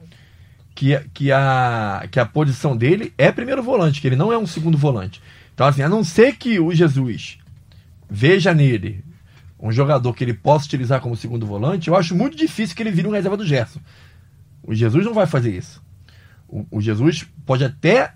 Que, 0.75 0.99
que, 1.13 1.31
a, 1.31 2.05
que 2.11 2.19
a 2.19 2.25
posição 2.25 2.75
dele 2.75 3.13
é 3.17 3.31
primeiro 3.31 3.63
volante, 3.63 4.01
que 4.01 4.07
ele 4.07 4.17
não 4.17 4.33
é 4.33 4.37
um 4.37 4.45
segundo 4.45 4.77
volante. 4.77 5.21
Então, 5.53 5.65
assim, 5.65 5.81
a 5.81 5.87
não 5.87 6.03
ser 6.03 6.35
que 6.35 6.59
o 6.59 6.73
Jesus 6.73 7.37
veja 8.09 8.53
nele 8.53 9.01
um 9.63 9.71
jogador 9.71 10.13
que 10.13 10.25
ele 10.25 10.33
possa 10.33 10.65
utilizar 10.65 10.99
como 10.99 11.15
segundo 11.15 11.45
volante, 11.45 11.87
eu 11.87 11.95
acho 11.95 12.13
muito 12.13 12.35
difícil 12.35 12.75
que 12.75 12.83
ele 12.83 12.91
vire 12.91 13.07
um 13.07 13.11
reserva 13.11 13.37
do 13.37 13.45
Gerson. 13.45 13.79
O 14.61 14.75
Jesus 14.75 15.05
não 15.05 15.13
vai 15.13 15.25
fazer 15.25 15.51
isso. 15.55 15.81
O, 16.49 16.65
o 16.69 16.81
Jesus 16.81 17.25
pode 17.45 17.63
até 17.63 18.11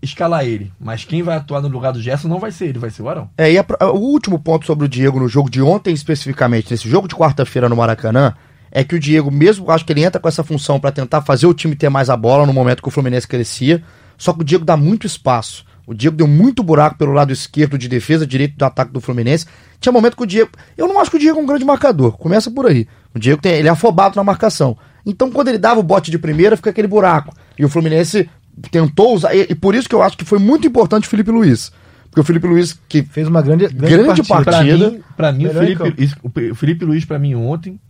escalar 0.00 0.44
ele, 0.44 0.72
mas 0.78 1.04
quem 1.04 1.20
vai 1.20 1.36
atuar 1.36 1.60
no 1.60 1.68
lugar 1.68 1.92
do 1.92 2.00
Gerson 2.00 2.28
não 2.28 2.38
vai 2.38 2.52
ser 2.52 2.66
ele, 2.66 2.78
vai 2.78 2.90
ser 2.90 3.02
o 3.02 3.08
Arão. 3.08 3.28
É, 3.36 3.52
e 3.52 3.58
a 3.58 3.64
o 3.92 3.98
último 3.98 4.38
ponto 4.38 4.64
sobre 4.64 4.84
o 4.84 4.88
Diego 4.88 5.18
no 5.18 5.28
jogo 5.28 5.50
de 5.50 5.60
ontem, 5.60 5.92
especificamente, 5.92 6.70
nesse 6.70 6.88
jogo 6.88 7.08
de 7.08 7.16
quarta-feira 7.16 7.68
no 7.68 7.76
Maracanã, 7.76 8.34
é 8.70 8.84
que 8.84 8.94
o 8.94 9.00
Diego, 9.00 9.30
mesmo 9.30 9.70
acho 9.72 9.84
que 9.84 9.92
ele 9.92 10.04
entra 10.04 10.20
com 10.20 10.28
essa 10.28 10.44
função 10.44 10.78
pra 10.78 10.92
tentar 10.92 11.22
fazer 11.22 11.46
o 11.46 11.54
time 11.54 11.74
ter 11.74 11.88
mais 11.88 12.10
a 12.10 12.16
bola 12.16 12.46
no 12.46 12.52
momento 12.52 12.80
que 12.80 12.88
o 12.88 12.92
Fluminense 12.92 13.26
crescia, 13.26 13.82
só 14.16 14.32
que 14.32 14.42
o 14.42 14.44
Diego 14.44 14.64
dá 14.64 14.76
muito 14.76 15.04
espaço. 15.04 15.64
O 15.86 15.94
Diego 15.94 16.16
deu 16.16 16.26
muito 16.28 16.62
buraco 16.62 16.96
pelo 16.96 17.12
lado 17.12 17.32
esquerdo 17.32 17.76
de 17.76 17.88
defesa, 17.88 18.26
direito 18.26 18.56
do 18.56 18.64
ataque 18.64 18.92
do 18.92 19.00
Fluminense. 19.00 19.46
Tinha 19.80 19.92
momento 19.92 20.16
que 20.16 20.22
o 20.22 20.26
Diego. 20.26 20.50
Eu 20.76 20.86
não 20.86 21.00
acho 21.00 21.10
que 21.10 21.16
o 21.16 21.20
Diego 21.20 21.38
é 21.38 21.42
um 21.42 21.46
grande 21.46 21.64
marcador. 21.64 22.16
Começa 22.16 22.50
por 22.50 22.66
aí. 22.66 22.86
O 23.14 23.18
Diego 23.18 23.40
tem, 23.42 23.54
ele 23.54 23.68
é 23.68 23.70
afobado 23.70 24.14
na 24.16 24.22
marcação. 24.22 24.76
Então, 25.04 25.30
quando 25.30 25.48
ele 25.48 25.58
dava 25.58 25.80
o 25.80 25.82
bote 25.82 26.10
de 26.10 26.18
primeira, 26.18 26.56
fica 26.56 26.70
aquele 26.70 26.86
buraco. 26.86 27.34
E 27.58 27.64
o 27.64 27.68
Fluminense 27.68 28.30
tentou 28.70 29.14
usar. 29.14 29.34
E, 29.34 29.48
e 29.50 29.54
por 29.54 29.74
isso 29.74 29.88
que 29.88 29.94
eu 29.94 30.02
acho 30.02 30.16
que 30.16 30.24
foi 30.24 30.38
muito 30.38 30.66
importante 30.66 31.06
o 31.06 31.10
Felipe 31.10 31.30
Luiz. 31.32 31.72
Porque 32.08 32.20
o 32.20 32.24
Felipe 32.24 32.46
Luiz, 32.46 32.78
que 32.88 33.02
Fez 33.02 33.26
uma 33.26 33.42
grande, 33.42 33.66
grande, 33.68 33.96
Grande 33.96 34.22
partida. 34.22 34.44
Pra 34.44 34.52
Partida. 34.52 34.90
mim, 34.90 35.02
pra 35.16 35.32
mim 35.32 35.46
o, 35.46 35.50
Felipe, 35.50 36.50
o 36.50 36.54
Felipe 36.54 36.84
Luiz, 36.84 37.04
pra 37.04 37.18
mim, 37.18 37.34
ontem, 37.34 37.80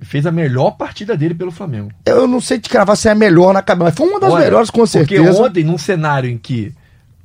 fez 0.00 0.26
a 0.26 0.32
melhor 0.32 0.72
partida 0.72 1.16
dele 1.16 1.34
pelo 1.34 1.50
Flamengo. 1.50 1.90
eu 2.06 2.26
não 2.26 2.40
sei 2.40 2.58
te 2.58 2.68
cravar 2.68 2.96
se 2.96 3.08
é 3.08 3.12
a 3.12 3.14
melhor 3.14 3.52
na 3.52 3.62
cabeça, 3.62 3.84
mas 3.90 3.94
foi 3.94 4.08
uma 4.08 4.18
das 4.18 4.32
Olha, 4.32 4.44
melhores, 4.44 4.70
com 4.70 4.78
Porque 4.86 5.16
certeza. 5.16 5.42
ontem, 5.42 5.64
num 5.64 5.76
cenário 5.78 6.30
em 6.30 6.38
que 6.38 6.72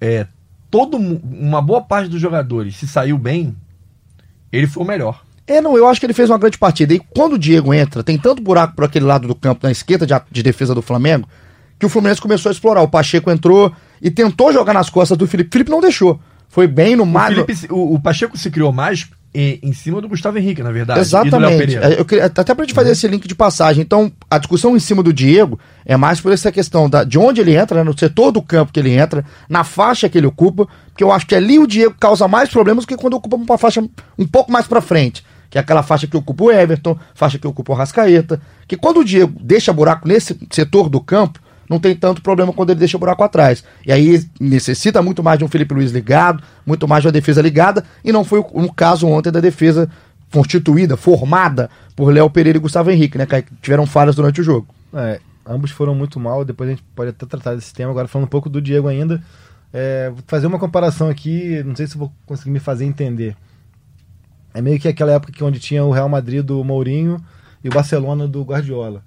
é, 0.03 0.27
todo, 0.69 0.97
uma 0.97 1.61
boa 1.61 1.81
parte 1.81 2.09
dos 2.09 2.19
jogadores 2.19 2.75
se 2.75 2.85
saiu 2.87 3.17
bem, 3.17 3.55
ele 4.51 4.67
foi 4.67 4.83
o 4.83 4.85
melhor. 4.87 5.23
É, 5.47 5.61
não, 5.61 5.77
eu 5.77 5.87
acho 5.87 5.99
que 5.99 6.05
ele 6.05 6.13
fez 6.13 6.29
uma 6.29 6.37
grande 6.37 6.57
partida. 6.57 6.93
E 6.93 6.99
quando 6.99 7.33
o 7.33 7.39
Diego 7.39 7.73
entra, 7.73 8.03
tem 8.03 8.17
tanto 8.17 8.41
buraco 8.41 8.75
por 8.75 8.83
aquele 8.85 9.05
lado 9.05 9.27
do 9.27 9.35
campo, 9.35 9.61
na 9.65 9.71
esquerda 9.71 10.05
de, 10.05 10.13
de 10.31 10.43
defesa 10.43 10.75
do 10.75 10.81
Flamengo, 10.81 11.27
que 11.79 11.85
o 11.85 11.89
Fluminense 11.89 12.21
começou 12.21 12.49
a 12.49 12.53
explorar. 12.53 12.81
O 12.81 12.87
Pacheco 12.87 13.29
entrou 13.31 13.73
e 14.01 14.11
tentou 14.11 14.51
jogar 14.53 14.73
nas 14.73 14.89
costas 14.89 15.17
do 15.17 15.25
Felipe. 15.27 15.49
Felipe 15.51 15.71
não 15.71 15.81
deixou. 15.81 16.19
Foi 16.49 16.67
bem 16.67 16.95
no 16.95 17.03
O, 17.03 17.05
mar. 17.05 17.33
Se- 17.53 17.67
o, 17.71 17.95
o 17.95 17.99
Pacheco 18.01 18.37
se 18.37 18.49
criou 18.51 18.71
mais 18.71 19.09
em, 19.33 19.59
em 19.63 19.73
cima 19.73 19.99
do 19.99 20.07
Gustavo 20.07 20.37
Henrique, 20.37 20.61
na 20.63 20.71
verdade. 20.71 20.99
Exatamente. 20.99 21.75
Uhum. 21.77 21.83
É, 21.83 21.99
Eu 21.99 22.05
queria, 22.05 22.25
até 22.25 22.53
pra 22.53 22.63
gente 22.63 22.73
fazer 22.75 22.91
esse 22.91 23.07
link 23.07 23.27
de 23.27 23.35
passagem. 23.35 23.81
Então, 23.81 24.11
a 24.33 24.37
discussão 24.37 24.75
em 24.75 24.79
cima 24.79 25.03
do 25.03 25.13
Diego 25.13 25.59
é 25.85 25.95
mais 25.95 26.19
por 26.19 26.31
essa 26.31 26.51
questão 26.51 26.89
da, 26.89 27.03
de 27.03 27.19
onde 27.19 27.39
ele 27.39 27.55
entra, 27.55 27.77
né, 27.77 27.83
no 27.83 27.97
setor 27.97 28.31
do 28.31 28.41
campo 28.41 28.73
que 28.73 28.79
ele 28.79 28.91
entra, 28.91 29.23
na 29.47 29.63
faixa 29.63 30.09
que 30.09 30.17
ele 30.17 30.27
ocupa, 30.27 30.67
porque 30.87 31.03
eu 31.03 31.11
acho 31.11 31.27
que 31.27 31.35
ali 31.35 31.59
o 31.59 31.67
Diego 31.67 31.95
causa 31.99 32.27
mais 32.27 32.49
problemas 32.49 32.83
do 32.83 32.87
que 32.87 32.97
quando 32.97 33.13
ocupa 33.13 33.35
uma 33.35 33.57
faixa 33.57 33.81
um 34.17 34.27
pouco 34.27 34.51
mais 34.51 34.67
pra 34.67 34.81
frente. 34.81 35.23
Que 35.49 35.59
é 35.59 35.61
aquela 35.61 35.83
faixa 35.83 36.07
que 36.07 36.17
ocupa 36.17 36.45
o 36.45 36.51
Everton, 36.51 36.97
faixa 37.13 37.37
que 37.37 37.45
ocupa 37.45 37.73
o 37.73 37.75
Rascaeta. 37.75 38.41
Que 38.67 38.75
quando 38.75 39.01
o 39.01 39.05
Diego 39.05 39.39
deixa 39.39 39.71
buraco 39.71 40.07
nesse 40.07 40.35
setor 40.49 40.89
do 40.89 40.99
campo, 40.99 41.39
não 41.69 41.79
tem 41.79 41.95
tanto 41.95 42.23
problema 42.23 42.51
quando 42.51 42.71
ele 42.71 42.79
deixa 42.79 42.97
o 42.97 42.99
buraco 42.99 43.23
atrás. 43.23 43.63
E 43.85 43.91
aí 43.91 44.25
necessita 44.39 44.99
muito 45.01 45.21
mais 45.21 45.37
de 45.37 45.45
um 45.45 45.47
Felipe 45.47 45.75
Luiz 45.75 45.91
ligado, 45.91 46.41
muito 46.65 46.87
mais 46.87 47.03
de 47.03 47.07
uma 47.07 47.11
defesa 47.11 47.39
ligada, 47.39 47.83
e 48.03 48.11
não 48.11 48.23
foi 48.23 48.39
o 48.39 48.73
caso 48.73 49.07
ontem 49.07 49.31
da 49.31 49.39
defesa 49.39 49.87
constituída, 50.31 50.97
formada 50.97 51.69
por 51.95 52.13
Léo 52.13 52.29
Pereira 52.29 52.57
e 52.57 52.61
Gustavo 52.61 52.91
Henrique, 52.91 53.17
né, 53.17 53.25
que 53.25 53.43
tiveram 53.61 53.85
falhas 53.85 54.15
durante 54.15 54.41
o 54.41 54.43
jogo. 54.43 54.67
É, 54.93 55.19
ambos 55.45 55.71
foram 55.71 55.93
muito 55.93 56.19
mal, 56.19 56.43
depois 56.45 56.69
a 56.69 56.73
gente 56.73 56.83
pode 56.95 57.09
até 57.09 57.25
tratar 57.25 57.55
desse 57.55 57.73
tema. 57.73 57.91
Agora 57.91 58.07
falando 58.07 58.25
um 58.25 58.29
pouco 58.29 58.49
do 58.49 58.61
Diego 58.61 58.87
ainda, 58.87 59.21
é, 59.71 60.09
vou 60.09 60.23
fazer 60.27 60.47
uma 60.47 60.59
comparação 60.59 61.09
aqui, 61.09 61.63
não 61.63 61.75
sei 61.75 61.87
se 61.87 61.97
vou 61.97 62.11
conseguir 62.25 62.51
me 62.51 62.59
fazer 62.59 62.85
entender. 62.85 63.35
É 64.53 64.61
meio 64.61 64.79
que 64.79 64.87
aquela 64.87 65.13
época 65.13 65.33
que 65.33 65.43
onde 65.43 65.59
tinha 65.59 65.83
o 65.83 65.91
Real 65.91 66.07
Madrid 66.07 66.45
do 66.45 66.63
Mourinho 66.63 67.19
e 67.63 67.69
o 67.69 67.71
Barcelona 67.71 68.27
do 68.27 68.43
Guardiola. 68.43 69.01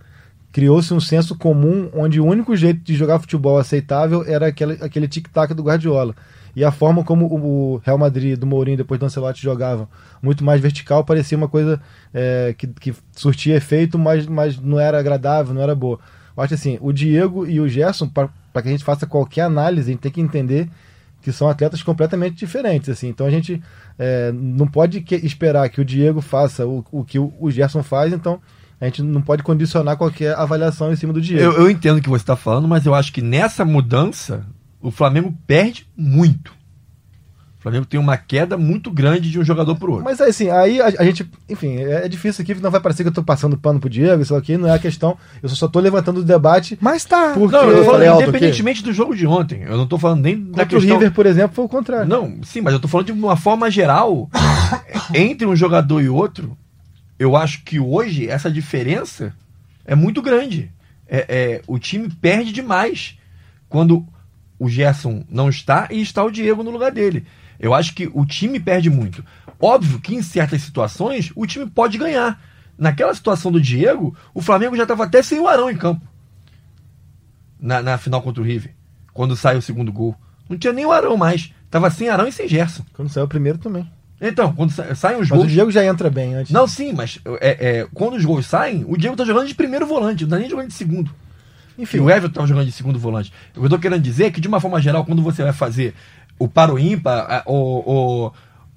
Criou-se 0.51 0.93
um 0.93 1.01
senso 1.01 1.37
comum 1.37 1.89
onde 1.93 2.21
o 2.21 2.25
único 2.25 2.57
jeito 2.57 2.83
de 2.83 2.95
jogar 2.95 3.21
futebol 3.21 3.59
aceitável 3.59 4.25
era 4.27 4.49
aquele, 4.49 4.73
aquele 4.83 5.07
tic-tac 5.07 5.55
do 5.55 5.63
Guardiola. 5.63 6.17
E 6.57 6.65
a 6.65 6.73
forma 6.73 7.05
como 7.05 7.27
o 7.27 7.83
Real 7.85 7.99
Madrid 7.99 8.39
do 8.39 8.47
Mourinho 8.47 8.79
depois 8.79 8.99
do 8.99 9.05
Ancelotti 9.05 9.43
jogava, 9.43 9.87
muito 10.23 10.43
mais 10.43 10.59
vertical, 10.59 11.05
parecia 11.05 11.37
uma 11.37 11.49
coisa 11.49 11.79
é, 12.15 12.55
que, 12.57 12.67
que 12.67 12.95
surtia 13.13 13.55
efeito, 13.57 13.99
mas, 13.99 14.27
mas 14.27 14.59
não 14.59 14.81
era 14.81 14.99
agradável, 14.99 15.53
não 15.55 15.61
era 15.61 15.75
boa. 15.75 15.99
Eu 16.35 16.43
acho 16.43 16.55
assim, 16.55 16.79
o 16.81 16.93
Diego 16.93 17.47
e 17.47 17.61
o 17.61 17.69
Gerson, 17.69 18.09
para 18.09 18.31
que 18.63 18.69
a 18.69 18.71
gente 18.71 18.85
faça 18.85 19.07
qualquer 19.07 19.43
análise, 19.43 19.91
a 19.91 19.93
gente 19.93 20.01
tem 20.01 20.11
que 20.11 20.21
entender 20.21 20.67
que 21.21 21.31
são 21.31 21.47
atletas 21.49 21.83
completamente 21.83 22.37
diferentes. 22.37 22.89
assim 22.89 23.09
Então 23.09 23.27
a 23.27 23.31
gente 23.31 23.63
é, 23.99 24.33
não 24.33 24.67
pode 24.67 25.03
que- 25.03 25.17
esperar 25.17 25.69
que 25.69 25.81
o 25.81 25.85
Diego 25.85 26.23
faça 26.23 26.67
o, 26.67 26.83
o 26.91 27.05
que 27.05 27.19
o, 27.19 27.35
o 27.39 27.51
Gerson 27.51 27.83
faz, 27.83 28.13
então 28.15 28.41
a 28.81 28.85
gente 28.87 29.03
não 29.03 29.21
pode 29.21 29.43
condicionar 29.43 29.97
qualquer 29.97 30.35
avaliação 30.37 30.93
em 30.93 30.97
cima 30.97 31.13
do 31.13 31.21
Diego. 31.21 31.43
Eu, 31.43 31.53
eu 31.53 31.71
entendo 31.71 31.99
o 31.99 32.03
que 32.03 32.09
você 32.09 32.23
está 32.23 32.37
falando, 32.37 32.69
mas 32.69 32.87
eu 32.87 32.95
acho 32.95 33.13
que 33.13 33.21
nessa 33.23 33.65
mudança 33.65 34.45
o 34.87 34.91
Flamengo 34.93 35.35
perde 35.47 35.85
muito. 35.97 36.55
O 37.59 37.63
Flamengo 37.67 37.85
tem 37.87 37.99
uma 37.99 38.17
queda 38.17 38.57
muito 38.57 38.89
grande 38.89 39.29
de 39.29 39.41
um 39.41 39.45
jogador 39.45 39.75
para 39.75 39.91
outro. 39.91 40.05
Mas 40.05 40.21
assim, 40.21 40.49
aí 40.49 40.81
a, 40.81 40.87
a 40.87 41.05
gente, 41.05 41.29
enfim, 41.49 41.79
é, 41.79 42.07
é 42.07 42.09
difícil 42.09 42.43
aqui, 42.43 42.55
não 42.55 42.71
vai 42.71 42.81
parecer 42.81 43.03
que 43.03 43.09
eu 43.09 43.13
tô 43.13 43.25
passando 43.25 43.59
pano 43.59 43.81
pro 43.81 43.91
Diego, 43.91 44.23
isso 44.23 44.37
aqui 44.37 44.57
não 44.57 44.69
é 44.69 44.75
a 44.75 44.79
questão. 44.79 45.19
Eu 45.43 45.49
só, 45.49 45.67
tô 45.67 45.81
levantando 45.81 46.21
o 46.21 46.25
debate. 46.25 46.79
Mas 46.81 47.05
tá. 47.05 47.33
Porque- 47.35 47.57
não, 47.57 47.65
eu 47.65 47.73
tô 47.73 47.79
eu 47.79 47.85
falando 47.85 48.05
falei 48.05 48.23
independentemente 48.23 48.85
do 48.85 48.93
jogo 48.93 49.17
de 49.17 49.27
ontem. 49.27 49.63
Eu 49.63 49.77
não 49.77 49.83
estou 49.83 49.99
falando 49.99 50.23
nem 50.23 50.37
da 50.41 50.63
Contra 50.63 50.79
o 50.79 50.81
questão. 50.81 50.99
River, 50.99 51.13
por 51.13 51.27
exemplo, 51.27 51.57
foi 51.57 51.65
o 51.65 51.69
contrário. 51.69 52.09
Não, 52.09 52.39
sim, 52.45 52.61
mas 52.61 52.73
eu 52.73 52.79
tô 52.79 52.87
falando 52.87 53.07
de 53.07 53.13
uma 53.13 53.37
forma 53.37 53.69
geral. 53.69 54.31
entre 55.13 55.49
um 55.49 55.57
jogador 55.57 56.01
e 56.01 56.09
outro, 56.09 56.57
eu 57.19 57.35
acho 57.35 57.65
que 57.65 57.81
hoje 57.81 58.29
essa 58.29 58.49
diferença 58.49 59.35
é 59.85 59.97
muito 59.97 60.23
grande. 60.23 60.71
É, 61.09 61.27
é, 61.29 61.63
o 61.67 61.77
time 61.77 62.09
perde 62.09 62.53
demais 62.53 63.19
quando 63.69 64.07
o 64.59 64.69
Gerson 64.69 65.25
não 65.29 65.49
está 65.49 65.89
e 65.91 66.01
está 66.01 66.23
o 66.25 66.31
Diego 66.31 66.63
no 66.63 66.71
lugar 66.71 66.91
dele. 66.93 67.27
Eu 67.59 67.73
acho 67.75 67.95
que 67.95 68.11
o 68.13 68.25
time 68.27 68.61
perde 68.61 68.91
muito. 68.91 69.25
Óbvio 69.61 69.99
que 70.01 70.15
em 70.15 70.23
certas 70.23 70.63
situações 70.63 71.33
o 71.35 71.47
time 71.47 71.67
pode 71.67 71.97
ganhar. 71.99 72.41
Naquela 72.79 73.15
situação 73.15 73.51
do 73.51 73.61
Diego, 73.61 74.15
o 74.35 74.43
Flamengo 74.43 74.77
já 74.77 74.83
estava 74.83 75.05
até 75.05 75.23
sem 75.23 75.41
o 75.41 75.49
Arão 75.49 75.71
em 75.71 75.77
campo. 75.77 76.07
Na, 77.59 77.81
na 77.83 77.99
final 77.99 78.21
contra 78.23 78.43
o 78.43 78.45
River. 78.47 78.75
Quando 79.13 79.35
sai 79.37 79.57
o 79.57 79.63
segundo 79.63 79.91
gol. 79.93 80.15
Não 80.49 80.59
tinha 80.59 80.73
nem 80.73 80.85
o 80.85 80.93
Arão 80.93 81.17
mais. 81.17 81.53
Tava 81.71 81.89
sem 81.91 82.09
Arão 82.09 82.29
e 82.29 82.33
sem 82.33 82.47
Gerson. 82.47 82.85
Quando 82.93 83.09
saiu 83.09 83.25
o 83.25 83.29
primeiro 83.29 83.57
também. 83.59 83.91
Então, 84.21 84.53
quando 84.55 84.71
sa- 84.71 84.95
saem 84.95 85.21
os 85.21 85.29
Mas 85.29 85.39
o 85.39 85.43
gols. 85.43 85.53
Diego 85.53 85.71
já 85.71 85.85
entra 85.85 86.09
bem 86.11 86.35
antes. 86.35 86.53
Não, 86.53 86.67
sim, 86.67 86.93
mas 86.93 87.19
é, 87.41 87.81
é, 87.81 87.89
quando 87.93 88.15
os 88.15 88.25
gols 88.25 88.47
saem, 88.47 88.85
o 88.87 88.97
Diego 88.97 89.17
tá 89.17 89.25
jogando 89.25 89.49
de 89.49 89.55
primeiro 89.55 89.87
volante, 89.87 90.25
não 90.25 90.31
tá 90.31 90.39
nem 90.39 90.49
jogando 90.49 90.69
de 90.69 90.75
segundo. 90.75 91.11
Enfim, 91.79 92.01
o 92.01 92.11
Everton 92.11 92.41
tá 92.41 92.47
jogando 92.47 92.67
de 92.67 92.73
segundo 92.73 92.99
volante. 92.99 93.33
O 93.55 93.61
que 93.61 93.67
eu 93.67 93.71
tô 93.71 93.79
querendo 93.79 94.03
dizer 94.03 94.25
é 94.25 94.31
que, 94.31 94.41
de 94.41 94.49
uma 94.49 94.61
forma 94.61 94.81
geral, 94.81 95.05
quando 95.05 95.23
você 95.23 95.43
vai 95.43 95.53
fazer 95.53 95.95
o 96.39 96.49
para 96.49 96.73
o 96.73 96.79
ímpar, 96.79 97.43
o, 97.47 98.29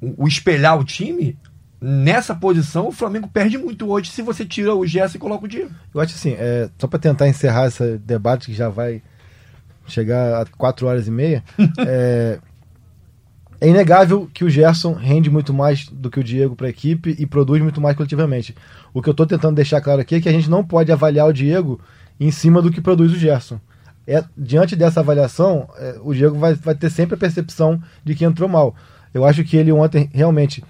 o, 0.02 0.16
o 0.18 0.28
espelhar 0.28 0.78
o 0.78 0.84
time, 0.84 1.38
nessa 1.82 2.36
posição 2.36 2.88
o 2.88 2.92
Flamengo 2.92 3.28
perde 3.28 3.58
muito 3.58 3.90
hoje 3.90 4.12
se 4.12 4.22
você 4.22 4.46
tira 4.46 4.76
o 4.76 4.86
Gerson 4.86 5.18
e 5.18 5.20
coloca 5.20 5.46
o 5.46 5.48
Diego. 5.48 5.72
Eu 5.94 6.02
acho 6.02 6.16
assim, 6.16 6.36
é, 6.38 6.70
só 6.78 6.88
para 6.88 7.00
tentar 7.00 7.28
encerrar 7.28 7.68
esse 7.68 7.98
debate 8.00 8.48
que 8.48 8.54
já 8.54 8.70
vai 8.70 9.02
chegar 9.88 10.42
a 10.42 10.46
4 10.46 10.88
horas 10.88 11.08
e 11.08 11.12
meia. 11.12 11.44
é, 11.80 12.40
é 13.62 13.68
inegável 13.68 14.30
que 14.34 14.44
o 14.44 14.50
Gerson 14.50 14.94
rende 14.94 15.30
muito 15.30 15.54
mais 15.54 15.88
do 15.88 16.10
que 16.10 16.20
o 16.20 16.24
Diego 16.24 16.56
para 16.56 16.68
a 16.68 16.70
equipe 16.70 17.16
e 17.18 17.26
produz 17.26 17.62
muito 17.62 17.82
mais 17.82 17.96
coletivamente. 17.96 18.56
O 18.94 19.02
que 19.02 19.10
eu 19.10 19.12
estou 19.12 19.26
tentando 19.26 19.56
deixar 19.56 19.82
claro 19.82 20.02
aqui 20.02 20.16
é 20.16 20.22
que 20.22 20.30
a 20.30 20.32
gente 20.32 20.50
não 20.50 20.64
pode 20.64 20.92
avaliar 20.92 21.28
o 21.28 21.34
Diego 21.34 21.80
em 22.20 22.32
cima 22.32 22.62
do 22.62 22.72
que 22.72 22.82
produz 22.82 23.12
o 23.12 23.18
Gerson. 23.18 23.60
É, 24.06 24.24
diante 24.36 24.76
dessa 24.76 25.00
avaliação, 25.00 25.70
é, 25.78 25.98
o 26.04 26.14
Diego 26.14 26.38
vai, 26.38 26.54
vai 26.56 26.76
ter 26.76 26.90
sempre 26.90 27.16
a 27.16 27.18
percepção 27.18 27.82
de 28.04 28.16
que 28.16 28.26
entrou 28.26 28.50
mal. 28.50 28.76
Eu 29.14 29.26
acho 29.26 29.44
que 29.44 29.56
ele 29.56 29.72
ontem 29.72 30.10
realmente 30.14 30.64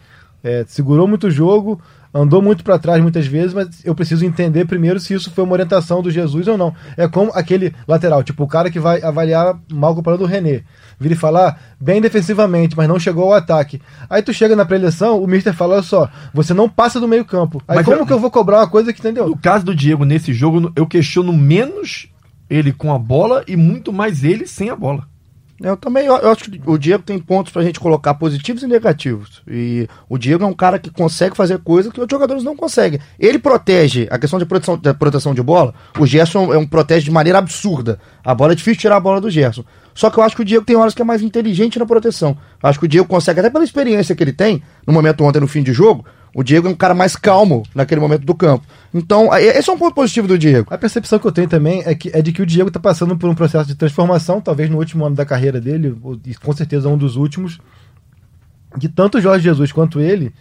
é, 0.43 0.65
segurou 0.67 1.07
muito 1.07 1.27
o 1.27 1.31
jogo, 1.31 1.81
andou 2.13 2.41
muito 2.41 2.63
para 2.63 2.79
trás 2.79 3.01
muitas 3.01 3.27
vezes, 3.27 3.53
mas 3.53 3.85
eu 3.85 3.93
preciso 3.93 4.25
entender 4.25 4.65
primeiro 4.65 4.99
se 4.99 5.13
isso 5.13 5.31
foi 5.31 5.43
uma 5.43 5.53
orientação 5.53 6.01
do 6.01 6.09
Jesus 6.09 6.47
ou 6.47 6.57
não. 6.57 6.73
É 6.97 7.07
como 7.07 7.31
aquele 7.33 7.73
lateral, 7.87 8.23
tipo 8.23 8.43
o 8.43 8.47
cara 8.47 8.69
que 8.71 8.79
vai 8.79 9.01
avaliar 9.01 9.57
mal 9.71 9.93
comparando 9.95 10.23
o 10.23 10.27
René. 10.27 10.63
Vira 10.99 11.13
e 11.13 11.17
falar 11.17 11.59
bem 11.79 12.01
defensivamente, 12.01 12.75
mas 12.75 12.87
não 12.87 12.99
chegou 12.99 13.25
ao 13.25 13.33
ataque. 13.33 13.81
Aí 14.09 14.21
tu 14.21 14.33
chega 14.33 14.55
na 14.55 14.65
preleção, 14.65 15.21
o 15.21 15.27
Mister 15.27 15.53
fala: 15.53 15.75
olha 15.75 15.83
só, 15.83 16.09
você 16.33 16.53
não 16.53 16.67
passa 16.67 16.99
do 16.99 17.07
meio 17.07 17.23
campo. 17.25 17.61
Aí 17.67 17.77
Mas 17.77 17.85
como 17.85 17.97
eu- 17.99 18.05
que 18.05 18.13
eu 18.13 18.19
vou 18.19 18.31
cobrar 18.31 18.57
uma 18.59 18.67
coisa 18.69 18.91
que 18.91 18.99
entendeu? 18.99 19.27
No 19.29 19.37
caso 19.37 19.63
do 19.65 19.75
Diego, 19.75 20.03
nesse 20.05 20.33
jogo, 20.33 20.71
eu 20.75 20.85
questiono 20.85 21.31
menos 21.31 22.07
ele 22.49 22.73
com 22.73 22.93
a 22.93 22.97
bola 22.99 23.43
e 23.47 23.55
muito 23.55 23.93
mais 23.93 24.23
ele 24.23 24.45
sem 24.47 24.69
a 24.69 24.75
bola. 24.75 25.07
Eu 25.61 25.75
também 25.75 26.05
eu, 26.05 26.15
acho 26.31 26.49
que 26.49 26.61
o 26.65 26.77
Diego 26.77 27.03
tem 27.03 27.19
pontos 27.19 27.51
pra 27.51 27.61
gente 27.61 27.79
colocar 27.79 28.13
positivos 28.13 28.63
e 28.63 28.67
negativos. 28.67 29.41
E 29.47 29.87
o 30.07 30.17
Diego 30.17 30.43
é 30.43 30.47
um 30.47 30.53
cara 30.53 30.79
que 30.79 30.89
consegue 30.89 31.35
fazer 31.35 31.59
coisas 31.59 31.91
que 31.91 31.99
outros 31.99 32.15
jogadores 32.15 32.43
não 32.43 32.55
conseguem. 32.55 32.99
Ele 33.19 33.37
protege 33.37 34.07
a 34.09 34.17
questão 34.17 34.39
de 34.39 34.45
proteção, 34.45 34.77
da 34.77 34.93
proteção 34.93 35.33
de 35.33 35.41
bola. 35.41 35.73
O 35.99 36.05
Gerson 36.05 36.53
é 36.53 36.57
um 36.57 36.65
protege 36.65 37.05
de 37.05 37.11
maneira 37.11 37.39
absurda. 37.39 37.99
A 38.23 38.33
bola 38.33 38.53
é 38.53 38.55
difícil 38.55 38.79
tirar 38.79 38.97
a 38.97 39.01
bola 39.01 39.19
do 39.19 39.29
Gerson. 39.29 39.63
Só 39.93 40.09
que 40.09 40.17
eu 40.17 40.23
acho 40.23 40.35
que 40.35 40.41
o 40.41 40.45
Diego 40.45 40.63
tem 40.63 40.77
horas 40.77 40.93
que 40.93 41.01
é 41.01 41.05
mais 41.05 41.21
inteligente 41.21 41.77
na 41.77 41.85
proteção. 41.85 42.37
Eu 42.63 42.69
acho 42.69 42.79
que 42.79 42.85
o 42.85 42.87
Diego 42.87 43.07
consegue, 43.07 43.41
até 43.41 43.49
pela 43.49 43.65
experiência 43.65 44.15
que 44.15 44.23
ele 44.23 44.31
tem, 44.31 44.63
no 44.87 44.93
momento 44.93 45.23
ontem, 45.25 45.41
no 45.41 45.47
fim 45.47 45.61
de 45.61 45.73
jogo, 45.73 46.05
o 46.39 46.43
Diego 46.43 46.69
é 46.69 46.71
um 46.71 46.75
cara 46.75 46.95
mais 46.95 47.17
calmo 47.17 47.63
naquele 47.75 47.99
momento 47.99 48.23
do 48.23 48.33
campo. 48.33 48.65
Então, 48.93 49.33
é- 49.33 49.43
esse 49.59 49.69
é 49.69 49.73
um 49.73 49.77
ponto 49.77 49.93
positivo 49.93 50.25
do 50.25 50.37
Diego. 50.37 50.73
A 50.73 50.77
percepção 50.77 51.19
que 51.19 51.27
eu 51.27 51.33
tenho 51.33 51.49
também 51.49 51.83
é, 51.85 51.93
que, 51.93 52.09
é 52.13 52.21
de 52.21 52.31
que 52.31 52.41
o 52.41 52.45
Diego 52.45 52.69
está 52.69 52.79
passando 52.79 53.17
por 53.17 53.29
um 53.29 53.35
processo 53.35 53.67
de 53.67 53.75
transformação, 53.75 54.39
talvez 54.39 54.69
no 54.69 54.77
último 54.77 55.05
ano 55.05 55.17
da 55.17 55.25
carreira 55.25 55.59
dele, 55.59 55.93
e 56.25 56.33
com 56.35 56.53
certeza 56.53 56.87
um 56.87 56.97
dos 56.97 57.17
últimos, 57.17 57.59
que 58.79 58.87
tanto 58.87 59.17
o 59.17 59.21
Jorge 59.21 59.43
Jesus 59.43 59.73
quanto 59.73 59.99
ele 59.99 60.33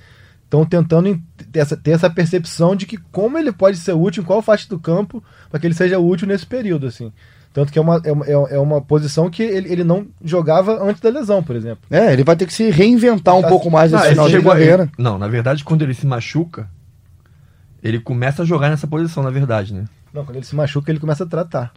estão 0.45 0.65
tentando 0.65 1.21
ter 1.51 1.59
essa, 1.59 1.77
ter 1.77 1.91
essa 1.91 2.09
percepção 2.09 2.77
de 2.77 2.87
que 2.87 2.97
como 3.11 3.37
ele 3.37 3.51
pode 3.51 3.77
ser 3.79 3.93
útil 3.93 4.23
em 4.23 4.27
qual 4.27 4.41
faixa 4.41 4.69
do 4.69 4.79
campo 4.79 5.21
para 5.51 5.59
que 5.59 5.67
ele 5.67 5.75
seja 5.75 5.99
útil 5.99 6.29
nesse 6.29 6.47
período, 6.47 6.87
assim. 6.87 7.13
Tanto 7.59 7.73
que 7.73 7.79
é 7.79 7.83
uma, 7.83 8.01
é 8.05 8.13
uma, 8.13 8.27
é 8.51 8.59
uma 8.59 8.81
posição 8.81 9.29
que 9.29 9.43
ele, 9.43 9.73
ele 9.73 9.83
não 9.83 10.07
jogava 10.25 10.81
antes 10.81 11.01
da 11.03 11.11
lesão, 11.11 11.43
por 11.43 11.57
exemplo. 11.57 11.79
É, 11.91 12.13
ele 12.13 12.23
vai 12.23 12.37
ter 12.37 12.47
que 12.47 12.53
se 12.55 12.71
reinventar 12.71 13.35
um 13.37 13.43
Tá- 13.43 13.49
pouco 13.49 13.69
mais 13.69 13.91
nesse 13.91 14.05
ele 14.05 14.11
final 14.15 14.29
de 14.29 14.41
carreira. 14.43 14.89
Não, 14.97 15.19
na 15.19 15.27
verdade, 15.27 15.65
quando 15.65 15.83
ele 15.83 15.93
se 15.93 16.07
machuca, 16.07 16.69
ele 17.83 17.99
começa 17.99 18.43
a 18.43 18.47
jogar 18.47 18.69
nessa 18.71 18.87
posição, 18.87 19.25
na 19.25 19.31
verdade, 19.31 19.75
né? 19.75 19.87
Não, 20.15 20.25
quando 20.25 20.37
ele 20.37 20.47
se 20.47 20.55
machuca, 20.55 20.89
ele 20.93 21.01
começa 21.01 21.25
a 21.25 21.27
tratar. 21.27 21.73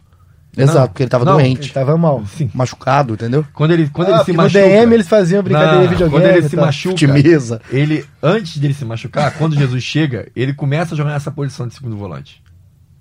Exato, 0.56 0.78
Não, 0.78 0.86
porque 0.88 1.02
ele 1.02 1.10
tava 1.10 1.24
não, 1.24 1.40
Ele 1.40 1.48
doente, 1.48 1.66
estava 1.68 1.96
mal. 1.96 2.22
Sim. 2.26 2.50
machucado, 2.54 3.14
entendeu? 3.14 3.44
Quando 3.54 3.70
ele, 3.72 3.88
quando 3.88 4.08
Ah, 4.08 4.16
ele 4.16 4.24
se 4.24 4.32
machuca. 4.34 4.60
no 4.60 4.68
DM 4.68 4.94
eles 4.94 5.08
faziam 5.08 5.42
brincadeira 5.42 5.82
de 5.84 5.88
videogame. 5.94 6.22
Quando 6.22 6.36
ele 6.36 6.48
se 6.48 6.56
machuca, 6.56 6.94
De 6.94 7.06
mesa. 7.06 7.60
ele, 7.70 8.04
antes 8.22 8.58
dele 8.58 8.74
se 8.74 8.84
machucar, 8.84 9.32
quando 9.38 9.56
Jesus 9.56 9.82
chega, 9.82 10.28
ele 10.36 10.52
começa 10.52 10.94
a 10.94 10.96
jogar 10.96 11.10
nessa 11.12 11.30
posição 11.30 11.66
de 11.66 11.74
segundo 11.74 11.96
volante. 11.96 12.41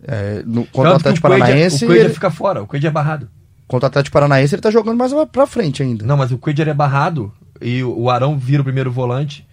É, 0.07 0.41
no, 0.45 0.65
contra 0.67 0.91
o 0.91 0.93
Tanto 0.93 1.03
que 1.03 1.09
Atlético 1.09 1.27
Paranaense, 1.29 1.83
O 1.85 1.87
Coelho 1.87 2.01
ele- 2.05 2.13
fica 2.13 2.31
fora, 2.31 2.63
o 2.63 2.67
Coelho 2.67 2.87
é 2.87 2.91
barrado. 2.91 3.29
contra 3.67 3.85
o 3.85 3.89
Atlético 3.89 4.13
Paranaense 4.13 4.55
ele 4.55 4.61
tá 4.61 4.71
jogando 4.71 4.97
mais 4.97 5.11
pra 5.31 5.45
frente 5.47 5.81
ainda. 5.83 6.05
Não, 6.05 6.17
mas 6.17 6.31
o 6.31 6.37
Coelho 6.37 6.69
é 6.69 6.73
barrado 6.73 7.31
e 7.61 7.83
o 7.83 8.09
Arão 8.09 8.37
vira 8.37 8.61
o 8.61 8.65
primeiro 8.65 8.91
volante. 8.91 9.47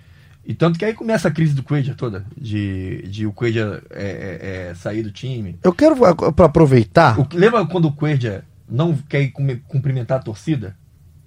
E 0.45 0.55
tanto 0.55 0.79
que 0.79 0.85
aí 0.87 0.95
começa 0.95 1.29
a 1.29 1.31
crise 1.31 1.53
do 1.55 1.63
Coelho 1.63 1.95
toda, 1.95 2.25
de, 2.35 3.07
de 3.09 3.27
o 3.27 3.33
Coelho 3.33 3.83
é, 3.91 4.03
é, 4.03 4.69
é, 4.71 4.75
sair 4.75 5.03
do 5.03 5.13
time. 5.13 5.59
Eu 5.63 5.73
quero, 5.75 6.03
a- 6.07 6.33
pra 6.33 6.47
aproveitar, 6.47 7.21
O, 7.21 7.27
lembra 7.35 7.65
quando 7.67 7.85
o 7.87 7.93
Coelho 7.93 8.43
não 8.69 8.97
quer 9.09 9.31
cumprimentar 9.69 10.19
a 10.19 10.23
torcida? 10.23 10.75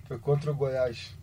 Foi 0.07 0.17
contra 0.17 0.49
o 0.51 0.55
Goiás. 0.55 1.15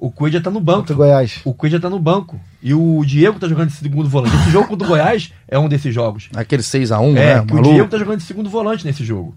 O 0.00 0.10
Coelho 0.10 0.40
tá 0.40 0.50
no 0.50 0.60
banco. 0.60 0.78
Contra 0.80 0.94
o 0.94 0.96
Goiás. 0.96 1.40
O 1.44 1.52
Coelho 1.52 1.78
tá 1.78 1.90
no 1.90 1.98
banco. 1.98 2.40
E 2.62 2.72
o 2.72 3.04
Diego 3.04 3.38
tá 3.38 3.46
jogando 3.46 3.68
de 3.68 3.74
segundo 3.74 4.08
volante. 4.08 4.34
Esse 4.34 4.50
jogo 4.50 4.66
contra 4.66 4.86
o 4.86 4.88
Goiás 4.88 5.30
é 5.46 5.58
um 5.58 5.68
desses 5.68 5.94
jogos. 5.94 6.30
aquele 6.34 6.62
6x1, 6.62 7.16
é, 7.16 7.34
né, 7.36 7.44
que 7.46 7.54
o. 7.54 7.60
Diego 7.60 7.86
tá 7.86 7.98
jogando 7.98 8.16
de 8.16 8.24
segundo 8.24 8.48
volante 8.48 8.86
nesse 8.86 9.04
jogo. 9.04 9.34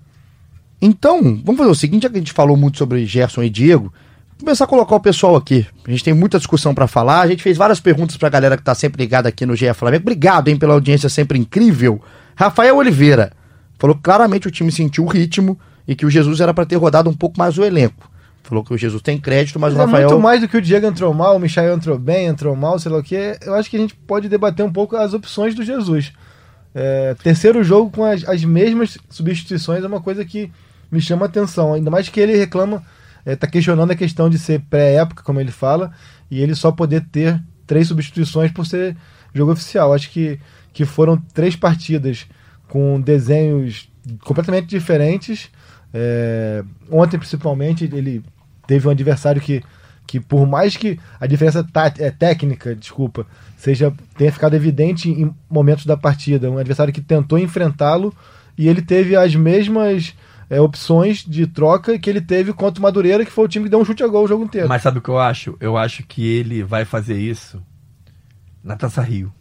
Então, 0.82 1.22
vamos 1.44 1.58
fazer 1.58 1.70
o 1.70 1.76
seguinte, 1.76 2.04
já 2.04 2.10
que 2.10 2.16
a 2.16 2.20
gente 2.20 2.32
falou 2.32 2.56
muito 2.56 2.78
sobre 2.78 3.06
Gerson 3.06 3.44
e 3.44 3.50
Diego, 3.50 3.94
começar 4.40 4.64
a 4.64 4.68
colocar 4.68 4.96
o 4.96 5.02
pessoal 5.02 5.36
aqui. 5.36 5.66
A 5.86 5.92
gente 5.92 6.04
tem 6.04 6.14
muita 6.14 6.38
discussão 6.38 6.74
pra 6.74 6.88
falar, 6.88 7.22
a 7.22 7.28
gente 7.28 7.44
fez 7.44 7.58
várias 7.58 7.82
perguntas 7.82 8.16
pra 8.16 8.30
galera 8.30 8.56
que 8.56 8.64
tá 8.64 8.74
sempre 8.74 9.04
ligada 9.04 9.28
aqui 9.28 9.46
no 9.46 9.58
GE 9.58 9.74
Flamengo. 9.74 10.04
Obrigado, 10.04 10.48
hein, 10.48 10.56
pela 10.56 10.74
audiência 10.74 11.10
sempre 11.10 11.38
incrível. 11.38 12.02
Rafael 12.36 12.78
Oliveira 12.78 13.34
falou 13.78 13.98
que 13.98 14.02
claramente 14.02 14.48
o 14.48 14.52
time 14.52 14.72
sentiu 14.72 15.04
o 15.04 15.08
ritmo 15.08 15.60
e 15.86 15.94
que 15.94 16.06
o 16.06 16.10
Jesus 16.10 16.40
era 16.40 16.54
pra 16.54 16.66
ter 16.66 16.78
rodado 16.78 17.10
um 17.10 17.14
pouco 17.14 17.38
mais 17.38 17.58
o 17.58 17.64
elenco. 17.66 18.10
Falou 18.44 18.64
que 18.64 18.74
o 18.74 18.78
Jesus 18.78 19.02
tem 19.02 19.18
crédito, 19.18 19.58
mas, 19.60 19.74
Mas 19.74 19.80
o 19.80 19.84
é 19.84 19.86
Rafael 19.86 20.10
muito 20.10 20.22
mais 20.22 20.42
do 20.42 20.50
que 20.50 20.58
o 20.58 20.62
Diego 20.62 20.86
entrou 20.86 21.14
mal, 21.14 21.38
o 21.38 21.40
Michael 21.40 21.76
entrou 21.76 21.98
bem, 21.98 22.28
entrou 22.28 22.56
mal, 22.56 22.78
sei 22.78 22.92
lá 22.92 22.98
o 22.98 23.04
que. 23.04 23.16
Eu 23.42 23.56
acho 23.56 23.70
que 23.70 23.78
a 23.78 23.80
gente 23.80 23.96
pode 23.96 24.28
debater 24.28 24.66
um 24.66 24.72
pouco 24.72 24.98
as 24.98 25.14
opções 25.14 25.56
do 25.56 25.64
Jesus. 25.64 26.12
É, 26.76 27.16
terceiro 27.24 27.64
jogo 27.64 27.90
com 27.90 28.04
as, 28.04 28.28
as 28.28 28.44
mesmas 28.44 28.98
substituições 29.10 29.84
é 29.84 29.88
uma 29.88 30.02
coisa 30.02 30.26
que 30.26 30.52
me 30.92 31.00
chama 31.00 31.26
atenção. 31.26 31.74
Ainda 31.74 31.90
mais 31.90 32.10
que 32.10 32.20
ele 32.20 32.36
reclama, 32.36 32.84
está 33.26 33.48
questionando 33.48 33.92
a 33.92 33.96
questão 33.96 34.30
de 34.30 34.38
ser 34.38 34.60
pré-época, 34.70 35.24
como 35.24 35.40
ele 35.40 35.52
fala, 35.52 35.92
e 36.30 36.42
ele 36.42 36.54
só 36.54 36.72
poder 36.72 37.06
ter 37.12 37.42
três 37.66 37.88
substituições 37.88 38.52
por 38.52 38.66
ser 38.66 38.98
jogo 39.34 39.54
oficial. 39.54 39.94
Acho 39.94 40.10
que, 40.10 40.40
que 40.74 40.84
foram 40.84 41.18
três 41.34 41.56
partidas 41.56 42.28
com 42.68 43.00
desenhos 43.00 43.90
completamente 44.22 44.68
diferentes. 44.68 45.50
É, 45.94 46.64
ontem, 46.92 47.18
principalmente, 47.18 47.86
ele 47.86 48.24
teve 48.68 48.88
um 48.88 48.92
adversário 48.92 49.42
que, 49.42 49.64
que 50.06 50.20
por 50.20 50.48
mais 50.48 50.78
que 50.78 51.00
a 51.20 51.28
diferença 51.28 51.64
tá, 51.64 51.92
é, 51.98 52.12
técnica, 52.12 52.76
desculpa, 52.76 53.26
seja 53.58 53.94
tenha 54.18 54.32
ficado 54.32 54.56
evidente 54.56 55.10
em 55.10 55.34
momentos 55.50 55.86
da 55.86 55.98
partida, 55.98 56.50
um 56.50 56.58
adversário 56.58 56.94
que 56.94 57.02
tentou 57.02 57.38
enfrentá-lo 57.38 58.14
e 58.58 58.68
ele 58.68 58.82
teve 58.82 59.16
as 59.16 59.36
mesmas 59.36 60.16
é, 60.50 60.62
opções 60.62 61.26
de 61.26 61.48
troca 61.48 61.98
que 61.98 62.10
ele 62.10 62.22
teve 62.22 62.54
contra 62.54 62.80
o 62.80 62.84
Madureira, 62.84 63.26
que 63.26 63.32
foi 63.32 63.46
o 63.46 63.48
time 63.48 63.66
que 63.66 63.72
deu 63.72 63.80
um 63.80 63.86
chute 63.86 64.04
a 64.04 64.08
gol 64.08 64.26
o 64.26 64.28
jogo 64.28 64.44
inteiro. 64.44 64.70
Mas 64.70 64.82
sabe 64.82 65.00
o 65.00 65.02
que 65.02 65.10
eu 65.10 65.18
acho? 65.18 65.58
Eu 65.60 65.78
acho 65.78 66.04
que 66.04 66.26
ele 66.26 66.64
vai 66.64 66.86
fazer 66.86 67.18
isso 67.18 67.62
na 68.64 68.76
Taça 68.76 69.02
Rio. 69.02 69.34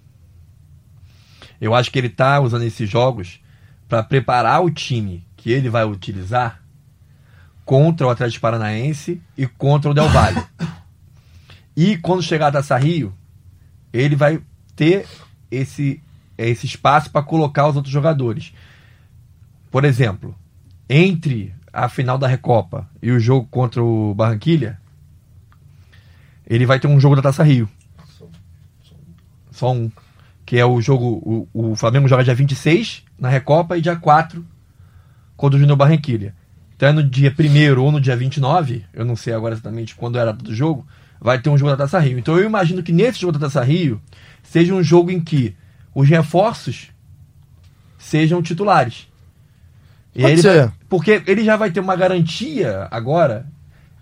Eu 1.61 1.75
acho 1.75 1.91
que 1.91 1.99
ele 1.99 2.09
tá 2.09 2.41
usando 2.41 2.63
esses 2.63 2.89
jogos 2.89 3.41
para 3.89 4.03
preparar 4.03 4.65
o 4.65 4.71
time 4.71 5.25
que 5.37 5.51
ele 5.51 5.69
vai 5.69 5.85
utilizar 5.85 6.62
contra 7.65 8.07
o 8.07 8.11
Atlético 8.11 8.43
Paranaense 8.43 9.21
e 9.37 9.47
contra 9.47 9.91
o 9.91 9.95
Del 9.95 10.09
Valle. 10.09 10.43
e 11.77 11.97
quando 11.97 12.23
chegar 12.23 12.49
a 12.49 12.53
Taça 12.53 12.77
Rio, 12.77 13.15
ele 13.93 14.17
vai 14.17 14.41
ter 14.75 15.07
esse, 15.51 16.03
esse 16.37 16.67
espaço 16.67 17.11
para 17.11 17.23
colocar 17.23 17.69
os 17.69 17.77
outros 17.77 17.93
jogadores. 17.93 18.53
Por 19.71 19.85
exemplo, 19.85 20.35
entre 20.89 21.55
a 21.73 21.89
final 21.89 22.19
da 22.19 22.27
Recopa 22.27 22.89
e 23.01 23.11
o 23.11 23.21
jogo 23.21 23.47
contra 23.51 23.83
o 23.83 24.15
Barranquilha, 24.15 24.81
ele 26.47 26.67
vai 26.67 26.79
ter 26.79 26.87
um 26.87 27.01
jogo 27.01 27.17
da 27.17 27.23
Taça 27.23 27.43
Rio. 27.43 27.69
Só 29.51 29.73
um. 29.73 29.91
Que 30.45 30.59
é 30.59 30.67
o 30.67 30.81
jogo. 30.81 31.49
O, 31.55 31.71
o 31.71 31.77
Flamengo 31.77 32.09
joga 32.09 32.25
dia 32.25 32.35
26 32.35 33.05
na 33.19 33.29
Recopa 33.29 33.79
e 33.79 33.81
dia 33.81 33.97
4 33.97 34.45
contra 35.37 35.57
o 35.57 35.61
Júnior 35.61 35.79
Barranquilha. 35.79 36.35
Então 36.83 36.91
é 36.91 36.93
no 36.95 37.05
dia 37.05 37.33
1 37.39 37.81
ou 37.81 37.93
no 37.93 38.01
dia 38.01 38.17
29, 38.17 38.85
eu 38.93 39.05
não 39.05 39.15
sei 39.15 39.33
agora 39.33 39.55
exatamente 39.55 39.95
quando 39.95 40.19
era 40.19 40.33
do 40.33 40.53
jogo, 40.53 40.85
vai 41.21 41.41
ter 41.41 41.49
um 41.49 41.57
jogo 41.57 41.71
da 41.71 41.77
Taça 41.77 42.01
Rio. 42.01 42.19
Então 42.19 42.37
eu 42.37 42.45
imagino 42.45 42.83
que 42.83 42.91
nesse 42.91 43.21
jogo 43.21 43.35
da 43.35 43.39
Taça 43.39 43.63
Rio 43.63 44.03
seja 44.43 44.75
um 44.75 44.83
jogo 44.83 45.09
em 45.13 45.21
que 45.21 45.55
os 45.95 46.09
reforços 46.09 46.91
sejam 47.97 48.43
titulares. 48.43 49.07
Ele 50.13 50.43
ser. 50.43 50.59
vai- 50.63 50.73
porque 50.89 51.23
ele 51.25 51.45
já 51.45 51.57
vai 51.57 51.71
ter 51.71 51.79
uma 51.79 51.95
garantia 51.95 52.89
agora 52.91 53.47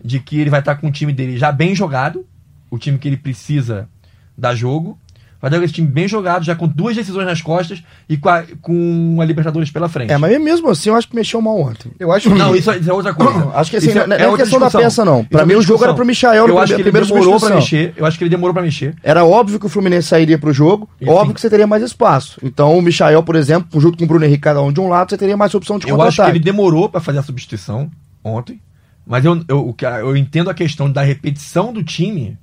de 0.02 0.18
que 0.18 0.40
ele 0.40 0.48
vai 0.48 0.60
estar 0.60 0.76
com 0.76 0.88
o 0.88 0.90
time 0.90 1.12
dele 1.12 1.36
já 1.36 1.52
bem 1.52 1.74
jogado, 1.74 2.26
o 2.70 2.78
time 2.78 2.96
que 2.96 3.06
ele 3.06 3.18
precisa 3.18 3.90
dar 4.38 4.54
jogo. 4.54 4.98
Vai 5.40 5.50
ter 5.50 5.62
esse 5.62 5.72
time 5.72 5.88
bem 5.88 6.06
jogado, 6.06 6.44
já 6.44 6.54
com 6.54 6.68
duas 6.68 6.94
decisões 6.94 7.24
nas 7.26 7.40
costas 7.40 7.82
e 8.08 8.16
com 8.18 8.28
a, 8.28 8.44
com 8.60 9.18
a 9.20 9.24
Libertadores 9.24 9.70
pela 9.70 9.88
frente. 9.88 10.12
É, 10.12 10.18
mas 10.18 10.38
mesmo 10.38 10.68
assim 10.68 10.90
eu 10.90 10.96
acho 10.96 11.08
que 11.08 11.16
mexeu 11.16 11.40
mal 11.40 11.58
ontem. 11.58 11.90
Eu 11.98 12.12
acho 12.12 12.28
Não, 12.34 12.54
isso, 12.54 12.70
é- 12.70 12.76
isso 12.78 12.90
é 12.90 12.92
outra 12.92 13.14
coisa. 13.14 13.50
Acho 13.54 13.70
que 13.70 13.76
assim, 13.78 13.88
Isso 13.88 14.06
não 14.06 14.16
é 14.16 14.28
outra 14.28 14.42
questão 14.44 14.60
da 14.60 14.66
discussão. 14.66 14.80
peça, 14.82 15.04
não. 15.04 15.20
Isso 15.20 15.28
Pra 15.30 15.42
é 15.42 15.46
mim, 15.46 15.54
outra 15.54 15.64
o 15.64 15.66
jogo 15.66 15.84
era 15.84 15.94
pro 15.94 16.04
Michael 16.04 16.46
Eu 16.46 16.58
acho 16.58 16.74
que 16.74 16.82
ele 16.82 16.90
demorou 16.90 17.40
pra 17.40 17.54
mexer. 17.54 17.94
Eu 17.96 18.04
acho 18.06 18.18
que 18.18 18.24
ele 18.24 18.30
demorou 18.30 18.52
pra 18.52 18.62
mexer. 18.62 18.94
Era 19.02 19.24
óbvio 19.24 19.58
que 19.58 19.64
o 19.66 19.68
Fluminense 19.70 20.08
sairia 20.08 20.38
pro 20.38 20.52
jogo, 20.52 20.88
óbvio 21.06 21.34
que 21.34 21.40
você 21.40 21.48
teria 21.48 21.66
mais 21.66 21.82
espaço. 21.82 22.38
Então 22.42 22.76
o 22.76 22.82
Michael, 22.82 23.22
por 23.22 23.34
exemplo, 23.36 23.80
junto 23.80 23.96
com 23.96 24.04
o 24.04 24.06
Bruno 24.06 24.24
Henrique, 24.26 24.42
cada 24.42 24.60
um 24.60 24.70
de 24.70 24.78
um 24.80 24.88
lado, 24.88 25.08
você 25.10 25.16
teria 25.16 25.36
mais 25.36 25.54
opção 25.54 25.78
de 25.78 25.88
Eu 25.88 26.00
acho 26.02 26.22
que 26.22 26.30
ele 26.30 26.38
demorou 26.38 26.88
pra 26.88 27.00
fazer 27.00 27.18
a 27.18 27.22
substituição. 27.22 27.90
ontem. 28.22 28.60
Mas 29.06 29.24
eu, 29.24 29.42
eu, 29.48 29.74
eu 30.00 30.16
entendo 30.16 30.50
a 30.50 30.54
questão 30.54 30.90
da 30.92 31.02
repetição 31.02 31.72
do 31.72 31.82
time. 31.82 32.36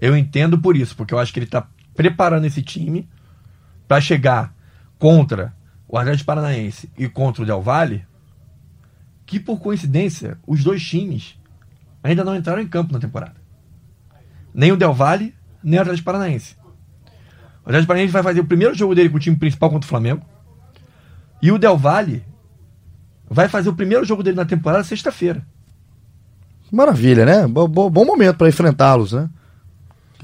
Eu 0.00 0.16
entendo 0.16 0.58
por 0.58 0.76
isso, 0.76 0.96
porque 0.96 1.14
eu 1.14 1.18
acho 1.18 1.32
que 1.32 1.38
ele 1.38 1.46
tá 1.46 1.64
preparando 1.94 2.44
esse 2.46 2.62
time 2.62 3.08
para 3.86 4.00
chegar 4.00 4.54
contra 4.98 5.54
o 5.88 5.98
Atlético 5.98 6.26
Paranaense 6.26 6.90
e 6.96 7.08
contra 7.08 7.42
o 7.42 7.46
Del 7.46 7.60
Valle, 7.60 8.06
que 9.26 9.38
por 9.38 9.60
coincidência, 9.60 10.38
os 10.46 10.62
dois 10.64 10.82
times 10.82 11.38
ainda 12.02 12.24
não 12.24 12.34
entraram 12.36 12.62
em 12.62 12.66
campo 12.68 12.92
na 12.92 12.98
temporada. 12.98 13.36
Nem 14.54 14.72
o 14.72 14.76
Del 14.76 14.92
Valle, 14.92 15.34
nem 15.62 15.78
o 15.78 15.82
Atlético 15.82 16.04
Paranaense. 16.06 16.56
O 17.64 17.68
Atlético 17.68 17.88
Paranaense 17.88 18.12
vai 18.12 18.22
fazer 18.22 18.40
o 18.40 18.44
primeiro 18.44 18.74
jogo 18.74 18.94
dele 18.94 19.08
com 19.08 19.16
o 19.16 19.20
time 19.20 19.36
principal 19.36 19.70
contra 19.70 19.86
o 19.86 19.88
Flamengo. 19.88 20.22
E 21.40 21.50
o 21.52 21.58
Del 21.58 21.76
Valle 21.76 22.24
vai 23.28 23.48
fazer 23.48 23.68
o 23.68 23.74
primeiro 23.74 24.04
jogo 24.04 24.22
dele 24.22 24.36
na 24.36 24.44
temporada 24.44 24.84
sexta-feira. 24.84 25.46
Maravilha, 26.70 27.24
né? 27.26 27.46
Bo- 27.46 27.68
bo- 27.68 27.90
bom 27.90 28.04
momento 28.04 28.36
pra 28.38 28.48
enfrentá-los, 28.48 29.12
né? 29.12 29.28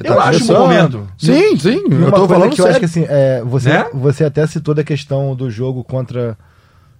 Eu 0.02 0.20
acho 0.20 0.52
um 0.52 0.58
momento. 0.58 1.08
Sim, 1.18 1.56
sim. 1.56 1.82
E 1.90 1.92
Eu 2.02 2.12
tô 2.12 2.28
falando 2.28 2.50
que 2.54 2.60
eu 2.60 2.66
acho 2.66 2.78
que 2.80 2.86
sério. 2.88 3.06
assim, 3.08 3.14
é, 3.14 3.42
você, 3.44 3.68
Né? 3.70 3.86
você 3.92 4.24
até 4.24 4.46
citou 4.46 4.74
da 4.74 4.84
questão 4.84 5.34
do 5.34 5.50
jogo 5.50 5.82
contra. 5.82 6.36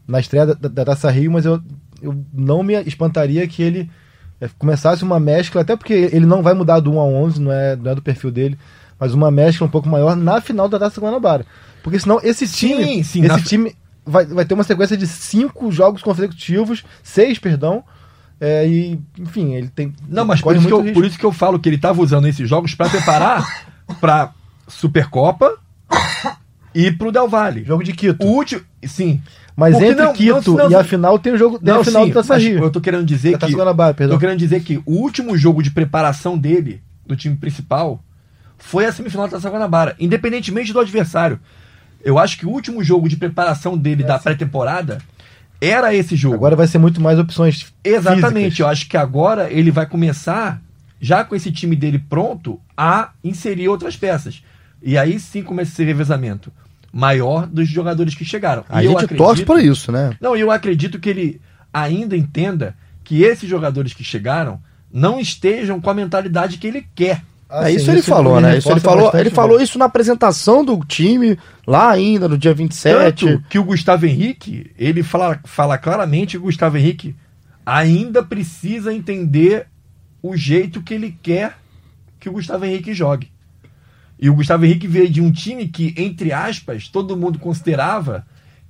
na 0.06 0.18
estreia 0.20 0.46
da, 0.46 0.68
da 0.68 0.84
Taça 0.84 1.10
Rio, 1.10 1.30
mas 1.30 1.44
eu, 1.44 1.60
eu 2.02 2.24
não 2.32 2.62
me 2.62 2.74
espantaria 2.82 3.46
que 3.46 3.62
ele 3.62 3.88
é, 4.40 4.48
começasse 4.58 5.02
uma 5.04 5.20
mescla, 5.20 5.60
até 5.62 5.76
porque 5.76 5.92
ele 5.92 6.26
não 6.26 6.42
vai 6.42 6.54
mudar 6.54 6.80
do 6.80 6.92
1 6.92 7.00
a 7.00 7.04
11, 7.04 7.40
não 7.40 7.52
é, 7.52 7.76
não 7.76 7.90
é 7.90 7.94
do 7.94 8.02
perfil 8.02 8.30
dele, 8.30 8.58
mas 8.98 9.14
uma 9.14 9.30
mescla 9.30 9.66
um 9.66 9.70
pouco 9.70 9.88
maior 9.88 10.16
na 10.16 10.40
final 10.40 10.68
da 10.68 10.78
Taça 10.78 11.00
Guanabara. 11.00 11.44
Porque 11.82 11.98
senão 12.00 12.18
esse 12.22 12.48
time, 12.48 12.84
Sim, 12.84 13.02
sim, 13.02 13.24
esse 13.24 13.42
time 13.44 13.76
vai, 14.04 14.24
vai 14.26 14.44
ter 14.44 14.54
uma 14.54 14.64
sequência 14.64 14.96
de 14.96 15.06
cinco 15.06 15.70
jogos 15.70 16.02
consecutivos, 16.02 16.84
seis, 17.02 17.38
perdão, 17.38 17.84
é, 18.40 18.66
e 18.66 19.00
enfim, 19.18 19.54
ele 19.54 19.68
tem. 19.68 19.92
Não, 20.08 20.24
mas 20.24 20.40
por 20.40 20.54
isso, 20.56 20.66
que 20.66 20.72
eu, 20.72 20.92
por 20.92 21.04
isso 21.04 21.18
que 21.18 21.24
eu 21.26 21.32
falo 21.32 21.58
que 21.58 21.68
ele 21.68 21.76
estava 21.76 22.00
usando 22.00 22.26
esses 22.28 22.48
jogos 22.48 22.74
para 22.74 22.88
preparar 22.88 23.66
para 24.00 24.32
Supercopa 24.66 25.56
e 26.74 26.90
pro 26.92 27.10
Del 27.12 27.28
Valle. 27.28 27.64
Jogo 27.64 27.82
de 27.82 27.92
Quito. 27.92 28.24
O 28.24 28.28
último, 28.30 28.62
sim. 28.84 29.20
Mas 29.56 29.72
Porque 29.72 29.86
entre 29.88 30.04
não- 30.04 30.12
Quito 30.12 30.50
não- 30.54 30.64
não- 30.64 30.70
e 30.70 30.74
a 30.76 30.84
final 30.84 31.18
tem 31.18 31.32
o 31.32 31.36
jogo 31.38 31.58
tem 31.58 31.74
Não, 31.74 31.80
a 31.80 31.84
final 31.84 32.04
sim, 32.04 32.10
do 32.10 32.14
Taça 32.14 32.36
Rio. 32.36 32.62
eu 32.62 32.70
tô 32.70 32.80
querendo 32.80 33.04
dizer 33.04 33.36
Da 33.36 33.46
que 33.46 33.52
Guanabara, 33.54 33.92
perdão. 33.92 34.16
tô 34.16 34.20
querendo 34.20 34.38
dizer 34.38 34.60
que 34.62 34.76
o 34.86 34.92
último 34.92 35.36
jogo 35.36 35.62
de 35.62 35.72
preparação 35.72 36.38
dele 36.38 36.80
do 37.04 37.16
time 37.16 37.34
principal 37.36 38.00
foi 38.56 38.86
a 38.86 38.92
semifinal 38.92 39.26
da 39.26 39.32
Taça 39.32 39.50
Guanabara, 39.50 39.96
independentemente 39.98 40.72
do 40.72 40.78
adversário. 40.78 41.40
Eu 42.04 42.18
acho 42.20 42.38
que 42.38 42.46
o 42.46 42.50
último 42.50 42.84
jogo 42.84 43.08
de 43.08 43.16
preparação 43.16 43.76
dele 43.76 44.04
da 44.04 44.16
pré-temporada 44.20 44.98
era 45.60 45.94
esse 45.94 46.14
jogo. 46.16 46.36
Agora 46.36 46.56
vai 46.56 46.66
ser 46.66 46.78
muito 46.78 47.00
mais 47.00 47.18
opções. 47.18 47.66
Exatamente. 47.82 48.32
físicas. 48.34 48.58
Eu 48.60 48.68
acho 48.68 48.88
que 48.88 48.96
agora 48.96 49.50
ele 49.50 49.70
vai 49.70 49.86
começar, 49.86 50.60
já 51.00 51.24
com 51.24 51.34
esse 51.34 51.50
time 51.50 51.74
dele 51.74 51.98
pronto, 51.98 52.60
a 52.76 53.10
inserir 53.22 53.68
outras 53.68 53.96
peças. 53.96 54.42
E 54.82 54.96
aí 54.96 55.18
sim 55.18 55.42
começa 55.42 55.72
esse 55.72 55.84
revezamento 55.84 56.52
maior 56.92 57.46
dos 57.46 57.68
jogadores 57.68 58.14
que 58.14 58.24
chegaram. 58.24 58.64
A 58.68 58.82
E 58.82 58.86
gente 58.86 58.96
acredito- 59.04 59.18
torce 59.18 59.44
pra 59.44 59.60
isso, 59.60 59.90
né? 59.92 60.16
Não, 60.20 60.36
eu 60.36 60.50
acredito 60.50 60.98
que 60.98 61.08
ele 61.10 61.40
ainda 61.72 62.16
entenda 62.16 62.74
que 63.04 63.22
esses 63.22 63.48
jogadores 63.48 63.92
que 63.92 64.04
chegaram 64.04 64.60
não 64.92 65.18
estejam 65.20 65.80
com 65.80 65.90
a 65.90 65.94
mentalidade 65.94 66.56
que 66.58 66.66
ele 66.66 66.86
quer. 66.94 67.22
Ah, 67.48 67.70
é 67.70 67.72
sim, 67.72 67.76
isso 67.76 67.90
ele 67.90 68.02
falou, 68.02 68.40
né? 68.40 68.58
Isso 68.58 68.70
ele 68.70 68.80
falou, 68.80 69.04
bastante 69.04 69.22
ele 69.22 69.30
falou 69.30 69.52
mesmo. 69.52 69.64
isso 69.64 69.78
na 69.78 69.86
apresentação 69.86 70.64
do 70.64 70.78
time, 70.84 71.38
lá 71.66 71.90
ainda, 71.90 72.28
no 72.28 72.36
dia 72.36 72.52
27. 72.52 73.24
Tanto 73.24 73.44
que 73.48 73.58
o 73.58 73.64
Gustavo 73.64 74.04
Henrique, 74.04 74.70
ele 74.78 75.02
fala, 75.02 75.40
fala 75.44 75.78
claramente 75.78 76.32
que 76.32 76.38
o 76.38 76.42
Gustavo 76.42 76.76
Henrique 76.76 77.16
ainda 77.64 78.22
precisa 78.22 78.92
entender 78.92 79.66
o 80.22 80.36
jeito 80.36 80.82
que 80.82 80.92
ele 80.92 81.16
quer 81.22 81.56
que 82.20 82.28
o 82.28 82.32
Gustavo 82.32 82.64
Henrique 82.64 82.92
jogue. 82.92 83.30
E 84.18 84.28
o 84.28 84.34
Gustavo 84.34 84.64
Henrique 84.64 84.88
veio 84.88 85.08
de 85.08 85.20
um 85.20 85.30
time 85.30 85.68
que, 85.68 85.94
entre 85.96 86.32
aspas, 86.32 86.88
todo 86.88 87.16
mundo 87.16 87.38
considerava 87.38 88.26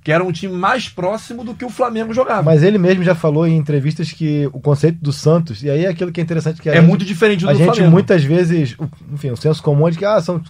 que 0.08 0.12
era 0.12 0.24
um 0.24 0.32
time 0.32 0.54
mais 0.56 0.88
próximo 0.88 1.44
do 1.44 1.52
que 1.52 1.66
o 1.66 1.68
Flamengo 1.68 2.14
jogava. 2.14 2.42
Mas 2.42 2.62
ele 2.62 2.78
mesmo 2.78 3.04
já 3.04 3.14
falou 3.14 3.46
em 3.46 3.58
entrevistas 3.58 4.10
que 4.10 4.48
o 4.54 4.58
conceito 4.58 4.96
do 5.02 5.12
Santos, 5.12 5.62
e 5.62 5.68
aí 5.68 5.84
é 5.84 5.88
aquilo 5.88 6.10
que 6.10 6.18
é 6.18 6.24
interessante 6.24 6.62
que 6.62 6.70
é 6.70 6.76
gente- 6.76 6.86
muito 6.86 7.04
diferente 7.04 7.44
do 7.44 7.50
a 7.50 7.52
gente 7.52 7.66
Flamengo. 7.66 7.90
muitas 7.90 8.24
vezes, 8.24 8.74
enfim, 9.12 9.30
o 9.32 9.36
senso 9.36 9.62
comum 9.62 9.86
é 9.86 9.90
de 9.90 9.98
que 9.98 10.06
ah, 10.06 10.18
são 10.22 10.40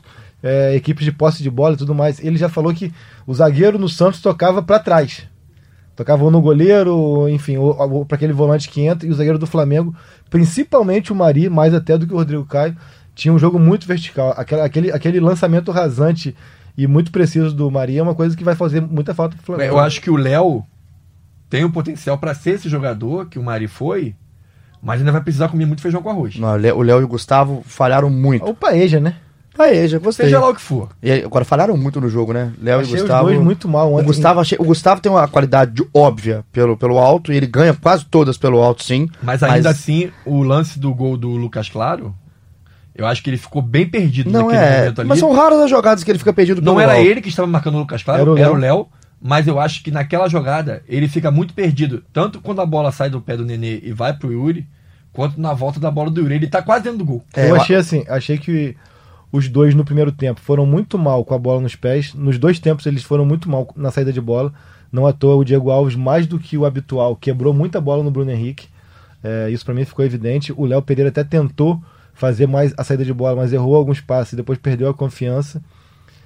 é, 0.45 0.77
equipes 0.77 1.05
de 1.05 1.11
posse 1.11 1.43
de 1.43 1.51
bola 1.51 1.75
e 1.75 1.77
tudo 1.77 1.93
mais. 1.93 2.23
Ele 2.23 2.37
já 2.39 2.49
falou 2.49 2.73
que 2.73 2.93
o 3.27 3.35
zagueiro 3.35 3.81
no 3.81 3.89
Santos 3.89 4.21
tocava 4.21 4.63
pra 4.63 4.79
trás. 4.79 5.25
Tocava 5.97 6.23
ou 6.23 6.31
no 6.31 6.41
goleiro, 6.41 7.29
enfim, 7.29 7.57
ou, 7.57 8.05
para 8.07 8.15
aquele 8.15 8.33
volante 8.33 8.69
que 8.69 8.83
entra, 8.83 9.09
e 9.09 9.11
o 9.11 9.15
zagueiro 9.15 9.41
do 9.41 9.47
Flamengo, 9.49 9.93
principalmente 10.31 11.13
o 11.13 11.17
Mari, 11.17 11.51
mais 11.51 11.75
até 11.75 11.99
do 11.99 12.07
que 12.07 12.15
o 12.15 12.17
Rodrigo 12.17 12.45
Caio, 12.45 12.77
tinha 13.13 13.35
um 13.35 13.39
jogo 13.41 13.59
muito 13.59 13.89
vertical. 13.89 14.33
Aquela- 14.37 14.65
aquele, 14.65 14.93
aquele 14.93 15.19
lançamento 15.19 15.73
rasante 15.73 16.33
e 16.79 16.87
muito 16.87 17.11
preciso 17.13 17.53
do 17.55 17.71
Mari 17.71 17.99
é 17.99 18.03
uma 18.03 18.15
coisa 18.15 18.35
que 18.37 18.45
vai 18.45 18.55
fazer 18.55 18.81
muita 18.81 19.13
falta 19.13 19.37
pro 19.37 19.45
Flamengo. 19.45 19.75
Eu 19.75 19.79
acho 19.81 20.01
que 20.01 20.09
o 20.11 20.17
Léo 20.17 20.65
tem 21.51 21.65
o 21.65 21.71
potencial 21.71 22.17
para 22.17 22.33
ser 22.35 22.53
esse 22.53 22.69
jogador 22.69 23.27
que 23.27 23.39
o 23.39 23.43
Mari 23.43 23.67
foi, 23.67 24.15
mas 24.81 25.01
ainda 25.01 25.11
vai 25.13 25.21
precisar 25.21 25.49
comer 25.49 25.67
muito 25.67 25.83
feijão 25.83 26.01
com 26.01 26.09
arroz. 26.09 26.37
Não, 26.37 26.53
o 26.53 26.57
Léo 26.57 26.79
o 26.99 27.01
e 27.01 27.05
o 27.05 27.09
Gustavo 27.09 27.63
falharam 27.67 28.09
muito. 28.09 28.47
O 28.49 28.55
Paeja, 28.55 29.01
né? 29.01 29.17
Já 29.89 29.99
gostei. 29.99 30.27
Seja 30.27 30.39
lá 30.39 30.51
o 30.51 30.55
que 30.55 30.61
for. 30.61 30.89
E 31.03 31.11
agora 31.11 31.45
falharam 31.45 31.77
muito 31.77 32.01
no 32.01 32.09
jogo, 32.09 32.33
né? 32.33 32.53
Léo 32.63 32.79
e 32.79 32.83
Achei 32.83 32.95
os 32.95 33.01
Gustavo. 33.01 33.25
dois 33.27 33.41
muito 33.41 33.67
mal 33.69 33.91
O 33.91 33.97
ontem. 33.97 34.07
Gustavo, 34.07 34.39
achei- 34.39 34.57
o 34.61 34.65
Gustavo 34.65 35.01
tem 35.01 35.11
uma 35.11 35.27
qualidade 35.27 35.73
de- 35.73 35.89
óbvia 35.93 36.45
pelo, 36.53 36.77
pelo 36.77 36.97
alto, 36.97 37.33
e 37.33 37.37
ele 37.37 37.47
ganha 37.49 37.75
quase 37.75 38.05
todas 38.05 38.39
pelo 38.39 38.63
alto, 38.63 38.85
sim. 38.85 39.09
Mas 39.21 39.43
ainda 39.43 39.71
assim, 39.71 40.11
o 40.25 40.45
lance 40.45 40.79
do 40.79 40.95
gol 40.95 41.17
do 41.17 41.31
Lucas 41.31 41.69
Claro, 41.69 42.15
eu 42.99 43.07
acho 43.07 43.23
que 43.23 43.31
ele 43.31 43.37
ficou 43.37 43.63
bem 43.63 43.89
perdido 43.89 44.29
Não 44.29 44.49
naquele 44.49 44.65
é. 44.65 44.79
momento 44.81 45.01
ali. 45.01 45.09
Mas 45.09 45.21
são 45.21 45.33
raras 45.33 45.61
as 45.61 45.71
jogadas 45.71 46.03
que 46.03 46.11
ele 46.11 46.19
fica 46.19 46.33
perdido 46.33 46.61
Não 46.61 46.81
era 46.81 47.01
ele 47.01 47.21
que 47.21 47.29
estava 47.29 47.47
marcando 47.47 47.77
o 47.77 47.79
Lucas 47.79 48.03
Claro, 48.03 48.23
Era 48.23 48.33
o 48.33 48.39
era 48.39 48.53
o 48.53 48.57
Léo. 48.57 48.89
Mas 49.23 49.47
eu 49.47 49.59
acho 49.61 49.85
que 49.85 49.91
naquela 49.93 50.29
jogada 50.29 50.83
ele 50.89 51.09
fica 51.09 51.31
muito 51.31 51.55
perdido. 51.55 52.03
Tanto 52.13 52.41
quando 52.41 52.61
a 52.61 52.67
bola 52.67 52.91
sai 52.91 53.09
do 53.09 53.21
pé 53.21 53.37
do 53.37 53.45
Nenê 53.45 53.81
e 53.83 53.93
vai 53.93 54.13
pro 54.13 54.33
Yuri, 54.33 54.67
quanto 55.13 55.41
na 55.41 55.55
volta 55.55 55.79
da 55.79 55.91
bola 55.91 56.11
do 56.11 56.21
Yuri. 56.21 56.35
Ele 56.35 56.47
tá 56.49 56.61
quase 56.61 56.85
dentro 56.85 56.99
do 56.99 57.05
gol. 57.05 57.25
É, 57.35 57.51
eu 57.51 57.57
achei 57.57 57.77
assim, 57.77 58.05
achei 58.09 58.37
que 58.37 58.77
os 59.33 59.49
dois 59.49 59.75
no 59.75 59.85
primeiro 59.85 60.11
tempo 60.13 60.41
foram 60.41 60.67
muito 60.67 60.99
mal 60.99 61.25
com 61.25 61.35
a 61.35 61.39
bola 61.39 61.61
nos 61.61 61.77
pés. 61.77 62.15
Nos 62.15 62.39
dois 62.39 62.59
tempos 62.59 62.87
eles 62.87 63.03
foram 63.03 63.25
muito 63.25 63.49
mal 63.49 63.69
na 63.77 63.91
saída 63.91 64.13
de 64.13 64.21
bola. 64.21 64.53
Não 64.91 65.07
à 65.07 65.13
toa 65.13 65.37
o 65.37 65.45
Diego 65.45 65.71
Alves, 65.71 65.97
mais 65.97 66.27
do 66.27 66.39
que 66.39 66.57
o 66.57 66.65
habitual, 66.65 67.15
quebrou 67.15 67.53
muita 67.53 67.81
bola 67.81 68.03
no 68.03 68.11
Bruno 68.11 68.31
Henrique. 68.31 68.69
É, 69.23 69.51
isso 69.51 69.65
pra 69.65 69.75
mim 69.75 69.85
ficou 69.85 70.05
evidente. 70.05 70.53
O 70.57 70.65
Léo 70.65 70.81
Pereira 70.81 71.11
até 71.11 71.23
tentou 71.25 71.81
fazer 72.19 72.47
mais 72.49 72.75
a 72.77 72.83
saída 72.85 73.05
de 73.05 73.13
bola, 73.15 73.37
mas 73.37 73.53
errou 73.53 73.77
alguns 73.77 74.01
passes 74.01 74.33
e 74.33 74.37
depois 74.37 74.59
perdeu 74.59 74.89
a 74.89 74.95
confiança. 74.95 75.63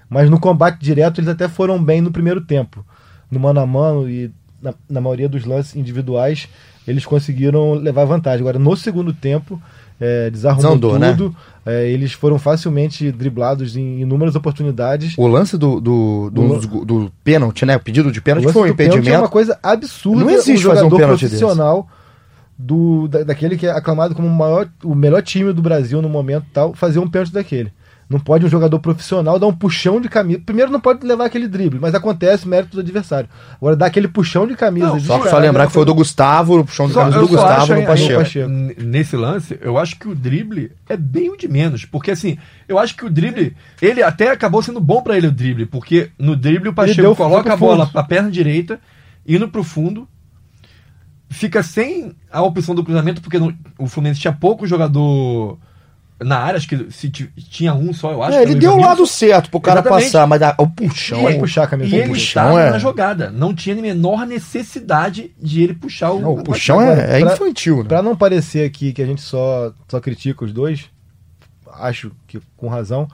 Mas 0.08 0.28
no 0.28 0.40
combate 0.40 0.78
direto 0.80 1.20
eles 1.20 1.28
até 1.30 1.48
foram 1.48 1.82
bem 1.82 2.00
no 2.00 2.10
primeiro 2.10 2.40
tempo. 2.40 2.84
No 3.30 3.38
mano 3.38 3.60
a 3.60 3.66
mano 3.66 4.08
e 4.08 4.30
na, 4.60 4.74
na 4.88 5.00
maioria 5.00 5.28
dos 5.28 5.44
lances 5.44 5.76
individuais 5.76 6.48
eles 6.88 7.04
conseguiram 7.04 7.74
levar 7.74 8.04
vantagem. 8.06 8.40
Agora 8.40 8.58
no 8.58 8.76
segundo 8.76 9.12
tempo 9.12 9.60
é, 10.00 10.30
desarrumou 10.30 10.70
Desandou, 10.76 10.98
né? 10.98 11.12
tudo. 11.12 11.36
É, 11.64 11.86
eles 11.88 12.12
foram 12.12 12.38
facilmente 12.38 13.12
driblados 13.12 13.76
em 13.76 14.00
inúmeras 14.00 14.34
oportunidades. 14.34 15.14
O 15.16 15.26
lance 15.26 15.56
do, 15.56 15.80
do, 15.80 16.30
do, 16.30 16.42
O- 16.42 16.60
do, 16.60 16.84
do 16.84 17.12
pênalti, 17.22 17.64
né? 17.64 17.76
O 17.76 17.80
pedido 17.80 18.10
de 18.10 18.20
pênalti 18.20 18.50
foi 18.52 18.68
um 18.68 18.72
impedimento. 18.72 19.08
É 19.10 19.18
uma 19.18 19.28
coisa 19.28 19.58
absurda. 19.62 20.24
Não 20.24 20.30
existe 20.30 20.66
um 20.66 20.70
fazer 20.70 20.80
um 20.80 20.84
jogador 20.90 20.96
pênalti 20.96 21.20
profissional 21.20 21.88
do, 22.58 23.08
da- 23.08 23.24
daquele 23.24 23.56
que 23.56 23.66
é 23.66 23.70
aclamado 23.70 24.14
como 24.14 24.28
o, 24.28 24.30
maior, 24.30 24.68
o 24.84 24.94
melhor 24.94 25.22
time 25.22 25.52
do 25.52 25.62
Brasil 25.62 26.00
no 26.02 26.08
momento 26.08 26.46
tal, 26.52 26.74
fazer 26.74 26.98
um 26.98 27.08
pênalti 27.08 27.32
daquele. 27.32 27.72
Não 28.10 28.20
pode 28.20 28.44
um 28.44 28.48
jogador 28.48 28.78
profissional 28.78 29.38
dar 29.38 29.46
um 29.46 29.54
puxão 29.54 29.98
de 29.98 30.06
camisa. 30.06 30.38
Primeiro 30.44 30.70
não 30.70 30.78
pode 30.80 31.06
levar 31.06 31.24
aquele 31.24 31.48
drible, 31.48 31.78
mas 31.80 31.94
acontece 31.94 32.46
mérito 32.46 32.76
do 32.76 32.80
adversário. 32.80 33.26
Agora 33.54 33.74
dar 33.74 33.86
aquele 33.86 34.06
puxão 34.06 34.46
de 34.46 34.54
camisa. 34.54 34.86
Não, 34.88 35.00
Só, 35.00 35.26
só 35.26 35.38
lembrar 35.38 35.66
que 35.66 35.72
foi 35.72 35.80
o 35.82 35.86
do 35.86 35.94
Gustavo, 35.94 36.58
o 36.58 36.64
puxão 36.64 36.88
de 36.88 36.92
camisa 36.92 37.16
eu 37.16 37.22
do 37.22 37.28
só 37.28 37.36
Gustavo 37.36 37.62
acho 37.62 37.74
no 37.74 37.86
Pacheco. 37.86 38.18
Pacheco. 38.20 38.50
Nesse 38.84 39.16
lance, 39.16 39.58
eu 39.62 39.78
acho 39.78 39.98
que 39.98 40.08
o 40.08 40.14
drible 40.14 40.72
é 40.90 40.94
bem 40.96 41.30
o 41.30 41.38
de 41.38 41.48
menos. 41.48 41.86
Porque 41.86 42.10
assim, 42.10 42.36
eu 42.68 42.78
acho 42.78 42.94
que 42.94 43.06
o 43.06 43.08
drible, 43.08 43.56
ele 43.80 44.02
até 44.02 44.30
acabou 44.30 44.60
sendo 44.62 44.80
bom 44.80 45.00
pra 45.00 45.16
ele 45.16 45.28
o 45.28 45.32
drible. 45.32 45.64
Porque 45.64 46.10
no 46.18 46.36
drible 46.36 46.68
o 46.68 46.74
Pacheco 46.74 47.00
deu- 47.00 47.16
coloca 47.16 47.54
a 47.54 47.56
bola 47.56 47.86
pra 47.86 48.02
perna 48.02 48.30
direita, 48.30 48.78
indo 49.26 49.48
pro 49.48 49.64
fundo, 49.64 50.06
fica 51.32 51.62
sem 51.62 52.14
a 52.30 52.42
opção 52.42 52.74
do 52.74 52.84
cruzamento, 52.84 53.20
porque 53.20 53.38
o 53.78 53.86
Fluminense 53.86 54.20
tinha 54.20 54.32
pouco 54.32 54.66
jogador 54.66 55.58
na 56.20 56.38
área, 56.38 56.56
acho 56.56 56.68
que 56.68 56.86
se 56.92 57.10
ti- 57.10 57.28
tinha 57.50 57.74
um 57.74 57.92
só, 57.92 58.12
eu 58.12 58.22
acho. 58.22 58.36
É, 58.38 58.42
ele 58.42 58.54
deu 58.54 58.74
o 58.74 58.80
lado 58.80 59.04
certo 59.06 59.50
pro 59.50 59.58
cara 59.60 59.80
Exatamente. 59.80 60.04
passar, 60.04 60.26
mas 60.28 60.40
a- 60.40 60.54
o 60.56 60.68
puxão. 60.68 61.28
É- 61.28 61.36
puxar 61.36 61.64
a 61.64 61.66
camisa 61.66 61.96
E 61.96 61.98
ele 61.98 62.08
puxão 62.10 62.44
estava 62.44 62.60
é- 62.60 62.70
na 62.70 62.78
jogada. 62.78 63.30
Não 63.30 63.52
tinha 63.52 63.74
a 63.76 63.80
menor 63.82 64.24
necessidade 64.24 65.32
de 65.40 65.62
ele 65.62 65.74
puxar 65.74 66.12
o. 66.12 66.20
Não, 66.20 66.32
o 66.34 66.44
puxão 66.44 66.78
Agora, 66.78 67.02
é, 67.02 67.18
é 67.20 67.24
pra- 67.24 67.34
infantil, 67.34 67.78
né? 67.78 67.88
Pra 67.88 68.02
não 68.02 68.14
parecer 68.14 68.64
aqui 68.64 68.92
que 68.92 69.02
a 69.02 69.06
gente 69.06 69.20
só, 69.20 69.72
só 69.88 69.98
critica 69.98 70.44
os 70.44 70.52
dois, 70.52 70.84
acho 71.74 72.12
que 72.28 72.38
com 72.56 72.68
razão, 72.68 73.08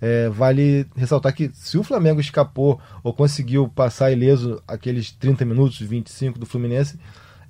é, 0.00 0.28
vale 0.28 0.86
ressaltar 0.96 1.34
que 1.34 1.50
se 1.54 1.76
o 1.78 1.82
Flamengo 1.82 2.20
escapou 2.20 2.78
ou 3.02 3.12
conseguiu 3.12 3.68
passar 3.68 4.12
ileso 4.12 4.62
aqueles 4.68 5.10
30 5.10 5.44
minutos, 5.44 5.78
25 5.80 6.38
do 6.38 6.46
Fluminense, 6.46 6.96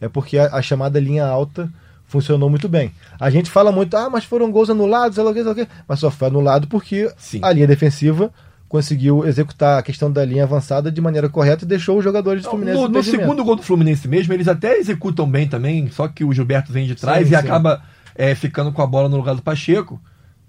é 0.03 0.09
porque 0.09 0.37
a, 0.37 0.55
a 0.57 0.61
chamada 0.61 1.01
linha 1.01 1.25
alta 1.25 1.71
funcionou 2.07 2.51
muito 2.51 2.69
bem. 2.69 2.93
A 3.19 3.31
gente 3.31 3.51
fala 3.51 3.73
muito, 3.73 3.97
ah, 3.97 4.11
mas 4.11 4.25
foram 4.25 4.51
gols 4.51 4.69
anulados, 4.69 5.15
sei 5.15 5.25
lá 5.25 5.31
o 5.31 5.33
que, 5.35 5.41
sei 5.41 5.47
lá 5.47 5.53
o 5.53 5.55
que. 5.55 5.69
mas 5.89 5.99
só 6.01 6.11
foi 6.11 6.29
anulado 6.29 6.67
porque 6.69 7.11
Sim. 7.17 7.41
a 7.43 7.51
linha 7.53 7.67
defensiva 7.67 8.31
conseguiu 8.69 9.27
executar 9.27 9.79
a 9.79 9.83
questão 9.83 10.11
da 10.11 10.25
linha 10.25 10.45
avançada 10.45 10.91
de 10.91 11.01
maneira 11.01 11.29
correta 11.29 11.65
e 11.65 11.69
deixou 11.69 11.99
os 11.99 12.05
jogadores 12.05 12.43
do 12.43 12.51
Fluminense 12.51 12.77
No, 12.79 12.85
no 12.89 12.91
impedimento. 12.99 13.23
segundo 13.23 13.45
gol 13.45 13.57
do 13.57 13.63
Fluminense 13.63 14.09
mesmo, 14.09 14.33
eles 14.33 14.49
até 14.49 14.77
executam 14.79 15.31
bem 15.31 15.47
também, 15.47 15.89
só 15.91 16.09
que 16.09 16.25
o 16.25 16.33
Gilberto 16.33 16.73
vem 16.73 16.87
de 16.87 16.95
trás 16.95 17.19
Sim, 17.29 17.35
e 17.35 17.39
sim. 17.39 17.47
acaba 17.47 17.83
é, 18.15 18.35
ficando 18.35 18.73
com 18.73 18.83
a 18.83 18.87
bola 18.87 19.09
no 19.09 19.17
lugar 19.17 19.35
do 19.35 19.43
Pacheco. 19.43 20.01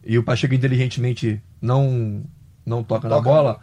E 0.05 0.17
o 0.17 0.23
Pacheco 0.23 0.53
inteligentemente 0.53 1.41
não, 1.61 2.23
não 2.65 2.83
toca, 2.83 3.07
na 3.07 3.15
Toca. 3.17 3.29
bola 3.29 3.59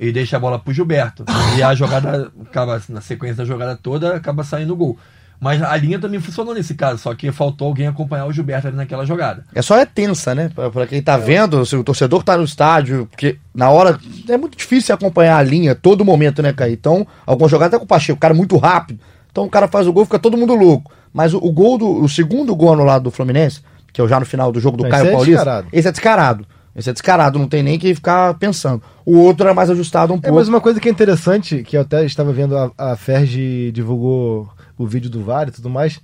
e 0.00 0.10
deixa 0.10 0.36
a 0.36 0.40
bola 0.40 0.58
pro 0.58 0.72
Gilberto. 0.72 1.24
e 1.56 1.62
a 1.62 1.74
jogada 1.74 2.32
acaba, 2.42 2.82
na 2.88 3.00
sequência 3.00 3.36
da 3.36 3.44
jogada 3.44 3.76
toda, 3.76 4.14
acaba 4.16 4.42
saindo 4.42 4.72
o 4.72 4.76
gol. 4.76 4.98
Mas 5.40 5.62
a 5.62 5.76
linha 5.76 5.98
também 5.98 6.18
funcionou 6.20 6.54
nesse 6.54 6.74
caso, 6.74 6.98
só 6.98 7.14
que 7.14 7.30
faltou 7.30 7.68
alguém 7.68 7.86
acompanhar 7.86 8.24
o 8.26 8.32
Gilberto 8.32 8.68
ali 8.68 8.76
naquela 8.76 9.04
jogada. 9.04 9.44
É 9.54 9.60
só 9.60 9.76
é 9.76 9.84
tensa, 9.84 10.34
né? 10.34 10.50
Pra, 10.54 10.70
pra 10.70 10.86
quem 10.86 11.02
tá 11.02 11.16
vendo, 11.16 11.64
se 11.66 11.76
o 11.76 11.84
torcedor 11.84 12.22
tá 12.22 12.36
no 12.38 12.44
estádio, 12.44 13.06
porque 13.10 13.36
na 13.54 13.70
hora 13.70 13.98
é 14.28 14.36
muito 14.36 14.56
difícil 14.56 14.94
acompanhar 14.94 15.36
a 15.36 15.42
linha 15.42 15.74
todo 15.74 16.04
momento, 16.04 16.42
né, 16.42 16.52
Caí? 16.52 16.72
Então, 16.72 17.06
algumas 17.26 17.50
jogadas 17.50 17.72
tá 17.72 17.78
com 17.78 17.84
o 17.84 17.88
Pacheco, 17.88 18.16
o 18.16 18.20
cara 18.20 18.32
é 18.32 18.36
muito 18.36 18.56
rápido. 18.56 18.98
Então 19.30 19.44
o 19.44 19.50
cara 19.50 19.68
faz 19.68 19.86
o 19.86 19.92
gol, 19.92 20.04
fica 20.06 20.18
todo 20.18 20.36
mundo 20.36 20.54
louco. 20.54 20.90
Mas 21.12 21.34
o, 21.34 21.38
o 21.38 21.52
gol 21.52 21.76
do. 21.76 22.02
O 22.02 22.08
segundo 22.08 22.56
gol 22.56 22.72
anulado 22.72 23.02
do 23.04 23.10
Fluminense, 23.10 23.60
que 23.92 24.00
é 24.00 24.08
já 24.08 24.18
no 24.18 24.24
final 24.24 24.50
do 24.50 24.58
jogo 24.58 24.78
do 24.78 24.84
Não, 24.84 24.90
Caio 24.90 25.02
esse 25.02 25.08
é 25.08 25.12
Paulista. 25.12 25.36
descarado. 25.36 25.66
Esse 25.72 25.88
é 25.88 25.92
descarado. 25.92 26.46
Esse 26.74 26.90
é 26.90 26.92
descarado, 26.92 27.38
não 27.38 27.48
tem 27.48 27.62
nem 27.62 27.78
que 27.78 27.94
ficar 27.94 28.34
pensando. 28.34 28.82
O 29.04 29.16
outro 29.18 29.46
é 29.48 29.52
mais 29.54 29.68
ajustado 29.70 30.12
um 30.12 30.16
É, 30.16 30.20
pouco. 30.20 30.36
mas 30.36 30.48
uma 30.48 30.60
coisa 30.60 30.78
que 30.80 30.88
é 30.88 30.92
interessante, 30.92 31.62
que 31.62 31.76
eu 31.76 31.80
até 31.82 32.04
estava 32.04 32.32
vendo, 32.32 32.56
a, 32.56 32.70
a 32.78 32.96
Ferge 32.96 33.70
divulgou 33.72 34.48
o 34.76 34.86
vídeo 34.86 35.10
do 35.10 35.22
VAR 35.22 35.48
e 35.48 35.52
tudo 35.52 35.68
mais. 35.70 36.00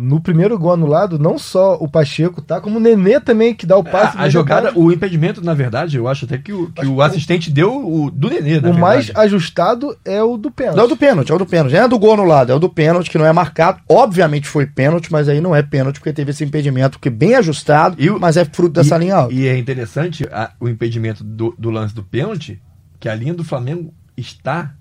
No 0.00 0.20
primeiro 0.20 0.56
gol 0.56 0.74
anulado, 0.74 1.18
não 1.18 1.36
só 1.40 1.74
o 1.74 1.88
Pacheco, 1.88 2.40
tá? 2.40 2.60
Como 2.60 2.76
o 2.76 2.80
Nenê 2.80 3.18
também, 3.18 3.52
que 3.52 3.66
dá 3.66 3.76
o 3.76 3.82
passe. 3.82 4.16
A, 4.16 4.20
a 4.22 4.28
jogada, 4.28 4.72
o 4.78 4.92
impedimento, 4.92 5.42
na 5.44 5.54
verdade, 5.54 5.96
eu 5.96 6.06
acho 6.06 6.24
até 6.24 6.38
que 6.38 6.52
o, 6.52 6.70
que 6.70 6.86
o 6.86 7.02
assistente 7.02 7.50
deu 7.50 7.84
o 7.84 8.08
do 8.08 8.30
Nenê, 8.30 8.60
na 8.60 8.70
O 8.70 8.78
mais 8.78 9.10
ajustado 9.16 9.98
é 10.04 10.22
o 10.22 10.36
do 10.36 10.52
pênalti. 10.52 10.76
Não 10.76 10.84
é 10.84 10.86
o 10.86 10.88
do 10.90 10.96
pênalti, 10.96 11.32
é 11.32 11.34
o 11.34 11.38
do 11.38 11.46
pênalti. 11.46 11.72
Não 11.74 11.80
é 11.82 11.88
do 11.88 11.98
gol 11.98 12.14
anulado, 12.14 12.52
é 12.52 12.54
o 12.54 12.60
do 12.60 12.68
pênalti, 12.68 13.10
que 13.10 13.18
não 13.18 13.26
é 13.26 13.32
marcado. 13.32 13.80
Obviamente 13.88 14.46
foi 14.46 14.66
pênalti, 14.66 15.10
mas 15.10 15.28
aí 15.28 15.40
não 15.40 15.52
é 15.52 15.64
pênalti, 15.64 15.96
porque 15.98 16.12
teve 16.12 16.30
esse 16.30 16.44
impedimento, 16.44 17.00
que 17.00 17.08
é 17.08 17.10
bem 17.10 17.34
ajustado, 17.34 17.96
E 17.98 18.08
o- 18.08 18.20
mas 18.20 18.36
é 18.36 18.44
fruto 18.44 18.74
dessa 18.74 18.94
e, 18.94 18.98
linha 19.00 19.16
alta. 19.16 19.34
E 19.34 19.48
é 19.48 19.58
interessante 19.58 20.28
a- 20.30 20.52
o 20.60 20.68
impedimento 20.68 21.24
do, 21.24 21.52
do 21.58 21.70
lance 21.70 21.92
do 21.92 22.04
pênalti, 22.04 22.62
que 23.00 23.08
a 23.08 23.14
linha 23.16 23.34
do 23.34 23.42
Flamengo 23.42 23.92
está 24.16 24.74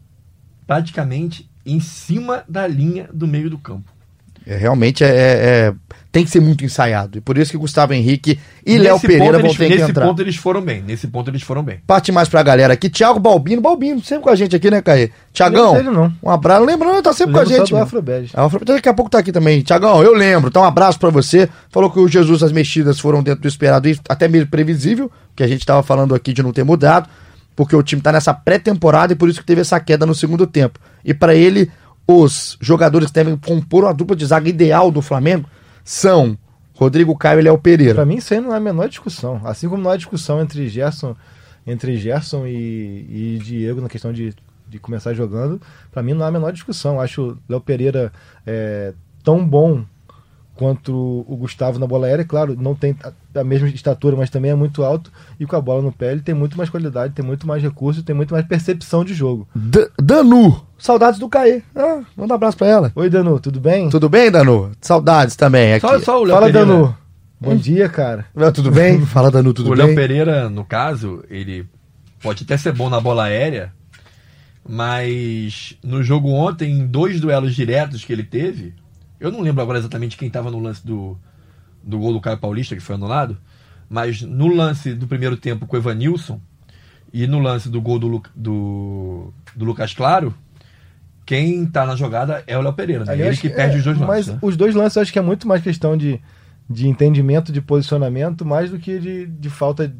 praticamente 0.67 1.49
em 1.67 1.79
cima 1.79 2.43
da 2.47 2.65
linha 2.65 3.09
do 3.13 3.27
meio 3.27 3.49
do 3.49 3.57
campo. 3.57 3.91
É, 4.49 4.55
realmente 4.55 5.03
é, 5.03 5.09
é- 5.09 5.73
tem 6.09 6.23
que 6.23 6.31
ser 6.31 6.39
muito 6.39 6.63
ensaiado. 6.63 7.17
E 7.17 7.21
por 7.21 7.37
isso 7.37 7.51
que 7.51 7.57
Gustavo 7.57 7.93
Henrique 7.93 8.39
e 8.65 8.71
Nesse 8.73 8.83
Léo 8.85 8.99
Pereira 9.01 9.25
ponto, 9.25 9.31
vão 9.33 9.45
eles, 9.47 9.57
ter 9.57 9.67
que 9.67 9.75
Nesse 9.75 9.91
entrar. 9.91 10.07
ponto 10.07 10.21
eles 10.21 10.35
foram 10.37 10.61
bem. 10.61 10.81
Nesse 10.81 11.05
ponto 11.07 11.29
eles 11.29 11.41
foram 11.43 11.61
bem. 11.61 11.79
Parte 11.85 12.13
mais 12.13 12.29
pra 12.29 12.41
galera 12.41 12.71
aqui. 12.73 12.89
Thiago 12.89 13.19
Balbino, 13.19 13.61
Balbino, 13.61 14.01
sempre 14.01 14.23
com 14.23 14.29
a 14.29 14.35
gente 14.35 14.55
aqui, 14.55 14.71
né, 14.71 14.81
Caê? 14.81 15.11
Tiagão, 15.33 15.75
um 16.23 16.29
abraço. 16.29 16.63
Lembra, 16.65 16.87
não, 16.93 17.01
tá 17.03 17.11
sempre 17.11 17.33
com 17.33 17.39
a 17.41 17.45
gente. 17.45 17.69
do. 17.71 17.77
Afrobege. 17.77 18.31
Ah, 18.33 18.43
o 18.43 18.45
Afro- 18.45 18.63
Daqui 18.63 18.87
a 18.87 18.93
pouco 18.93 19.11
tá 19.11 19.19
aqui 19.19 19.33
também. 19.33 19.61
Tiagão, 19.61 20.01
eu 20.01 20.13
lembro. 20.13 20.47
Então, 20.47 20.61
um 20.61 20.65
abraço 20.65 20.97
pra 20.97 21.09
você. 21.09 21.49
Falou 21.69 21.91
que 21.91 21.99
o 21.99 22.07
Jesus, 22.07 22.41
as 22.41 22.53
mexidas 22.53 23.01
foram 23.01 23.21
dentro 23.21 23.41
do 23.41 23.47
esperado 23.49 23.89
e 23.89 23.99
até 24.07 24.29
meio 24.29 24.47
previsível, 24.47 25.11
que 25.35 25.43
a 25.43 25.47
gente 25.47 25.65
tava 25.65 25.83
falando 25.83 26.15
aqui 26.15 26.31
de 26.31 26.41
não 26.41 26.53
ter 26.53 26.63
mudado, 26.63 27.09
porque 27.57 27.75
o 27.75 27.81
time 27.81 28.03
tá 28.03 28.11
nessa 28.11 28.35
pré-temporada 28.35 29.11
e 29.11 29.15
por 29.15 29.27
isso 29.27 29.39
que 29.39 29.45
teve 29.45 29.61
essa 29.61 29.79
queda 29.79 30.05
no 30.05 30.13
segundo 30.13 30.45
tempo. 30.45 30.79
E 31.03 31.11
pra 31.11 31.33
ele, 31.33 31.71
os 32.07 32.55
jogadores 32.61 33.07
que 33.07 33.15
devem 33.15 33.35
compor 33.35 33.83
uma 33.83 33.93
dupla 33.95 34.15
de 34.15 34.27
zaga 34.27 34.47
ideal 34.47 34.91
do 34.91 35.01
Flamengo 35.01 35.49
são 35.83 36.37
Rodrigo 36.75 37.17
Caio 37.17 37.39
e 37.39 37.41
Léo 37.41 37.57
Pereira. 37.57 37.95
Pra 37.95 38.05
mim, 38.05 38.17
isso 38.17 38.31
aí 38.31 38.39
não 38.39 38.53
é 38.53 38.57
a 38.57 38.59
menor 38.59 38.87
discussão. 38.87 39.41
Assim 39.43 39.67
como 39.67 39.81
não 39.81 39.89
há 39.89 39.97
discussão 39.97 40.39
entre 40.39 40.69
Gerson, 40.69 41.15
entre 41.65 41.97
Gerson 41.97 42.45
e, 42.45 43.33
e 43.33 43.39
Diego 43.43 43.81
na 43.81 43.89
questão 43.89 44.13
de, 44.13 44.35
de 44.69 44.77
começar 44.77 45.15
jogando, 45.15 45.59
pra 45.91 46.03
mim 46.03 46.13
não 46.13 46.23
há 46.25 46.27
a 46.27 46.31
menor 46.31 46.53
discussão. 46.53 47.01
Acho 47.01 47.31
o 47.31 47.37
Léo 47.49 47.59
Pereira 47.59 48.13
é, 48.45 48.93
tão 49.23 49.43
bom 49.43 49.83
quanto 50.57 51.23
o 51.27 51.37
Gustavo 51.37 51.79
na 51.79 51.85
bola 51.87 52.07
aérea. 52.07 52.25
Claro, 52.25 52.55
não 52.59 52.73
tem 52.75 52.95
a, 53.35 53.43
mesma 53.43 53.67
estatura, 53.69 54.15
mas 54.17 54.29
também 54.29 54.51
é 54.51 54.55
muito 54.55 54.83
alto. 54.83 55.11
E 55.39 55.45
com 55.45 55.55
a 55.55 55.61
bola 55.61 55.81
no 55.81 55.91
pé, 55.91 56.11
ele 56.11 56.21
tem 56.21 56.33
muito 56.35 56.57
mais 56.57 56.69
qualidade, 56.69 57.13
tem 57.13 57.23
muito 57.23 57.47
mais 57.47 57.61
recurso, 57.63 58.03
tem 58.03 58.15
muito 58.15 58.33
mais 58.33 58.45
percepção 58.45 59.05
de 59.05 59.13
jogo. 59.13 59.47
D- 59.55 59.89
Danu, 60.01 60.65
saudades 60.77 61.19
do 61.19 61.29
Caê. 61.29 61.61
Ah, 61.75 62.01
manda 62.17 62.33
um 62.33 62.35
abraço 62.35 62.57
pra 62.57 62.67
ela. 62.67 62.91
Oi, 62.95 63.09
Danu, 63.09 63.39
tudo 63.39 63.59
bem? 63.59 63.89
Tudo 63.89 64.09
bem, 64.09 64.29
Danu? 64.31 64.71
Saudades 64.81 65.35
também 65.35 65.73
aqui. 65.73 65.87
Só, 65.87 65.99
só 65.99 66.19
o 66.21 66.23
Léo 66.23 66.33
Fala, 66.35 66.45
Pereira. 66.47 66.65
Danu. 66.67 66.97
Bom 67.39 67.55
dia, 67.55 67.87
cara. 67.87 68.25
Ah, 68.35 68.51
Tudo 68.51 68.71
bem? 68.71 68.99
Fala, 69.05 69.29
Danu, 69.29 69.53
tudo 69.53 69.71
o 69.71 69.75
bem? 69.75 69.85
Léo 69.85 69.95
Pereira, 69.95 70.49
no 70.49 70.65
caso, 70.65 71.23
ele 71.29 71.67
pode 72.19 72.43
até 72.43 72.57
ser 72.57 72.73
bom 72.73 72.89
na 72.89 72.99
bola 72.99 73.25
aérea, 73.25 73.71
mas 74.67 75.77
no 75.83 76.03
jogo 76.03 76.29
ontem, 76.29 76.71
em 76.71 76.87
dois 76.87 77.21
duelos 77.21 77.55
diretos 77.55 78.03
que 78.03 78.11
ele 78.11 78.23
teve, 78.23 78.73
eu 79.19 79.31
não 79.31 79.41
lembro 79.41 79.61
agora 79.61 79.79
exatamente 79.79 80.17
quem 80.17 80.27
estava 80.27 80.51
no 80.51 80.59
lance 80.59 80.85
do, 80.85 81.17
do 81.83 81.97
gol 81.99 82.13
do 82.13 82.21
Caio 82.21 82.37
Paulista, 82.37 82.75
que 82.75 82.81
foi 82.81 82.95
anulado, 82.95 83.37
mas 83.89 84.21
no 84.21 84.47
lance 84.47 84.93
do 84.93 85.07
primeiro 85.07 85.37
tempo 85.37 85.65
com 85.65 85.75
o 85.75 85.79
Evanilson 85.79 86.39
e 87.13 87.25
no 87.25 87.39
lance 87.39 87.69
do 87.69 87.81
gol 87.81 87.99
do, 87.99 88.21
do, 88.35 89.33
do 89.55 89.65
Lucas 89.65 89.93
Claro, 89.93 90.33
quem 91.25 91.65
tá 91.65 91.85
na 91.85 91.95
jogada 91.95 92.43
é 92.47 92.57
o 92.57 92.61
Léo 92.61 92.73
Pereira, 92.73 93.05
né? 93.05 93.13
Aliás, 93.13 93.33
ele 93.33 93.41
que 93.41 93.49
perde 93.49 93.75
é, 93.75 93.77
os 93.79 93.83
dois 93.83 93.97
Mas 93.97 94.07
lances. 94.07 94.33
né? 94.33 94.39
os 94.41 94.57
dois 94.57 94.75
lances 94.75 94.95
eu 94.95 95.01
acho 95.01 95.13
que 95.13 95.19
é 95.19 95.21
muito 95.21 95.47
mais 95.47 95.61
questão 95.61 95.97
de, 95.97 96.21
de 96.69 96.87
entendimento, 96.87 97.51
de 97.51 97.61
posicionamento, 97.61 98.45
mais 98.45 98.71
do 98.71 98.79
que 98.79 98.99
de, 98.99 99.25
de 99.25 99.49
falta 99.49 99.87
de, 99.87 99.95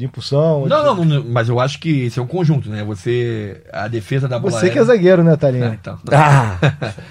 de 0.00 0.06
impulsão. 0.06 0.66
Não, 0.66 0.96
de- 0.96 1.06
não, 1.06 1.24
mas 1.28 1.48
eu 1.48 1.60
acho 1.60 1.78
que 1.78 2.06
esse 2.06 2.18
é 2.18 2.22
um 2.22 2.26
conjunto, 2.26 2.68
né? 2.68 2.82
Você. 2.84 3.62
A 3.72 3.86
defesa 3.86 4.26
da 4.26 4.38
bola. 4.38 4.52
Você 4.52 4.70
que 4.70 4.78
é 4.78 4.80
aérea- 4.80 4.84
zagueiro, 4.84 5.22
né, 5.22 5.34
É, 5.34 5.36
Talinha? 5.36 5.78
então. 5.80 5.98
Ah, 6.10 6.56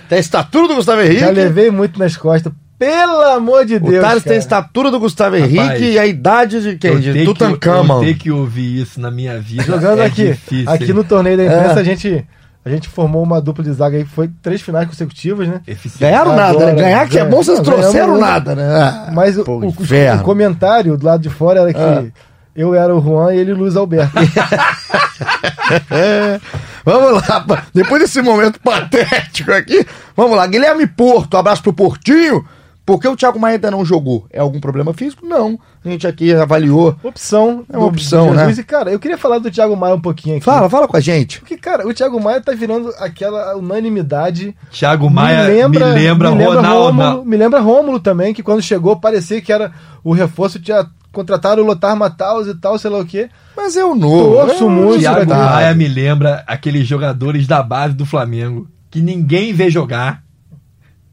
tem 0.10 0.17
a 0.17 0.21
estatura 0.21 0.67
do 0.67 0.75
Gustavo 0.75 1.02
Henrique. 1.02 1.19
Já 1.21 1.30
levei 1.30 1.69
muito 1.71 1.97
nas 1.99 2.17
costas. 2.17 2.52
Pelo 2.78 3.21
amor 3.34 3.65
de 3.65 3.75
O 3.75 3.80
Deus. 3.82 4.02
Thales 4.02 4.23
tem 4.23 4.34
a 4.38 4.39
estatura 4.39 4.89
do 4.89 4.99
Gustavo 4.99 5.36
Rapaz, 5.36 5.54
Henrique 5.54 5.84
e 5.91 5.99
a 5.99 6.06
idade 6.08 6.62
de 6.62 6.78
quem? 6.78 6.97
De 6.99 7.25
Tutankhamon. 7.25 7.95
Eu 8.02 8.06
ter 8.06 8.13
que 8.17 8.32
ouvir 8.32 8.82
isso 8.82 8.99
na 9.02 9.12
minha 9.12 9.38
vida. 9.39 9.63
Jogando 9.63 10.02
é 10.02 10.06
aqui. 10.06 10.28
Difícil, 10.30 10.69
aqui 10.71 10.86
hein? 10.86 10.93
no 10.93 11.04
torneio 11.04 11.36
da 11.38 11.43
imprensa, 11.45 11.73
É. 11.73 11.80
a, 11.80 11.84
gente, 11.84 12.25
a 12.63 12.69
gente 12.69 12.88
formou 12.88 13.21
uma 13.21 13.41
dupla 13.41 13.65
de 13.65 13.73
zaga 13.73 13.97
aí 13.97 14.06
que 14.06 14.10
foi 14.10 14.30
três 14.41 14.62
finais 14.62 14.88
consecutivas, 14.88 15.45
né? 15.49 15.60
Eficiente. 15.67 15.99
Ganharam 15.99 16.32
Agora, 16.32 16.54
nada, 16.54 16.65
né? 16.67 16.82
Ganhar 16.84 17.10
que 17.10 17.19
é 17.19 17.25
bom, 17.25 17.43
vocês 17.43 17.58
não, 17.58 17.65
trouxeram 17.65 18.17
nada, 18.17 18.56
né? 18.56 18.63
Ah, 18.65 19.12
Mas 19.13 19.38
o, 19.38 19.43
pô, 19.43 19.58
o- 19.58 19.65
o- 19.65 19.69
o 19.71 20.23
comentário 20.23 20.95
do 20.95 21.06
lado 21.06 21.21
de 21.21 21.30
fora 21.30 21.60
era 21.60 21.73
que 21.73 21.80
Ah. 21.82 22.06
Eu 22.60 22.76
era 22.76 22.93
o 22.93 23.02
Juan 23.02 23.34
e 23.34 23.39
ele 23.39 23.54
Luiz 23.54 23.76
Alberto. 23.76 24.17
É. 25.89 26.39
Vamos 26.84 27.28
lá, 27.28 27.45
depois 27.74 28.02
desse 28.02 28.22
momento 28.22 28.60
patético 28.60 29.52
aqui, 29.52 29.86
vamos 30.15 30.36
lá. 30.36 30.48
Guilherme 30.48 30.88
Porto, 30.88 31.38
abraço 31.38 31.62
pro 31.62 31.74
Portinho. 31.74 32.43
Por 32.89 33.00
que 33.00 33.08
o 33.08 33.15
Thiago 33.15 33.38
Maia 33.38 33.58
ainda 33.58 33.69
não 33.69 33.86
jogou? 33.86 34.26
É 34.32 34.39
algum 34.39 34.60
problema 34.60 34.91
físico? 34.95 35.24
Não. 35.24 35.60
A 35.86 35.89
gente 35.89 36.08
aqui 36.08 36.34
avaliou. 36.34 36.95
opção. 37.04 37.63
É 37.72 37.78
uma 37.78 37.86
opção, 37.86 38.30
do 38.30 38.34
né? 38.34 38.52
E, 38.52 38.63
cara, 38.63 38.91
eu 38.91 38.98
queria 38.98 39.17
falar 39.17 39.38
do 39.38 39.52
Thiago 39.52 39.76
Maia 39.76 39.93
um 39.93 40.02
pouquinho 40.02 40.38
aqui. 40.38 40.45
Fala, 40.45 40.67
fala 40.67 40.88
com 40.88 40.98
a 40.98 41.00
gente. 41.00 41.39
Porque, 41.39 41.56
cara, 41.56 41.88
o 41.88 41.93
Thiago 41.93 42.19
Maia 42.19 42.41
tá 42.41 42.52
virando 42.54 42.89
aquela 42.98 43.56
unanimidade. 43.56 44.56
Thiago 44.72 45.08
Maia 45.08 45.43
me 45.43 45.54
lembra, 45.54 45.86
me 45.86 45.93
lembra, 45.93 46.32
me 46.32 46.38
lembra 46.39 46.56
Ronaldo. 46.62 47.02
Rômulo, 47.02 47.26
me 47.26 47.38
lembra 47.38 47.60
Rômulo 47.60 48.00
também, 48.00 48.34
que 48.34 48.41
quando 48.41 48.63
chegou 48.63 48.95
parecia 48.95 49.39
que 49.39 49.54
era 49.54 49.72
o 50.04 50.12
reforço, 50.12 50.60
tinha 50.60 50.84
contratado 51.12 51.62
o 51.62 51.65
Lothar 51.65 51.95
Matthaus 51.95 52.48
e 52.48 52.56
tal, 52.56 52.78
sei 52.78 52.89
lá 52.89 53.00
o 53.00 53.06
quê. 53.06 53.30
Mas 53.56 53.76
é 53.76 53.84
o 53.84 53.95
novo. 53.95 54.36
Torço 54.36 54.63
é 54.63 54.67
o 54.67 54.69
muito 54.69 55.00
Thiago. 55.00 55.30
Maia 55.30 55.74
me 55.74 55.88
lembra 55.88 56.43
aqueles 56.48 56.88
jogadores 56.88 57.48
da 57.48 57.62
base 57.62 57.93
do 57.93 58.06
Flamengo 58.06 58.67
que 58.89 59.02
ninguém 59.02 59.53
vê 59.53 59.70
jogar 59.70 60.24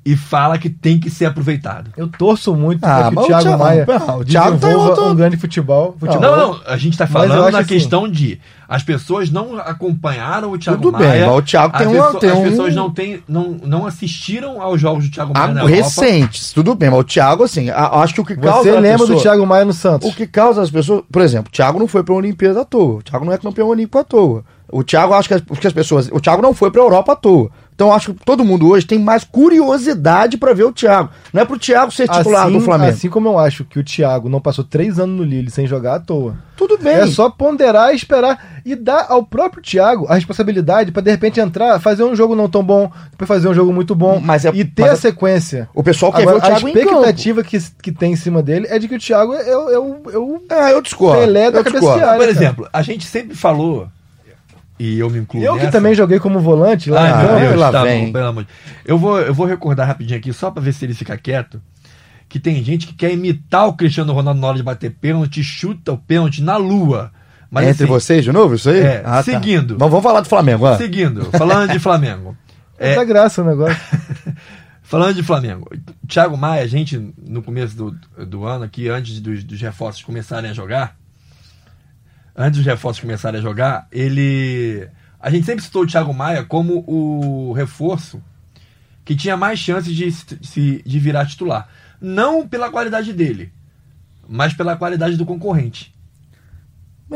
e 0.07 0.17
fala 0.17 0.57
que 0.57 0.71
tem 0.71 0.99
que 1.01 1.11
ser 1.11 1.25
aproveitado. 1.27 1.91
Eu 1.97 2.07
torço 2.07 2.55
muito 2.55 2.85
Ah, 2.85 3.09
que 3.11 3.19
o 3.19 3.23
o 3.23 3.27
Thiago 3.27 3.43
Thiago- 3.43 3.59
Maia 3.65 3.85
não, 3.87 4.19
o 4.21 4.25
Thiago 4.25 4.59
tá 4.59 4.69
outro- 4.69 5.09
um 5.11 5.15
grande 5.17 5.37
futebol. 5.37 5.97
futebol. 5.99 6.21
Não, 6.23 6.37
não, 6.55 6.61
a 6.65 6.77
gente 6.77 6.97
tá 6.97 7.05
eu 7.05 7.09
falando 7.09 7.51
na 7.51 7.59
assim- 7.59 7.69
questão 7.69 8.09
de 8.09 8.41
as 8.69 8.83
pessoas 8.85 9.31
não 9.31 9.59
acompanharam 9.59 10.53
o 10.53 10.59
Thiago 10.59 10.81
Tudo 10.81 10.97
bem, 10.99 11.09
Maia. 11.09 11.27
mas 11.27 11.37
o 11.39 11.43
Thiago 11.43 11.77
tem 11.77 11.87
as 11.87 11.93
uma- 11.93 12.03
pessoas- 12.05 12.21
tem 12.21 12.31
As 12.31 12.39
um- 12.39 12.43
pessoas 12.43 12.75
não, 12.75 12.91
tem, 12.91 13.23
não, 13.29 13.57
não 13.65 13.87
assistiram 13.87 14.63
aos 14.63 14.81
jogos 14.81 15.05
do 15.09 15.11
Thiago 15.11 15.33
Maia 15.35 15.49
na 15.55 15.61
Ah, 15.61 15.65
Europa. 15.65 15.77
recentes, 15.77 16.53
tudo 16.53 16.75
bem, 16.75 16.89
mas 16.91 17.01
o 17.01 17.05
Thiago, 17.05 17.43
assim, 17.45 17.69
a- 17.71 18.01
acho 18.01 18.15
que 18.15 18.21
o 18.21 18.25
que 18.25 18.37
causa. 18.37 18.63
Você 18.63 18.73
lembra 18.73 18.99
pessoa- 18.99 19.17
do 19.19 19.23
Thiago 19.23 19.47
Maia 19.47 19.65
no 19.65 19.73
Santos? 19.73 20.09
O 20.09 20.15
que 20.15 20.27
causa 20.27 20.63
as 20.63 20.71
pessoas. 20.71 21.03
Por 21.11 21.23
exemplo, 21.23 21.49
o 21.49 21.53
Thiago 21.53 21.79
não 21.79 21.89
foi 21.89 22.03
pra 22.05 22.15
Olimpíada 22.15 22.61
à 22.61 22.65
toa. 22.65 22.97
O 22.99 23.03
Thiago 23.03 23.25
não 23.25 23.33
é 23.33 23.39
campeão 23.39 23.69
olímpico 23.69 23.99
à 23.99 24.05
toa. 24.05 24.45
O 24.71 24.83
Thiago, 24.83 25.15
acho 25.15 25.29
que 25.29 25.35
as, 25.35 25.41
porque 25.41 25.67
as 25.67 25.73
pessoas. 25.73 26.09
O 26.13 26.19
Thiago 26.21 26.43
não 26.43 26.53
foi 26.53 26.71
pra 26.71 26.81
Europa 26.83 27.13
à 27.13 27.17
toa. 27.17 27.51
Então 27.77 27.93
acho 27.93 28.15
que 28.15 28.25
todo 28.25 28.43
mundo 28.43 28.67
hoje 28.71 28.87
tem 28.87 28.99
mais 28.99 29.23
curiosidade 29.23 30.39
pra 30.39 30.55
ver 30.55 30.65
o 30.65 30.73
Thiago. 30.73 31.11
Não 31.31 31.43
é 31.43 31.45
pro 31.45 31.59
Thiago 31.59 31.93
ser 31.93 32.09
titular 32.09 32.51
do 32.51 32.59
Flamengo. 32.61 32.91
assim 32.91 33.11
como 33.11 33.29
eu 33.29 33.39
acho 33.39 33.65
que 33.67 33.79
o 33.79 33.85
Thiago 33.85 34.31
não 34.31 34.41
passou 34.41 34.65
três 34.65 34.99
anos 34.99 35.15
no 35.15 35.23
Lille 35.23 35.51
sem 35.51 35.67
jogar 35.67 35.97
à 35.97 36.01
toa. 36.01 36.37
Tudo 36.57 36.79
bem. 36.79 36.95
É 36.95 37.07
só 37.07 37.29
ponderar 37.29 37.93
e 37.93 37.97
esperar 37.97 38.63
e 38.65 38.75
dar 38.75 39.05
ao 39.11 39.23
próprio 39.23 39.63
Thiago 39.63 40.07
a 40.09 40.15
responsabilidade 40.15 40.91
pra 40.91 41.03
de 41.03 41.11
repente 41.11 41.39
entrar, 41.39 41.79
fazer 41.79 42.03
um 42.03 42.17
jogo 42.17 42.35
não 42.35 42.49
tão 42.49 42.65
bom, 42.65 42.91
depois 43.11 43.29
fazer 43.29 43.47
um 43.49 43.53
jogo 43.55 43.71
muito 43.75 43.95
bom 43.95 44.19
Mas 44.25 44.47
é- 44.47 44.51
e 44.55 44.65
ter 44.65 44.81
mas 44.83 44.91
a 44.93 44.95
é- 44.95 44.97
sequência. 44.97 45.69
O 45.75 45.83
pessoal 45.83 46.11
quer 46.13 46.23
Agora, 46.23 46.39
ver 46.39 46.43
o 46.43 46.47
a 46.47 46.49
Thiago 46.57 46.69
em 46.69 46.73
campo. 46.73 46.87
expectativa 46.89 47.45
que, 47.45 47.59
que 47.83 47.93
tem 47.93 48.13
em 48.15 48.17
cima 48.17 48.43
dele 48.43 48.67
é 48.71 48.79
de 48.79 48.89
que 48.89 48.95
o 48.95 48.99
Thiago 48.99 49.35
é, 49.35 49.55
o- 49.55 49.69
é 49.71 49.79
o- 49.79 50.01
é 50.13 50.17
o 50.19 50.41
É, 50.49 50.73
eu 50.73 50.81
discordo. 50.81 51.21
Pelé 51.21 51.51
da 51.51 51.59
eu 51.59 51.63
discordo. 51.65 51.99
Por 51.99 52.01
cara. 52.01 52.25
exemplo, 52.25 52.67
a 52.73 52.81
gente 52.81 53.07
sempre 53.07 53.37
falou, 53.37 53.89
e 54.79 54.99
eu 54.99 55.09
me 55.09 55.19
incluo 55.19 55.43
Eu 55.43 55.55
que 55.55 55.61
nessa, 55.61 55.73
também 55.73 55.95
joguei 55.95 56.19
como 56.19 56.39
volante 56.41 56.91
lá 56.91 57.09
Ah, 57.09 57.23
meu. 57.23 57.49
Deus, 57.49 57.61
lá 57.61 57.73
tá 57.73 57.83
vem. 57.83 58.07
bom, 58.07 58.13
pelo 58.13 58.27
amor 58.27 58.45
de 58.45 58.51
eu 58.85 58.99
vou, 58.99 59.19
eu 59.21 59.33
vou 59.35 59.47
recordar 59.47 59.87
rapidinho 59.87 60.19
aqui, 60.19 60.33
só 60.33 60.51
pra 60.51 60.63
ver 60.63 60.73
se 60.73 60.85
ele 60.85 60.95
fica 60.95 61.17
quieto, 61.17 61.61
que 62.29 62.39
tem 62.39 62.63
gente 62.63 62.87
que 62.87 62.95
quer 62.95 63.13
imitar 63.13 63.67
o 63.67 63.75
Cristiano 63.75 64.13
Ronaldo 64.13 64.41
na 64.41 64.47
hora 64.49 64.57
de 64.57 64.63
bater 64.63 64.91
pênalti, 64.91 65.43
chuta 65.43 65.93
o 65.93 65.99
pênalti 65.99 66.43
na 66.43 66.57
lua. 66.57 67.11
Mas, 67.51 67.69
Entre 67.69 67.85
assim, 67.85 67.93
vocês 67.93 68.25
de 68.25 68.33
novo, 68.33 68.57
isso 68.57 68.69
aí? 68.69 68.81
É, 68.81 68.99
tá. 68.99 69.23
seguindo. 69.23 69.79
Vamos, 69.79 69.91
vamos 69.93 70.03
falar 70.03 70.21
do 70.21 70.29
Flamengo, 70.29 70.67
ó. 70.67 70.77
Seguindo, 70.77 71.27
falando 71.33 71.71
de 71.71 71.79
Flamengo. 71.79 72.37
É, 72.79 72.95
dá 72.95 73.05
graça 73.05 73.41
o 73.41 73.45
negócio. 73.47 73.75
Falando 74.83 75.15
de 75.15 75.23
Flamengo, 75.23 75.69
Thiago 76.07 76.37
Maia, 76.37 76.63
a 76.63 76.67
gente, 76.67 77.13
no 77.27 77.43
começo 77.43 77.75
do, 77.75 77.91
do 78.27 78.45
ano 78.45 78.65
aqui, 78.65 78.89
antes 78.89 79.19
dos, 79.19 79.43
dos 79.43 79.61
reforços 79.61 80.03
começarem 80.03 80.51
a 80.51 80.53
jogar, 80.53 80.95
antes 82.37 82.59
dos 82.59 82.67
reforços 82.67 83.01
começarem 83.01 83.41
a 83.41 83.43
jogar, 83.43 83.87
ele. 83.91 84.89
A 85.21 85.31
gente 85.31 85.47
sempre 85.47 85.65
citou 85.65 85.83
o 85.83 85.87
Thiago 85.87 86.13
Maia 86.15 86.45
como 86.45 86.85
o 86.87 87.53
reforço 87.53 88.23
que 89.05 89.17
tinha 89.17 89.37
mais 89.37 89.59
chances 89.59 89.95
de, 89.95 90.11
se- 90.13 90.83
de 90.85 90.99
virar 90.99 91.27
titular. 91.27 91.69
Não 92.01 92.47
pela 92.47 92.71
qualidade 92.71 93.13
dele, 93.13 93.53
mas 94.29 94.53
pela 94.53 94.77
qualidade 94.77 95.17
do 95.17 95.25
concorrente, 95.25 95.95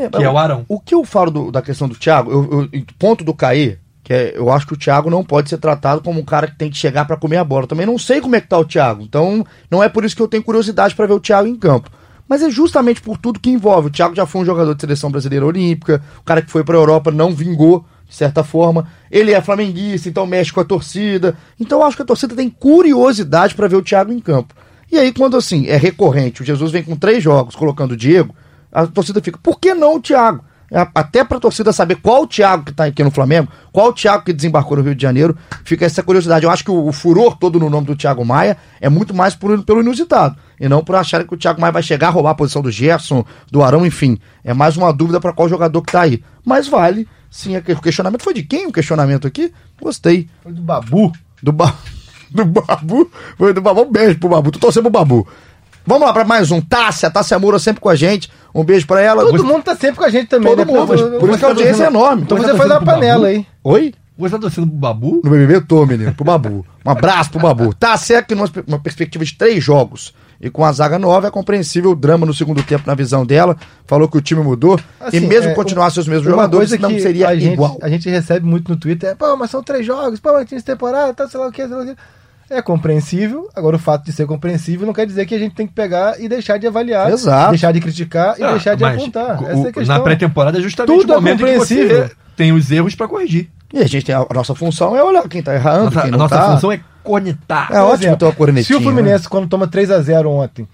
que 0.09 0.23
é 0.23 0.29
o 0.29 0.37
Arão. 0.37 0.65
O 0.67 0.79
que 0.79 0.95
eu 0.95 1.03
falo 1.05 1.29
do- 1.31 1.51
da 1.51 1.61
questão 1.61 1.87
do 1.87 1.95
Thiago, 1.95 2.31
eu, 2.31 2.69
eu- 2.73 2.85
ponto 2.97 3.23
do 3.23 3.33
Caí, 3.33 3.77
que 4.03 4.11
é, 4.13 4.37
eu 4.37 4.51
acho 4.51 4.65
que 4.65 4.73
o 4.73 4.77
Thiago 4.77 5.09
não 5.09 5.23
pode 5.23 5.49
ser 5.49 5.57
tratado 5.59 6.01
como 6.01 6.19
um 6.19 6.25
cara 6.25 6.47
que 6.47 6.55
tem 6.57 6.71
que 6.71 6.77
chegar 6.77 7.05
pra 7.05 7.15
comer 7.17 7.37
a 7.37 7.43
bola. 7.43 7.67
Também 7.67 7.85
não 7.85 7.97
sei 7.99 8.19
como 8.19 8.35
é 8.35 8.41
que 8.41 8.47
tá 8.47 8.57
o 8.57 8.65
Thiago, 8.65 9.03
então 9.03 9.45
não 9.69 9.83
é 9.83 9.87
por 9.87 10.03
isso 10.03 10.15
que 10.15 10.21
eu 10.21 10.27
tenho 10.27 10.43
curiosidade 10.43 10.95
pra 10.95 11.05
ver 11.05 11.13
o 11.13 11.19
Thiago 11.19 11.47
em 11.47 11.55
campo. 11.55 11.91
Mas 12.31 12.41
é 12.41 12.49
justamente 12.49 13.01
por 13.01 13.17
tudo 13.17 13.41
que 13.41 13.49
envolve. 13.49 13.89
O 13.89 13.91
Thiago 13.91 14.15
já 14.15 14.25
foi 14.25 14.39
um 14.39 14.45
jogador 14.45 14.73
de 14.73 14.79
seleção 14.79 15.11
brasileira 15.11 15.45
olímpica, 15.45 16.01
o 16.17 16.23
cara 16.23 16.41
que 16.41 16.49
foi 16.49 16.63
pra 16.63 16.77
Europa 16.77 17.11
não 17.11 17.35
vingou, 17.35 17.83
de 18.07 18.15
certa 18.15 18.41
forma. 18.41 18.87
Ele 19.11 19.33
é 19.33 19.41
flamenguista, 19.41 20.07
então 20.07 20.25
mexe 20.25 20.53
com 20.53 20.61
a 20.61 20.63
torcida. 20.63 21.35
Então 21.59 21.79
eu 21.79 21.85
acho 21.85 21.97
que 21.97 22.03
a 22.03 22.05
torcida 22.05 22.33
tem 22.33 22.49
curiosidade 22.49 23.53
pra 23.53 23.67
ver 23.67 23.75
o 23.75 23.81
Thiago 23.81 24.13
em 24.13 24.19
campo. 24.21 24.55
E 24.89 24.97
aí, 24.97 25.11
quando 25.11 25.35
assim, 25.35 25.67
é 25.67 25.75
recorrente, 25.75 26.41
o 26.41 26.45
Jesus 26.45 26.71
vem 26.71 26.83
com 26.83 26.95
três 26.95 27.21
jogos 27.21 27.53
colocando 27.53 27.91
o 27.91 27.97
Diego, 27.97 28.33
a 28.71 28.87
torcida 28.87 29.19
fica, 29.21 29.37
por 29.37 29.59
que 29.59 29.73
não 29.73 29.97
o 29.97 30.01
Thiago? 30.01 30.41
Até 30.95 31.23
pra 31.23 31.37
torcida 31.39 31.73
saber 31.73 31.95
qual 31.95 32.23
o 32.23 32.27
Thiago 32.27 32.63
que 32.65 32.71
tá 32.71 32.85
aqui 32.85 33.03
no 33.03 33.11
Flamengo, 33.11 33.49
qual 33.73 33.89
o 33.89 33.93
Thiago 33.93 34.23
que 34.23 34.31
desembarcou 34.31 34.77
no 34.77 34.83
Rio 34.83 34.95
de 34.95 35.01
Janeiro, 35.01 35.35
fica 35.65 35.85
essa 35.85 36.01
curiosidade. 36.01 36.45
Eu 36.45 36.49
acho 36.51 36.63
que 36.63 36.71
o, 36.71 36.87
o 36.87 36.93
furor 36.93 37.35
todo 37.37 37.59
no 37.59 37.69
nome 37.69 37.87
do 37.87 37.95
Thiago 37.95 38.23
Maia 38.23 38.55
é 38.79 38.87
muito 38.87 39.13
mais 39.13 39.35
por- 39.35 39.61
pelo 39.63 39.81
inusitado. 39.81 40.37
E 40.59 40.69
não 40.69 40.81
por 40.83 40.95
acharem 40.95 41.27
que 41.27 41.33
o 41.33 41.37
Thiago 41.37 41.59
Maia 41.59 41.73
vai 41.73 41.83
chegar 41.83 42.07
a 42.07 42.11
roubar 42.11 42.31
a 42.31 42.35
posição 42.35 42.61
do 42.61 42.71
Gerson, 42.71 43.25
do 43.51 43.61
Arão, 43.61 43.85
enfim. 43.85 44.17
É 44.45 44.53
mais 44.53 44.77
uma 44.77 44.93
dúvida 44.93 45.19
pra 45.19 45.33
qual 45.33 45.49
jogador 45.49 45.81
que 45.81 45.91
tá 45.91 46.01
aí. 46.03 46.23
Mas 46.45 46.67
vale, 46.69 47.05
sim, 47.29 47.57
o 47.57 47.81
questionamento 47.81 48.23
foi 48.23 48.33
de 48.33 48.43
quem 48.43 48.67
o 48.67 48.71
questionamento 48.71 49.27
aqui? 49.27 49.51
Gostei. 49.81 50.29
Foi 50.41 50.53
do 50.53 50.61
Babu. 50.61 51.11
Do, 51.43 51.51
ba... 51.51 51.75
do 52.31 52.45
Babu. 52.45 53.11
Foi 53.37 53.53
do 53.53 53.59
Babu. 53.61 53.81
Um 53.81 53.91
beijo 53.91 54.17
pro 54.19 54.29
Babu. 54.29 54.51
Tô 54.51 54.59
torcendo 54.59 54.83
pro 54.83 54.91
Babu. 54.91 55.27
Vamos 55.85 56.05
lá 56.07 56.13
pra 56.13 56.23
mais 56.23 56.51
um. 56.51 56.61
Tássia. 56.61 57.09
Tássia 57.09 57.39
Moura 57.39 57.57
sempre 57.57 57.81
com 57.81 57.89
a 57.89 57.95
gente. 57.95 58.31
Um 58.53 58.63
beijo 58.63 58.85
pra 58.87 59.01
ela. 59.01 59.23
Todo 59.25 59.43
mundo 59.43 59.63
tá 59.63 59.75
sempre 59.75 59.97
com 59.97 60.03
a 60.05 60.09
gente 60.09 60.27
também, 60.27 60.49
Todo 60.55 60.65
né? 60.65 60.65
mundo, 60.65 60.87
Por- 60.87 61.19
por 61.19 61.29
isso 61.29 61.39
que 61.39 61.45
a 61.45 61.47
audiência 61.49 61.83
é 61.83 61.87
enorme. 61.87 62.23
Então 62.23 62.37
Você 62.37 62.47
você 62.47 62.57
torcendo 62.57 62.75
pro 62.77 62.85
panela 62.85 63.27
aí. 63.27 63.45
Oi? 63.63 63.93
Você 64.17 64.31
tá 64.35 64.39
torcendo 64.39 64.67
pro 64.67 64.75
Babu? 64.77 65.21
No 65.23 65.31
BBB 65.31 65.61
tô, 65.61 65.85
menino. 65.85 66.13
Pro 66.13 66.25
Babu. 66.25 66.65
Um 66.85 66.91
abraço 66.91 67.31
pro 67.31 67.39
Babu. 67.39 67.73
Tá 67.73 67.95
certo 67.97 68.27
que 68.27 68.35
numa 68.35 68.49
uma 68.67 68.77
perspectiva 68.79 69.23
de 69.25 69.33
três 69.35 69.63
jogos 69.63 70.13
e 70.39 70.49
com 70.49 70.65
a 70.65 70.71
zaga 70.71 70.99
nova 70.99 71.27
é 71.27 71.31
compreensível 71.31 71.91
o 71.91 71.95
drama 71.95 72.25
no 72.25 72.33
segundo 72.33 72.61
tempo 72.61 72.83
na 72.85 72.93
visão 72.93 73.25
dela. 73.25 73.55
Falou 73.87 74.07
que 74.07 74.17
o 74.17 74.21
time 74.21 74.41
mudou. 74.43 74.79
e 75.01 75.05
Assim, 75.05 75.19
mesmo 75.21 75.51
é, 75.51 75.53
continuasse 75.53 75.99
os 75.99 76.07
mesmos 76.07 76.27
Uma 76.27 76.31
jogadores, 76.35 76.77
não 76.79 76.89
seria 76.99 77.29
a 77.29 77.35
gente, 77.35 77.53
igual. 77.53 77.77
A 77.81 77.89
gente 77.89 78.09
recebe 78.09 78.45
muito 78.45 78.69
no 78.69 78.77
Twitter, 78.77 79.09
é, 79.11 79.15
pô, 79.15 79.35
mas 79.37 79.49
são 79.49 79.63
três 79.63 79.85
jogos, 79.85 80.19
pô, 80.19 80.33
mas 80.33 80.47
tinha 80.47 80.57
essa 80.57 80.65
temporada, 80.67 81.13
tá, 81.13 81.27
sei 81.27 81.39
lá 81.39 81.47
o 81.47 81.51
que, 81.51 81.65
sei 81.67 81.75
lá 81.75 81.83
o 81.83 81.85
que. 81.85 81.95
É 82.51 82.61
compreensível, 82.61 83.47
agora 83.55 83.77
o 83.77 83.79
fato 83.79 84.03
de 84.03 84.11
ser 84.11 84.25
compreensível 84.27 84.85
não 84.85 84.93
quer 84.93 85.05
dizer 85.05 85.25
que 85.25 85.33
a 85.33 85.39
gente 85.39 85.55
tem 85.55 85.65
que 85.65 85.73
pegar 85.73 86.19
e 86.19 86.27
deixar 86.27 86.57
de 86.57 86.67
avaliar, 86.67 87.09
Exato. 87.09 87.51
deixar 87.51 87.71
de 87.71 87.79
criticar 87.79 88.35
e 88.37 88.43
Ah, 88.43 88.51
deixar 88.51 88.75
de 88.75 88.83
mas 88.83 88.95
apontar. 89.01 89.41
o- 89.41 89.47
Essa 89.47 89.67
é 89.67 89.69
a 89.69 89.73
questão. 89.73 89.95
Na 89.97 89.99
pré-temporada 90.03 90.57
é 90.57 90.61
justamente 90.61 90.97
Tudo 90.99 91.09
o 91.09 91.13
é 91.13 91.15
momento 91.15 91.37
que 91.45 91.57
você 91.57 91.75
compreensível. 91.75 92.11
tem 92.35 92.51
os 92.51 92.69
erros 92.69 92.93
pra 92.93 93.07
corrigir. 93.07 93.49
E 93.73 93.79
a 93.79 93.87
gente 93.87 94.05
tem 94.05 94.13
a, 94.13 94.19
a 94.29 94.33
nossa 94.33 94.53
função 94.53 94.93
é 94.95 95.01
olhar 95.01 95.27
quem 95.29 95.41
tá 95.41 95.55
errando, 95.55 95.85
Nossa, 95.85 96.01
quem 96.01 96.09
a 96.09 96.11
não 96.11 96.19
nossa 96.19 96.35
tá. 96.37 96.51
função 96.51 96.71
é 96.73 96.81
cornetar. 97.01 97.69
É 97.71 97.79
ótimo 97.81 98.17
ter 98.17 98.25
uma 98.25 98.33
cornetinha, 98.33 98.65
Se 98.65 98.75
o 98.75 98.81
Fluminense, 98.83 99.29
quando 99.29 99.47
toma 99.47 99.65
3x0 99.67 100.27
ontem, 100.29 100.67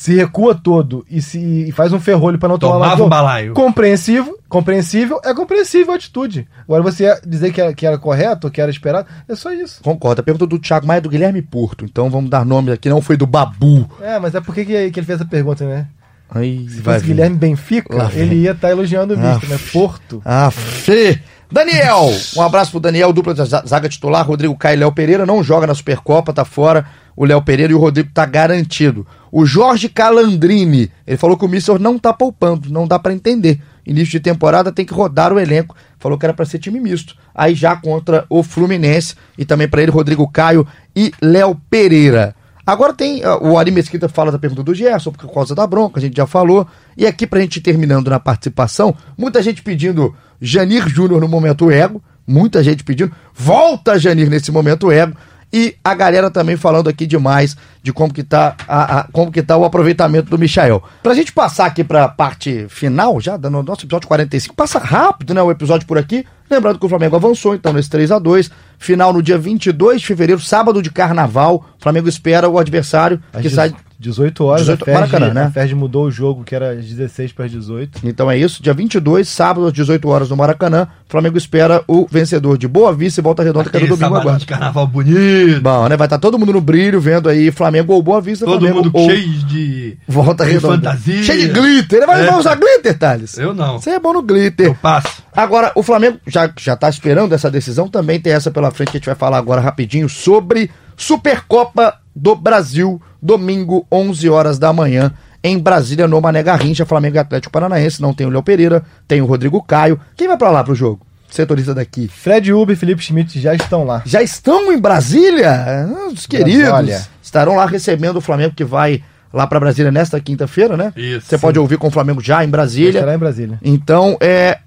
se 0.00 0.14
recua 0.14 0.54
todo 0.54 1.04
e 1.10 1.20
se 1.20 1.38
e 1.40 1.72
faz 1.72 1.92
um 1.92 1.98
ferrolho 1.98 2.38
pra 2.38 2.48
não 2.48 2.56
tomar 2.56 2.74
Tomava 2.74 3.04
um 3.04 3.08
balaio. 3.08 3.52
Compreensível, 3.52 4.38
compreensível, 4.48 5.20
é 5.24 5.34
compreensível 5.34 5.92
a 5.92 5.96
atitude. 5.96 6.46
Agora 6.62 6.84
você 6.84 7.20
dizer 7.26 7.52
que 7.52 7.60
era, 7.60 7.74
que 7.74 7.84
era 7.84 7.98
correto, 7.98 8.48
que 8.48 8.60
era 8.60 8.70
esperado, 8.70 9.08
é 9.28 9.34
só 9.34 9.52
isso. 9.52 9.82
Concordo. 9.82 10.20
A 10.20 10.24
pergunta 10.24 10.46
do 10.46 10.56
Thiago 10.56 10.86
Maia 10.86 10.98
é 10.98 11.00
do 11.00 11.08
Guilherme 11.08 11.42
Porto. 11.42 11.84
Então 11.84 12.08
vamos 12.08 12.30
dar 12.30 12.44
nome 12.46 12.70
aqui. 12.70 12.88
Não 12.88 13.02
foi 13.02 13.16
do 13.16 13.26
Babu. 13.26 13.90
É, 14.00 14.20
mas 14.20 14.36
é 14.36 14.40
porque 14.40 14.64
que, 14.64 14.90
que 14.92 15.00
ele 15.00 15.06
fez 15.06 15.20
a 15.20 15.24
pergunta, 15.24 15.64
né? 15.64 15.88
Aí, 16.30 16.68
Se 16.68 16.80
vai 16.80 16.94
fosse 16.94 17.06
vir. 17.06 17.14
Guilherme 17.14 17.36
Benfica, 17.36 17.96
Lá 17.96 18.04
vem. 18.04 18.22
ele 18.22 18.34
ia 18.36 18.52
estar 18.52 18.70
elogiando 18.70 19.14
o 19.14 19.16
visto, 19.16 19.46
Ah, 19.46 19.48
né? 19.48 19.58
Porto. 19.72 20.22
Ah, 20.24 20.50
Fê. 20.52 21.18
Daniel! 21.50 22.10
Um 22.36 22.42
abraço 22.42 22.70
pro 22.70 22.78
Daniel, 22.80 23.10
dupla 23.12 23.32
de 23.32 23.42
za- 23.46 23.64
zaga 23.66 23.88
titular. 23.88 24.24
Rodrigo 24.26 24.54
Caio 24.54 24.78
Léo 24.80 24.92
Pereira 24.92 25.24
não 25.24 25.42
joga 25.42 25.66
na 25.66 25.74
Supercopa, 25.74 26.32
tá 26.32 26.44
fora. 26.44 26.84
O 27.18 27.24
Léo 27.24 27.42
Pereira 27.42 27.72
e 27.72 27.74
o 27.74 27.80
Rodrigo 27.80 28.10
tá 28.14 28.24
garantido. 28.24 29.04
O 29.32 29.44
Jorge 29.44 29.88
Calandrini, 29.88 30.88
ele 31.04 31.16
falou 31.16 31.36
que 31.36 31.44
o 31.44 31.48
Mister 31.48 31.76
não 31.76 31.98
tá 31.98 32.12
poupando, 32.12 32.70
não 32.70 32.86
dá 32.86 32.96
pra 32.96 33.12
entender. 33.12 33.60
Início 33.84 34.12
de 34.12 34.20
temporada 34.20 34.70
tem 34.70 34.84
que 34.86 34.94
rodar 34.94 35.32
o 35.32 35.40
elenco. 35.40 35.74
Falou 35.98 36.16
que 36.16 36.24
era 36.24 36.32
pra 36.32 36.46
ser 36.46 36.60
time 36.60 36.78
misto. 36.78 37.16
Aí 37.34 37.56
já 37.56 37.74
contra 37.74 38.24
o 38.30 38.40
Fluminense 38.44 39.16
e 39.36 39.44
também 39.44 39.66
pra 39.66 39.82
ele 39.82 39.90
Rodrigo 39.90 40.30
Caio 40.30 40.64
e 40.94 41.10
Léo 41.20 41.60
Pereira. 41.68 42.36
Agora 42.64 42.92
tem. 42.92 43.24
ah, 43.24 43.36
o 43.38 43.58
Ari 43.58 43.72
Mesquita 43.72 44.08
fala 44.08 44.30
da 44.30 44.38
pergunta 44.38 44.62
do 44.62 44.72
Gerson, 44.72 45.10
por 45.10 45.32
causa 45.34 45.56
da 45.56 45.66
bronca, 45.66 45.98
a 45.98 46.00
gente 46.00 46.16
já 46.16 46.26
falou. 46.26 46.68
E 46.96 47.04
aqui, 47.04 47.26
pra 47.26 47.40
gente 47.40 47.60
terminando 47.60 48.10
na 48.10 48.20
participação, 48.20 48.94
muita 49.16 49.42
gente 49.42 49.60
pedindo 49.60 50.14
Janir 50.40 50.88
Júnior 50.88 51.20
no 51.20 51.26
momento 51.26 51.68
ego. 51.68 52.00
Muita 52.24 52.62
gente 52.62 52.84
pedindo. 52.84 53.10
Volta, 53.34 53.98
Janir, 53.98 54.30
nesse 54.30 54.52
momento 54.52 54.92
ego. 54.92 55.16
E 55.52 55.76
a 55.82 55.94
galera 55.94 56.30
também 56.30 56.56
falando 56.56 56.88
aqui 56.88 57.06
demais 57.06 57.56
de 57.82 57.92
como 57.92 58.12
que 58.12 58.22
tá, 58.22 58.54
a, 58.68 58.98
a- 59.00 59.08
como 59.12 59.32
que 59.32 59.42
tá 59.42 59.56
o 59.56 59.64
aproveitamento 59.64 60.28
do 60.28 60.38
Michael. 60.38 60.82
Pra 61.02 61.14
gente 61.14 61.32
passar 61.32 61.64
aqui 61.66 61.82
pra 61.82 62.06
parte 62.08 62.66
final, 62.68 63.18
já, 63.20 63.38
no 63.38 63.62
nosso 63.62 63.86
episódio 63.86 64.06
45, 64.08 64.54
passa 64.54 64.78
rápido, 64.78 65.32
né, 65.32 65.40
o 65.42 65.50
episódio 65.50 65.86
por 65.86 65.96
aqui. 65.96 66.24
Lembrando 66.50 66.78
que 66.78 66.84
o 66.86 66.88
Flamengo 66.88 67.16
avançou, 67.16 67.54
então, 67.54 67.72
nesse 67.72 67.90
3 67.90 68.10
a 68.12 68.18
2 68.18 68.50
Final 68.78 69.12
no 69.12 69.22
dia 69.22 69.36
22 69.38 70.00
de 70.00 70.06
fevereiro, 70.06 70.40
sábado 70.40 70.80
de 70.82 70.90
carnaval. 70.90 71.64
O 71.78 71.82
Flamengo 71.82 72.08
espera 72.08 72.48
o 72.48 72.58
adversário 72.58 73.20
que 73.42 73.48
sai 73.50 73.74
18 74.00 74.44
horas, 74.44 74.60
18 74.62 74.82
a, 74.82 74.84
Ferdi, 74.84 75.00
Maracanã, 75.00 75.34
né? 75.34 75.42
a 75.46 75.50
Ferdi 75.50 75.74
mudou 75.74 76.04
o 76.06 76.10
jogo, 76.10 76.44
que 76.44 76.54
era 76.54 76.70
às 76.70 76.84
16 76.86 77.32
para 77.32 77.46
as 77.46 77.50
18. 77.50 78.00
Então 78.04 78.30
é 78.30 78.38
isso, 78.38 78.62
dia 78.62 78.72
22, 78.72 79.28
sábado 79.28 79.66
às 79.66 79.72
18 79.72 80.08
horas 80.08 80.30
no 80.30 80.36
Maracanã. 80.36 80.86
O 81.08 81.10
Flamengo 81.10 81.36
espera 81.36 81.82
o 81.88 82.06
vencedor 82.08 82.56
de 82.56 82.68
Boa 82.68 82.92
Vista 82.94 83.20
e 83.20 83.24
Volta 83.24 83.42
Redonda, 83.42 83.68
que 83.70 83.76
é 83.76 83.80
Aquele 83.80 83.96
domingo 83.96 84.14
agora. 84.16 84.38
de 84.38 84.46
carnaval 84.46 84.86
bonito. 84.86 85.60
Bom, 85.60 85.88
né? 85.88 85.96
Vai 85.96 86.06
estar 86.06 86.18
todo 86.18 86.38
mundo 86.38 86.52
no 86.52 86.60
brilho, 86.60 87.00
vendo 87.00 87.28
aí 87.28 87.50
Flamengo 87.50 87.92
ou 87.92 88.00
Boa 88.02 88.20
Vista. 88.20 88.44
Todo 88.44 88.60
Flamengo 88.60 88.84
mundo 88.84 88.90
ou 88.94 89.10
cheio 89.10 89.28
de, 89.44 89.98
Volta 90.06 90.44
de 90.44 90.52
Redonda. 90.52 90.76
fantasia. 90.76 91.22
Cheio 91.24 91.40
de 91.40 91.48
glitter. 91.48 91.96
Ele 91.98 92.06
vai, 92.06 92.22
É. 92.22 92.26
vai 92.30 92.38
usar 92.38 92.54
glitter, 92.54 92.96
Thales? 92.96 93.36
Eu 93.36 93.52
não. 93.52 93.80
Você 93.80 93.90
é 93.90 93.98
bom 93.98 94.12
no 94.12 94.22
glitter. 94.22 94.66
Eu 94.66 94.74
passo. 94.76 95.22
Agora, 95.34 95.72
o 95.74 95.82
Flamengo 95.82 96.18
já, 96.26 96.48
já 96.56 96.76
tá 96.76 96.88
esperando 96.88 97.34
essa 97.34 97.50
decisão, 97.50 97.88
também 97.88 98.20
tem 98.20 98.32
essa 98.32 98.50
pela 98.50 98.70
frente 98.70 98.90
que 98.92 98.96
a 98.96 99.00
gente 99.00 99.06
vai 99.06 99.14
falar 99.16 99.38
agora 99.38 99.60
rapidinho 99.60 100.08
sobre 100.08 100.70
Supercopa 100.96 101.94
do 102.14 102.36
Brasil, 102.36 103.00
domingo, 103.20 103.86
11 103.90 104.28
horas 104.28 104.58
da 104.58 104.72
manhã, 104.72 105.12
em 105.42 105.58
Brasília, 105.58 106.08
no 106.08 106.20
Mané 106.20 106.42
Garrincha, 106.42 106.84
Flamengo 106.86 107.16
e 107.16 107.18
Atlético 107.18 107.52
Paranaense, 107.52 108.02
não 108.02 108.12
tem 108.12 108.26
o 108.26 108.30
Léo 108.30 108.42
Pereira, 108.42 108.82
tem 109.06 109.20
o 109.20 109.26
Rodrigo 109.26 109.62
Caio. 109.62 109.98
Quem 110.16 110.26
vai 110.28 110.36
pra 110.36 110.50
lá 110.50 110.64
pro 110.64 110.74
jogo? 110.74 111.06
Setorista 111.30 111.74
daqui. 111.74 112.08
Fred 112.08 112.52
Uber 112.52 112.74
e 112.74 112.78
Felipe 112.78 113.02
Schmidt 113.02 113.38
já 113.38 113.54
estão 113.54 113.84
lá. 113.84 114.02
Já 114.06 114.22
estão 114.22 114.72
em 114.72 114.78
Brasília? 114.78 115.50
Ah, 115.52 116.08
Os 116.12 116.26
queridos. 116.26 116.62
Brasólia. 116.62 117.02
Estarão 117.22 117.56
lá 117.56 117.66
recebendo 117.66 118.16
o 118.16 118.20
Flamengo 118.20 118.54
que 118.56 118.64
vai 118.64 119.04
lá 119.32 119.46
pra 119.46 119.60
Brasília 119.60 119.92
nesta 119.92 120.18
quinta-feira, 120.18 120.76
né? 120.76 120.92
Isso. 120.96 121.26
Você 121.26 121.36
pode 121.36 121.58
ouvir 121.58 121.76
com 121.76 121.88
o 121.88 121.90
Flamengo 121.90 122.22
já 122.22 122.42
em 122.42 122.48
Brasília. 122.48 123.00
Estará 123.00 123.14
em 123.14 123.18
Brasília. 123.18 123.58
Então, 123.62 124.16
é. 124.20 124.58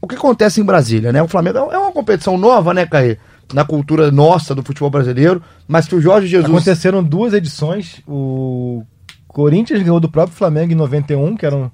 O 0.00 0.08
que 0.08 0.16
acontece 0.16 0.60
em 0.60 0.64
Brasília, 0.64 1.12
né? 1.12 1.22
O 1.22 1.28
Flamengo 1.28 1.58
é 1.70 1.78
uma 1.78 1.92
competição 1.92 2.36
nova, 2.36 2.74
né, 2.74 2.84
Caí? 2.84 3.16
Na 3.52 3.64
cultura 3.64 4.10
nossa 4.10 4.54
do 4.54 4.62
futebol 4.62 4.90
brasileiro, 4.90 5.42
mas 5.68 5.86
que 5.86 5.94
o 5.94 6.00
Jorge 6.00 6.26
Jesus. 6.26 6.50
Aconteceram 6.50 7.02
duas 7.02 7.32
edições. 7.32 8.00
O 8.06 8.84
Corinthians 9.28 9.82
ganhou 9.82 10.00
do 10.00 10.08
próprio 10.08 10.36
Flamengo 10.36 10.72
em 10.72 10.76
91, 10.76 11.36
que 11.36 11.46
eram, 11.46 11.70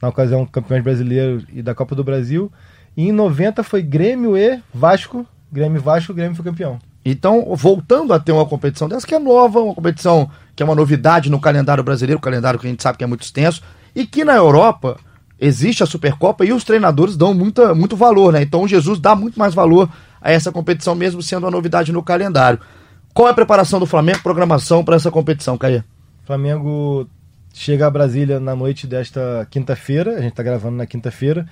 na 0.00 0.08
ocasião, 0.08 0.46
campeões 0.46 0.82
brasileiros 0.82 1.44
e 1.52 1.62
da 1.62 1.74
Copa 1.74 1.94
do 1.94 2.04
Brasil. 2.04 2.50
E 2.96 3.08
em 3.08 3.12
90 3.12 3.62
foi 3.62 3.82
Grêmio 3.82 4.36
e 4.36 4.60
Vasco. 4.72 5.26
Grêmio 5.50 5.78
e 5.78 5.82
Vasco, 5.82 6.12
o 6.12 6.14
Grêmio 6.14 6.34
foi 6.34 6.44
campeão. 6.44 6.78
Então, 7.04 7.52
voltando 7.56 8.12
a 8.12 8.20
ter 8.20 8.32
uma 8.32 8.46
competição 8.46 8.88
dessa 8.88 9.06
que 9.06 9.14
é 9.14 9.18
nova, 9.18 9.60
uma 9.60 9.74
competição 9.74 10.30
que 10.54 10.62
é 10.62 10.66
uma 10.66 10.74
novidade 10.74 11.30
no 11.30 11.40
calendário 11.40 11.82
brasileiro, 11.82 12.20
calendário 12.20 12.60
que 12.60 12.66
a 12.66 12.70
gente 12.70 12.82
sabe 12.82 12.98
que 12.98 13.04
é 13.04 13.06
muito 13.06 13.22
extenso, 13.22 13.62
e 13.94 14.06
que 14.06 14.24
na 14.24 14.34
Europa 14.34 14.96
existe 15.40 15.82
a 15.82 15.86
Supercopa 15.86 16.44
e 16.44 16.52
os 16.52 16.62
treinadores 16.62 17.16
dão 17.16 17.34
muita, 17.34 17.74
muito 17.74 17.96
valor, 17.96 18.32
né? 18.32 18.42
Então 18.42 18.62
o 18.62 18.68
Jesus 18.68 19.00
dá 19.00 19.16
muito 19.16 19.36
mais 19.36 19.52
valor 19.52 19.90
a 20.22 20.30
essa 20.30 20.52
competição, 20.52 20.94
mesmo 20.94 21.22
sendo 21.22 21.44
uma 21.44 21.50
novidade 21.50 21.92
no 21.92 22.02
calendário. 22.02 22.60
Qual 23.12 23.28
é 23.28 23.30
a 23.30 23.34
preparação 23.34 23.78
do 23.80 23.86
Flamengo, 23.86 24.22
programação 24.22 24.84
para 24.84 24.96
essa 24.96 25.10
competição, 25.10 25.58
Caia? 25.58 25.84
Flamengo 26.24 27.06
chega 27.52 27.86
a 27.86 27.90
Brasília 27.90 28.40
na 28.40 28.54
noite 28.54 28.86
desta 28.86 29.46
quinta-feira, 29.50 30.12
a 30.12 30.20
gente 30.20 30.30
está 30.30 30.42
gravando 30.42 30.76
na 30.76 30.86
quinta-feira, 30.86 31.46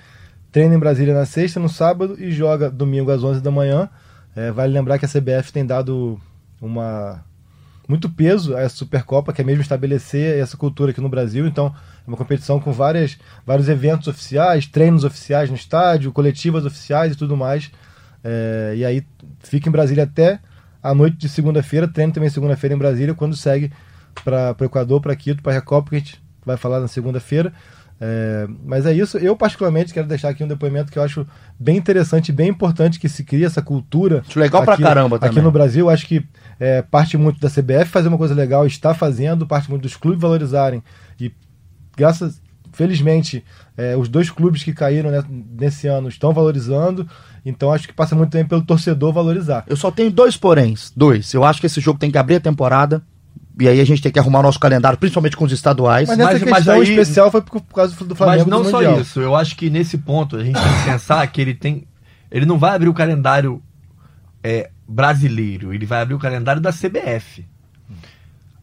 treina 0.51 0.73
em 0.73 0.79
Brasília 0.79 1.13
na 1.13 1.25
sexta, 1.25 1.59
no 1.59 1.69
sábado 1.69 2.15
e 2.17 2.31
joga 2.31 2.69
domingo 2.69 3.11
às 3.11 3.23
11 3.23 3.41
da 3.41 3.51
manhã. 3.51 3.89
É, 4.35 4.51
vale 4.51 4.73
lembrar 4.73 4.97
que 4.97 5.05
a 5.05 5.09
CBF 5.09 5.51
tem 5.51 5.65
dado 5.65 6.19
uma 6.61 7.23
muito 7.87 8.09
peso 8.09 8.55
a 8.55 8.61
essa 8.61 8.77
Supercopa, 8.77 9.33
que 9.33 9.41
é 9.41 9.43
mesmo 9.43 9.61
estabelecer 9.61 10.39
essa 10.39 10.55
cultura 10.55 10.91
aqui 10.91 11.01
no 11.01 11.09
Brasil. 11.09 11.45
Então, 11.45 11.67
é 11.67 12.07
uma 12.07 12.15
competição 12.15 12.59
com 12.59 12.71
várias, 12.71 13.17
vários 13.45 13.67
eventos 13.67 14.07
oficiais, 14.07 14.65
treinos 14.65 15.03
oficiais 15.03 15.49
no 15.49 15.55
estádio, 15.57 16.11
coletivas 16.13 16.65
oficiais 16.65 17.13
e 17.13 17.17
tudo 17.17 17.35
mais. 17.35 17.69
É, 18.23 18.73
e 18.77 18.85
aí 18.85 19.03
fica 19.39 19.69
em 19.69 19.71
Brasília 19.71 20.03
até 20.03 20.39
a 20.81 20.93
noite 20.93 21.17
de 21.17 21.29
segunda-feira, 21.29 21.87
treino 21.87 22.11
também 22.11 22.29
segunda-feira 22.29 22.75
em 22.75 22.77
Brasília, 22.77 23.13
quando 23.13 23.35
segue 23.35 23.71
para 24.23 24.55
o 24.59 24.63
Equador, 24.63 25.01
para 25.01 25.15
Quito, 25.15 25.41
para 25.41 25.51
a 25.51 25.55
Recopa, 25.55 25.89
que 25.89 25.95
a 25.95 25.99
gente 25.99 26.21
vai 26.45 26.57
falar 26.57 26.79
na 26.79 26.87
segunda-feira. 26.87 27.53
É, 28.03 28.47
mas 28.65 28.87
é 28.87 28.93
isso. 28.93 29.19
Eu, 29.19 29.35
particularmente, 29.35 29.93
quero 29.93 30.07
deixar 30.07 30.29
aqui 30.29 30.43
um 30.43 30.47
depoimento 30.47 30.91
que 30.91 30.97
eu 30.97 31.03
acho 31.03 31.25
bem 31.59 31.77
interessante, 31.77 32.31
bem 32.31 32.49
importante 32.49 32.99
que 32.99 33.07
se 33.07 33.23
crie 33.23 33.45
essa 33.45 33.61
cultura. 33.61 34.23
Acho 34.27 34.39
legal 34.39 34.63
pra 34.63 34.73
aqui, 34.73 34.81
caramba 34.81 35.17
Aqui 35.17 35.27
também. 35.27 35.43
no 35.43 35.51
Brasil, 35.51 35.87
acho 35.87 36.07
que 36.07 36.25
é, 36.59 36.81
parte 36.81 37.15
muito 37.15 37.39
da 37.39 37.47
CBF 37.47 37.85
fazer 37.85 38.07
uma 38.07 38.17
coisa 38.17 38.33
legal, 38.33 38.65
está 38.65 38.95
fazendo, 38.95 39.45
parte 39.45 39.69
muito 39.69 39.83
dos 39.83 39.95
clubes 39.95 40.19
valorizarem. 40.19 40.83
E 41.19 41.31
graças, 41.95 42.41
felizmente, 42.73 43.43
é, 43.77 43.95
os 43.97 44.07
dois 44.09 44.29
clubes 44.29 44.63
que 44.63 44.73
caíram 44.73 45.09
né, 45.11 45.23
nesse 45.57 45.87
ano 45.87 46.07
estão 46.09 46.33
valorizando. 46.33 47.07
Então 47.45 47.71
acho 47.71 47.87
que 47.87 47.93
passa 47.93 48.15
muito 48.15 48.31
também 48.31 48.47
pelo 48.47 48.61
torcedor 48.61 49.11
valorizar. 49.13 49.63
Eu 49.67 49.75
só 49.77 49.89
tenho 49.91 50.11
dois 50.11 50.37
poréns. 50.37 50.91
Dois. 50.95 51.33
Eu 51.33 51.43
acho 51.43 51.59
que 51.59 51.65
esse 51.67 51.81
jogo 51.81 51.99
tem 51.99 52.11
que 52.11 52.17
abrir 52.17 52.35
a 52.35 52.39
temporada. 52.39 53.01
E 53.59 53.67
aí 53.67 53.79
a 53.81 53.85
gente 53.85 54.01
tem 54.01 54.11
que 54.11 54.17
arrumar 54.17 54.39
o 54.39 54.43
nosso 54.43 54.59
calendário, 54.59 54.97
principalmente 54.97 55.35
com 55.35 55.43
os 55.45 55.51
estaduais. 55.51 56.07
Mas 56.07 56.17
nessa 56.17 56.31
Mas- 56.31 56.43
questão 56.43 56.77
mas 56.77 56.87
aí- 56.87 56.89
especial 56.95 57.29
foi 57.29 57.41
por 57.41 57.61
por 57.61 57.75
causa 57.75 57.93
do 58.05 58.15
Flamengo 58.15 58.43
Mas 58.43 58.47
não 58.49 58.63
do 58.63 58.69
só 58.69 58.77
Mundial. 58.77 59.01
isso, 59.01 59.19
eu 59.19 59.35
acho 59.35 59.55
que 59.55 59.69
nesse 59.69 59.97
ponto 59.97 60.37
a 60.37 60.43
gente 60.43 60.55
tem 60.59 60.63
que 60.79 60.83
pensar 60.85 61.27
que 61.27 61.41
ele 61.41 61.53
tem. 61.53 61.85
Ele 62.31 62.45
não 62.45 62.57
vai 62.57 62.75
abrir 62.75 62.87
o 62.89 62.93
calendário 62.93 63.61
é, 64.43 64.69
brasileiro, 64.87 65.73
ele 65.73 65.85
vai 65.85 66.01
abrir 66.01 66.13
o 66.15 66.19
calendário 66.19 66.61
da 66.61 66.71
CBF. 66.71 67.45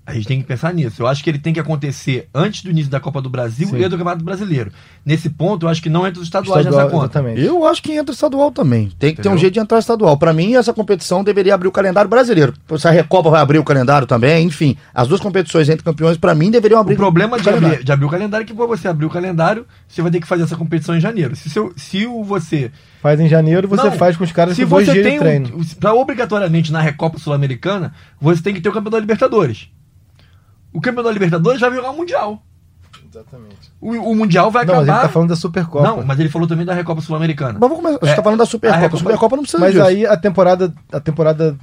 A 0.09 0.14
gente 0.14 0.26
tem 0.26 0.40
que 0.40 0.46
pensar 0.46 0.72
nisso. 0.72 1.02
Eu 1.02 1.06
acho 1.06 1.22
que 1.22 1.28
ele 1.28 1.38
tem 1.38 1.52
que 1.52 1.61
acontecer 1.61 2.30
antes 2.34 2.62
do 2.62 2.70
início 2.70 2.90
da 2.90 2.98
Copa 2.98 3.20
do 3.20 3.28
Brasil 3.28 3.68
Sim. 3.68 3.76
e 3.76 3.82
do 3.88 3.98
Campeonato 3.98 4.24
Brasileiro. 4.24 4.72
Nesse 5.04 5.28
ponto, 5.28 5.66
eu 5.66 5.70
acho 5.70 5.82
que 5.82 5.90
não 5.90 6.06
entra 6.06 6.18
os 6.22 6.26
estaduais 6.26 6.64
Estadual, 6.64 6.84
nessa 6.86 6.96
conta. 6.96 7.18
exatamente. 7.18 7.44
Eu 7.44 7.66
acho 7.66 7.82
que 7.82 7.92
entra 7.92 8.14
estadual 8.14 8.50
também. 8.50 8.90
Tem 8.98 9.14
que 9.14 9.20
ter 9.20 9.28
um 9.28 9.36
jeito 9.36 9.52
de 9.52 9.61
entrar 9.61 9.78
estadual. 9.78 10.16
Pra 10.16 10.32
mim, 10.32 10.54
essa 10.54 10.72
competição 10.72 11.22
deveria 11.22 11.54
abrir 11.54 11.68
o 11.68 11.72
calendário 11.72 12.09
brasileiro. 12.09 12.54
Se 12.78 12.88
a 12.88 12.90
Recopa 12.90 13.28
vai 13.28 13.42
abrir 13.42 13.59
o 13.59 13.64
calendário 13.64 14.06
também, 14.06 14.46
enfim. 14.46 14.78
As 14.94 15.06
duas 15.09 15.20
competições 15.20 15.68
entre 15.68 15.84
campeões, 15.84 16.16
pra 16.16 16.34
mim, 16.34 16.50
deveriam 16.50 16.80
abrir 16.80 16.94
O 16.94 16.96
problema 16.96 17.36
o 17.36 17.40
de 17.42 17.50
abrir, 17.50 17.84
de 17.84 17.92
abrir 17.92 18.06
o 18.06 18.11
calendário 18.11 18.44
é 18.44 18.46
que 18.46 18.54
você 18.54 18.88
abrir 18.88 19.04
o 19.04 19.11
calendário, 19.11 19.66
você 19.86 20.00
vai 20.00 20.11
ter 20.11 20.20
que 20.20 20.26
fazer 20.26 20.44
essa 20.44 20.56
competição 20.56 20.96
em 20.96 21.00
janeiro. 21.00 21.36
Se, 21.36 21.50
seu, 21.50 21.70
se 21.76 22.06
o 22.06 22.24
você 22.24 22.72
Faz 23.02 23.20
em 23.20 23.28
janeiro, 23.28 23.68
você 23.68 23.84
Não, 23.84 23.92
faz 23.92 24.16
com 24.16 24.24
os 24.24 24.32
caras 24.32 24.56
se 24.56 24.64
dois 24.64 24.86
você 24.86 24.92
dias 24.92 25.04
tem 25.06 25.14
de 25.14 25.18
treino. 25.20 25.56
um, 25.56 25.64
pra 25.78 25.94
obrigatoriamente 25.94 26.72
na 26.72 26.80
Recopa 26.80 27.18
Sul-Americana, 27.18 27.92
você 28.20 28.42
tem 28.42 28.54
que 28.54 28.61
ter 28.61 28.68
o 28.68 28.72
campeão 28.72 28.90
da 28.90 28.98
Libertadores. 28.98 29.68
O 30.78 30.80
campeão 30.80 31.02
da 31.04 31.10
Libertadores 31.10 31.60
vai 31.60 31.70
virar 31.70 31.90
o 31.90 31.96
Mundial. 31.96 32.42
Exatamente. 33.10 33.72
O, 33.80 33.90
o 34.12 34.14
Mundial 34.14 34.50
vai 34.50 34.64
Não, 34.64 34.74
acabar. 34.74 34.92
ele 34.92 35.02
tá 35.02 35.08
falando 35.08 35.28
da 35.30 35.36
Supercopa. 35.36 35.84
Não, 35.86 36.04
mas 36.04 36.18
ele 36.20 36.28
falou 36.28 36.46
também 36.46 36.64
da 36.66 36.74
Recopa 36.74 37.00
Sul-Americana. 37.00 37.52
Mas 37.58 37.60
vamos 37.68 37.76
começar. 37.78 37.98
Você 38.00 38.12
É, 38.12 38.14
tá 38.14 38.22
falando 38.22 38.38
da 38.38 38.44
a 38.44 38.46
Supercopa. 38.46 38.78
A, 38.78 38.80
Recopa- 38.82 38.98
Supercopa 38.98 39.36
não 39.36 39.42
precisa 39.42 39.60
Mas 39.60 39.72
disso. 39.74 39.84
aí 39.86 40.06
a 40.06 40.16
temporada. 40.16 40.72
A 40.92 41.00
temporada 41.00 41.56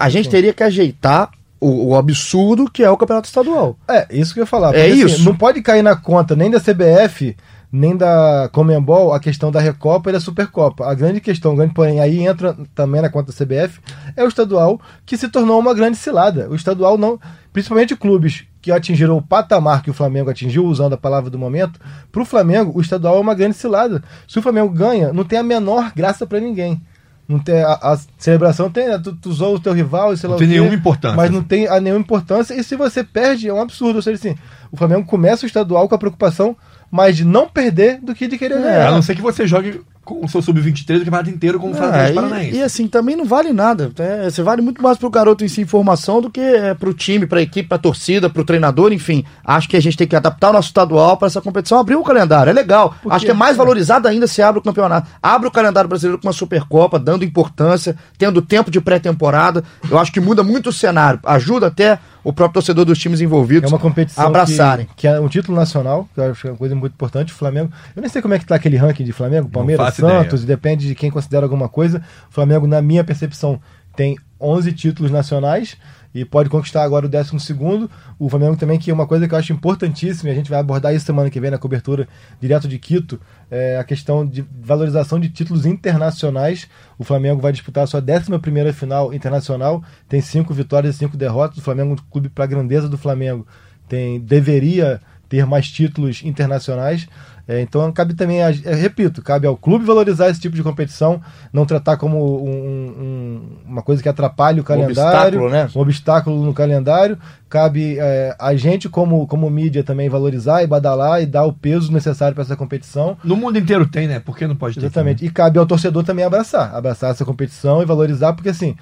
A, 0.00 0.04
a 0.06 0.08
gente 0.08 0.28
teria 0.30 0.52
que 0.52 0.62
ajeitar 0.62 1.30
o, 1.60 1.88
o 1.90 1.96
absurdo 1.96 2.70
que 2.70 2.82
é 2.84 2.90
o 2.90 2.96
campeonato 2.96 3.26
estadual. 3.26 3.76
É, 3.88 4.06
isso 4.10 4.32
que 4.32 4.40
eu 4.40 4.42
ia 4.42 4.46
falar. 4.46 4.74
É 4.74 4.88
Porque, 4.88 5.02
assim, 5.02 5.14
isso. 5.14 5.24
não 5.24 5.36
pode 5.36 5.60
cair 5.62 5.82
na 5.82 5.96
conta 5.96 6.36
nem 6.36 6.50
da 6.50 6.60
CBF, 6.60 7.36
nem 7.70 7.96
da 7.96 8.48
Comembol, 8.52 9.12
a 9.12 9.20
questão 9.20 9.52
da 9.52 9.60
Recopa 9.60 10.08
e 10.08 10.12
da 10.12 10.20
Supercopa. 10.20 10.86
A 10.86 10.94
grande 10.94 11.20
questão, 11.20 11.54
grande 11.54 11.74
porém, 11.74 12.00
aí 12.00 12.26
entra 12.26 12.56
também 12.74 13.02
na 13.02 13.10
conta 13.10 13.30
da 13.30 13.36
CBF, 13.36 13.80
é 14.16 14.24
o 14.24 14.28
estadual, 14.28 14.80
que 15.04 15.16
se 15.16 15.28
tornou 15.28 15.58
uma 15.58 15.74
grande 15.74 15.96
cilada. 15.96 16.48
O 16.48 16.54
estadual 16.54 16.96
não. 16.96 17.20
Principalmente 17.52 17.96
clubes 17.96 18.44
que 18.60 18.72
atingiram 18.72 19.16
o 19.16 19.22
patamar 19.22 19.82
que 19.82 19.90
o 19.90 19.94
Flamengo 19.94 20.30
atingiu, 20.30 20.64
usando 20.64 20.94
a 20.94 20.98
palavra 20.98 21.30
do 21.30 21.38
momento, 21.38 21.78
para 22.10 22.22
o 22.22 22.24
Flamengo, 22.24 22.72
o 22.74 22.80
estadual 22.80 23.16
é 23.16 23.20
uma 23.20 23.34
grande 23.34 23.56
cilada. 23.56 24.02
Se 24.26 24.38
o 24.38 24.42
Flamengo 24.42 24.70
ganha, 24.70 25.12
não 25.12 25.24
tem 25.24 25.38
a 25.38 25.42
menor 25.42 25.92
graça 25.94 26.26
para 26.26 26.40
ninguém. 26.40 26.80
Não 27.28 27.38
tem 27.38 27.60
a, 27.62 27.72
a 27.74 27.98
celebração 28.16 28.70
tem, 28.70 28.88
né? 28.88 28.98
tu, 28.98 29.14
tu 29.14 29.30
zoa 29.30 29.56
o 29.56 29.60
teu 29.60 29.74
rival 29.74 30.14
e 30.14 30.16
sei 30.16 30.28
Não 30.28 30.36
lá 30.36 30.38
tem 30.38 30.48
o 30.48 30.50
quê, 30.50 30.58
nenhuma 30.58 30.74
importância. 30.74 31.16
Mas 31.16 31.30
não 31.30 31.42
tem 31.42 31.68
a 31.68 31.78
nenhuma 31.78 32.00
importância. 32.00 32.54
E 32.54 32.64
se 32.64 32.74
você 32.74 33.04
perde, 33.04 33.48
é 33.48 33.52
um 33.52 33.60
absurdo. 33.60 33.96
Ou 33.96 34.02
seja, 34.02 34.16
assim, 34.16 34.34
o 34.72 34.76
Flamengo 34.78 35.04
começa 35.04 35.44
o 35.44 35.46
estadual 35.46 35.86
com 35.86 35.94
a 35.94 35.98
preocupação 35.98 36.56
mais 36.90 37.16
de 37.16 37.24
não 37.24 37.48
perder 37.48 38.00
do 38.00 38.14
que 38.14 38.26
de 38.26 38.38
querer 38.38 38.58
A 38.58 38.60
ganhar. 38.60 38.90
não 38.92 39.02
ser 39.02 39.14
que 39.14 39.22
você 39.22 39.46
jogue 39.46 39.80
com 40.08 40.24
o 40.24 40.28
seu 40.28 40.40
sub-23 40.40 40.96
o 40.96 41.04
campeonato 41.04 41.28
inteiro 41.30 41.60
como 41.60 41.74
faz 41.74 41.84
o 41.90 41.92
Ah, 41.92 41.96
Atlético 41.96 42.12
e, 42.18 42.22
Paranaense. 42.22 42.56
e 42.56 42.62
assim, 42.62 42.86
também 42.88 43.14
não 43.16 43.24
vale 43.26 43.52
nada. 43.52 43.90
É, 43.98 44.30
você 44.30 44.42
vale 44.42 44.62
muito 44.62 44.82
mais 44.82 44.96
pro 44.96 45.10
garoto 45.10 45.44
em 45.44 45.48
si 45.48 45.60
informação 45.60 46.22
do 46.22 46.30
que 46.30 46.40
é, 46.40 46.72
pro 46.74 46.94
time, 46.94 47.26
pra 47.26 47.42
equipe, 47.42 47.68
pra 47.68 47.76
torcida, 47.78 48.30
pro 48.30 48.44
treinador, 48.44 48.92
enfim. 48.92 49.24
Acho 49.44 49.68
que 49.68 49.76
a 49.76 49.80
gente 49.80 49.96
tem 49.96 50.06
que 50.06 50.16
adaptar 50.16 50.50
o 50.50 50.52
nosso 50.54 50.68
estadual 50.68 51.16
pra 51.18 51.26
essa 51.26 51.40
competição, 51.42 51.78
abrir 51.78 51.96
o 51.96 52.02
calendário. 52.02 52.48
É 52.50 52.52
legal. 52.52 52.94
Porque- 53.02 53.14
Acho 53.14 53.24
que 53.26 53.30
é 53.30 53.34
mais 53.34 53.56
valorizado 53.56 54.08
ainda 54.08 54.26
se 54.26 54.40
abre 54.40 54.60
o 54.60 54.62
campeonato. 54.62 55.08
Abre 55.22 55.46
o 55.48 55.50
calendário 55.50 55.88
brasileiro 55.88 56.18
com 56.20 56.26
uma 56.26 56.32
Supercopa, 56.32 56.98
dando 56.98 57.24
importância, 57.24 57.94
tendo 58.16 58.40
tempo 58.40 58.70
de 58.70 58.80
pré-temporada. 58.80 59.62
Eu 59.90 59.98
acho 59.98 60.10
que 60.12 60.20
muda 60.20 60.42
muito 60.42 60.70
o 60.70 60.72
cenário. 60.72 61.20
Ajuda 61.24 61.66
até 61.66 61.98
o 62.24 62.32
próprio 62.32 62.54
torcedor 62.54 62.84
dos 62.84 62.98
times 62.98 63.20
É 63.20 63.24
envolvidos 63.24 63.70
uma 63.70 63.78
competição 63.78 64.24
a 64.24 64.26
abraçarem. 64.28 64.86
Que, 64.86 64.94
que 65.02 65.08
é 65.08 65.18
um 65.20 65.28
título 65.28 65.56
nacional, 65.56 66.06
que 66.14 66.20
eu 66.20 66.30
acho 66.30 66.40
que 66.42 66.48
é 66.48 66.50
uma 66.50 66.56
coisa 66.56 66.74
muito 66.74 66.92
importante. 66.92 67.32
O 67.32 67.36
Flamengo, 67.36 67.70
eu 67.96 68.00
nem 68.02 68.10
sei 68.10 68.20
como 68.20 68.34
é 68.34 68.38
que 68.38 68.44
tá 68.46 68.54
aquele 68.54 68.76
ranking 68.76 69.04
de 69.04 69.12
Flamengo, 69.12 69.48
Palmeiras, 69.48 69.86
Santos, 70.00 70.44
depende 70.44 70.86
de 70.86 70.94
quem 70.94 71.10
considera 71.10 71.44
alguma 71.44 71.68
coisa. 71.68 72.02
O 72.30 72.32
Flamengo, 72.32 72.66
na 72.66 72.80
minha 72.82 73.04
percepção, 73.04 73.60
tem 73.96 74.16
11 74.40 74.72
títulos 74.72 75.10
nacionais 75.10 75.76
e 76.14 76.24
pode 76.24 76.48
conquistar 76.48 76.84
agora 76.84 77.06
o 77.06 77.08
12 77.08 77.38
segundo. 77.40 77.90
O 78.18 78.28
Flamengo 78.28 78.56
também, 78.56 78.78
que 78.78 78.90
é 78.90 78.94
uma 78.94 79.06
coisa 79.06 79.26
que 79.26 79.34
eu 79.34 79.38
acho 79.38 79.52
importantíssima, 79.52 80.30
e 80.30 80.32
a 80.32 80.34
gente 80.34 80.48
vai 80.48 80.60
abordar 80.60 80.94
isso 80.94 81.04
semana 81.04 81.28
que 81.28 81.40
vem 81.40 81.50
na 81.50 81.58
cobertura 81.58 82.08
direto 82.40 82.68
de 82.68 82.78
Quito, 82.78 83.20
é 83.50 83.76
a 83.76 83.84
questão 83.84 84.24
de 84.24 84.44
valorização 84.60 85.18
de 85.18 85.28
títulos 85.28 85.66
internacionais. 85.66 86.68
O 86.98 87.04
Flamengo 87.04 87.40
vai 87.40 87.52
disputar 87.52 87.84
a 87.84 87.86
sua 87.86 88.00
11ª 88.00 88.72
final 88.72 89.12
internacional, 89.12 89.82
tem 90.08 90.20
cinco 90.20 90.54
vitórias 90.54 90.94
e 90.94 90.98
cinco 90.98 91.16
derrotas. 91.16 91.58
O 91.58 91.62
Flamengo 91.62 91.90
é 91.90 91.94
um 91.94 92.10
clube 92.10 92.28
para 92.28 92.44
a 92.44 92.48
grandeza 92.48 92.88
do 92.88 92.96
Flamengo 92.96 93.46
tem 93.88 94.20
deveria 94.20 95.00
ter 95.28 95.46
mais 95.46 95.68
títulos 95.70 96.22
internacionais. 96.22 97.08
É, 97.50 97.62
então 97.62 97.90
cabe 97.92 98.12
também, 98.12 98.40
eu 98.40 98.76
repito, 98.76 99.22
cabe 99.22 99.46
ao 99.46 99.56
clube 99.56 99.82
valorizar 99.82 100.28
esse 100.28 100.38
tipo 100.38 100.54
de 100.54 100.62
competição, 100.62 101.18
não 101.50 101.64
tratar 101.64 101.96
como 101.96 102.44
um- 102.44 102.50
um- 102.98 103.42
uma 103.66 103.80
coisa 103.82 104.02
que 104.02 104.08
atrapalhe 104.08 104.60
o 104.60 104.64
calendário, 104.64 105.38
obstáculo, 105.40 105.50
né? 105.50 105.68
um 105.74 105.80
obstáculo 105.80 106.44
no 106.44 106.52
calendário. 106.52 107.18
Cabe 107.48 107.96
é, 107.98 108.36
a 108.38 108.54
gente, 108.54 108.86
como, 108.90 109.26
como 109.26 109.48
mídia, 109.48 109.82
também 109.82 110.10
valorizar 110.10 110.62
e 110.62 110.66
badalar 110.66 111.22
e 111.22 111.26
dar 111.26 111.46
o 111.46 111.52
peso 111.54 111.90
necessário 111.90 112.34
para 112.34 112.44
essa 112.44 112.54
competição. 112.54 113.16
No 113.24 113.34
mundo 113.34 113.58
inteiro 113.58 113.86
tem, 113.86 114.06
né? 114.06 114.20
Por 114.20 114.36
que 114.36 114.46
não 114.46 114.54
pode 114.54 114.74
ter? 114.74 114.82
Exatamente. 114.84 115.24
E 115.24 115.30
cabe 115.30 115.58
ao 115.58 115.64
torcedor 115.64 116.04
também 116.04 116.26
abraçar. 116.26 116.74
Abraçar 116.74 117.12
essa 117.12 117.24
competição 117.24 117.80
e 117.80 117.86
valorizar, 117.86 118.34
porque 118.34 118.50
assim, 118.50 118.76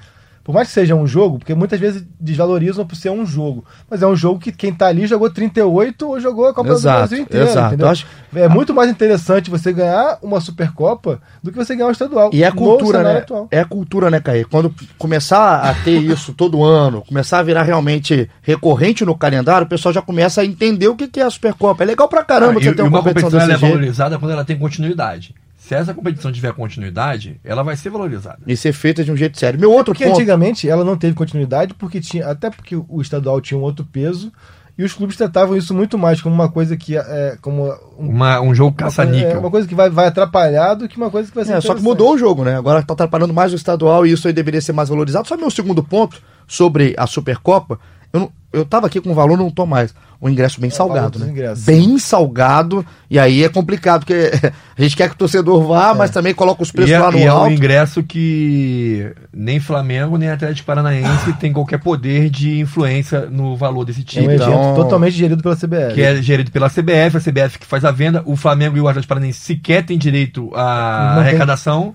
por 0.46 0.52
mais 0.54 0.68
que 0.68 0.74
seja 0.74 0.94
um 0.94 1.08
jogo, 1.08 1.38
porque 1.40 1.56
muitas 1.56 1.80
vezes 1.80 2.04
desvalorizam 2.20 2.86
por 2.86 2.94
ser 2.94 3.10
um 3.10 3.26
jogo. 3.26 3.64
Mas 3.90 4.00
é 4.00 4.06
um 4.06 4.14
jogo 4.14 4.38
que 4.38 4.52
quem 4.52 4.72
tá 4.72 4.86
ali 4.86 5.04
jogou 5.04 5.28
38 5.28 6.06
ou 6.08 6.20
jogou 6.20 6.46
a 6.46 6.54
Copa 6.54 6.70
Exato, 6.70 6.94
do 6.94 6.98
Brasil 7.08 7.18
inteira. 7.24 7.46
exato. 7.50 7.66
Entendeu? 7.66 7.86
Eu 7.86 7.90
acho- 7.90 8.06
É 8.32 8.46
muito 8.48 8.72
mais 8.72 8.88
interessante 8.88 9.50
você 9.50 9.72
ganhar 9.72 10.18
uma 10.22 10.40
Supercopa 10.40 11.20
do 11.42 11.50
que 11.50 11.56
você 11.58 11.74
ganhar 11.74 11.88
um 11.88 11.90
estadual. 11.90 12.30
E 12.32 12.44
é 12.44 12.46
a 12.46 12.52
cultura, 12.52 13.02
né? 13.02 13.18
atual. 13.18 13.48
É 13.50 13.58
a 13.58 13.64
cultura, 13.64 14.08
né, 14.08 14.20
Caí? 14.20 14.44
Quando 14.44 14.72
começar 14.96 15.62
a 15.68 15.74
ter 15.74 15.98
isso 16.00 16.32
todo 16.32 16.62
ano, 16.62 17.02
começar 17.02 17.40
a 17.40 17.42
virar 17.42 17.64
realmente 17.64 18.30
recorrente 18.40 19.04
no 19.04 19.16
calendário, 19.16 19.66
o 19.66 19.68
pessoal 19.68 19.92
já 19.92 20.00
começa 20.00 20.42
a 20.42 20.44
entender 20.44 20.86
o 20.86 20.94
que 20.94 21.18
é 21.18 21.24
a 21.24 21.30
Supercopa. 21.30 21.82
É 21.82 21.86
legal 21.86 22.08
pra 22.08 22.22
caramba 22.22 22.52
Ah, 22.52 22.62
você 22.62 22.70
e, 22.70 22.74
ter 22.76 22.82
uma 22.82 22.88
uma 22.90 22.98
competição 22.98 23.30
competição 23.30 23.40
ela 23.50 23.52
desse 23.58 23.64
é 23.64 23.68
valorizada 23.68 24.18
quando 24.18 24.30
ela 24.30 24.44
tem 24.44 24.56
continuidade. 24.56 25.34
Se 25.66 25.74
essa 25.74 25.92
competição 25.92 26.30
tiver 26.30 26.52
continuidade, 26.52 27.40
ela 27.44 27.62
vai 27.62 27.76
ser 27.76 27.90
valorizada. 27.90 28.38
E 28.46 28.56
ser 28.56 28.72
feita 28.72 29.02
de 29.02 29.10
um 29.10 29.16
jeito 29.16 29.38
sério. 29.38 29.58
Meu 29.58 29.70
outro 29.72 29.86
Porque 29.92 30.04
ponto. 30.04 30.14
antigamente 30.16 30.68
ela 30.68 30.84
não 30.84 30.96
teve 30.96 31.14
continuidade, 31.14 31.74
porque 31.74 32.00
tinha. 32.00 32.26
Até 32.28 32.50
porque 32.50 32.76
o 32.76 33.00
estadual 33.00 33.40
tinha 33.40 33.58
um 33.58 33.62
outro 33.62 33.84
peso. 33.84 34.32
E 34.78 34.84
os 34.84 34.92
clubes 34.92 35.16
tratavam 35.16 35.56
isso 35.56 35.72
muito 35.74 35.96
mais 35.96 36.20
como 36.20 36.34
uma 36.34 36.48
coisa 36.50 36.76
que. 36.76 36.96
É, 36.96 37.36
como 37.40 37.64
um, 37.98 38.10
Uma, 38.10 38.40
um 38.40 38.54
jogo 38.54 38.76
caça-níquel. 38.76 39.30
é, 39.30 39.38
uma 39.38 39.50
coisa 39.50 39.66
que 39.66 39.74
vai, 39.74 39.88
vai 39.90 40.06
atrapalhar 40.06 40.74
do 40.74 40.86
que 40.86 40.96
uma 40.98 41.10
coisa 41.10 41.28
que 41.30 41.34
vai 41.34 41.44
ser. 41.46 41.54
É, 41.54 41.60
só 41.60 41.74
que 41.74 41.82
mudou 41.82 42.14
o 42.14 42.18
jogo, 42.18 42.44
né? 42.44 42.56
Agora 42.56 42.82
tá 42.82 42.92
atrapalhando 42.92 43.34
mais 43.34 43.52
o 43.52 43.56
estadual 43.56 44.06
e 44.06 44.12
isso 44.12 44.28
aí 44.28 44.34
deveria 44.34 44.60
ser 44.60 44.72
mais 44.72 44.88
valorizado. 44.90 45.26
Só 45.26 45.36
meu 45.36 45.50
segundo 45.50 45.82
ponto 45.82 46.20
sobre 46.46 46.94
a 46.98 47.06
Supercopa. 47.06 47.78
Eu, 48.12 48.20
não- 48.20 48.32
eu 48.52 48.64
tava 48.64 48.86
aqui 48.86 49.00
com 49.00 49.10
o 49.10 49.14
valor, 49.14 49.36
não 49.36 49.50
tô 49.50 49.66
mais. 49.66 49.94
O 50.20 50.28
ingresso 50.30 50.60
bem 50.60 50.70
salgado, 50.70 51.18
valor 51.18 51.34
né? 51.34 51.54
Bem 51.66 51.98
salgado. 51.98 52.84
E 53.10 53.18
aí 53.18 53.44
é 53.44 53.48
complicado, 53.50 54.00
porque 54.06 54.30
a 54.76 54.82
gente 54.82 54.96
quer 54.96 55.08
que 55.08 55.14
o 55.14 55.18
torcedor 55.18 55.62
vá, 55.66 55.94
mas 55.94 56.10
também 56.10 56.32
coloca 56.34 56.62
os 56.62 56.70
preços 56.72 56.90
E 56.90 56.94
é, 56.94 56.98
lá 56.98 57.12
no 57.12 57.18
e 57.18 57.22
é 57.22 57.32
um 57.32 57.36
alto. 57.36 57.52
ingresso 57.52 58.02
que 58.02 59.12
nem 59.32 59.60
Flamengo 59.60 60.16
nem 60.16 60.30
Atlético 60.30 60.66
Paranaense 60.66 61.32
tem 61.34 61.52
qualquer 61.52 61.78
poder 61.78 62.30
de 62.30 62.58
influência 62.60 63.26
no 63.26 63.56
valor 63.56 63.84
desse 63.84 64.00
É 64.00 64.02
um. 64.04 64.34
Então- 64.34 64.74
totalmente 64.74 65.14
gerido 65.16 65.42
pela 65.42 65.54
CBF. 65.54 65.94
Que 65.94 66.02
é 66.02 66.22
gerido 66.22 66.50
pela 66.50 66.68
CBF, 66.70 67.16
a 67.16 67.20
CBF 67.20 67.58
que 67.58 67.66
faz 67.66 67.84
a 67.84 67.90
venda. 67.90 68.22
O 68.24 68.36
Flamengo 68.36 68.76
e 68.76 68.80
o 68.80 68.88
Atlético 68.88 69.08
Paranaense 69.10 69.40
sequer 69.40 69.84
têm 69.84 69.98
direito 69.98 70.50
à 70.54 71.12
Não 71.16 71.22
tem. 71.22 71.28
arrecadação. 71.28 71.94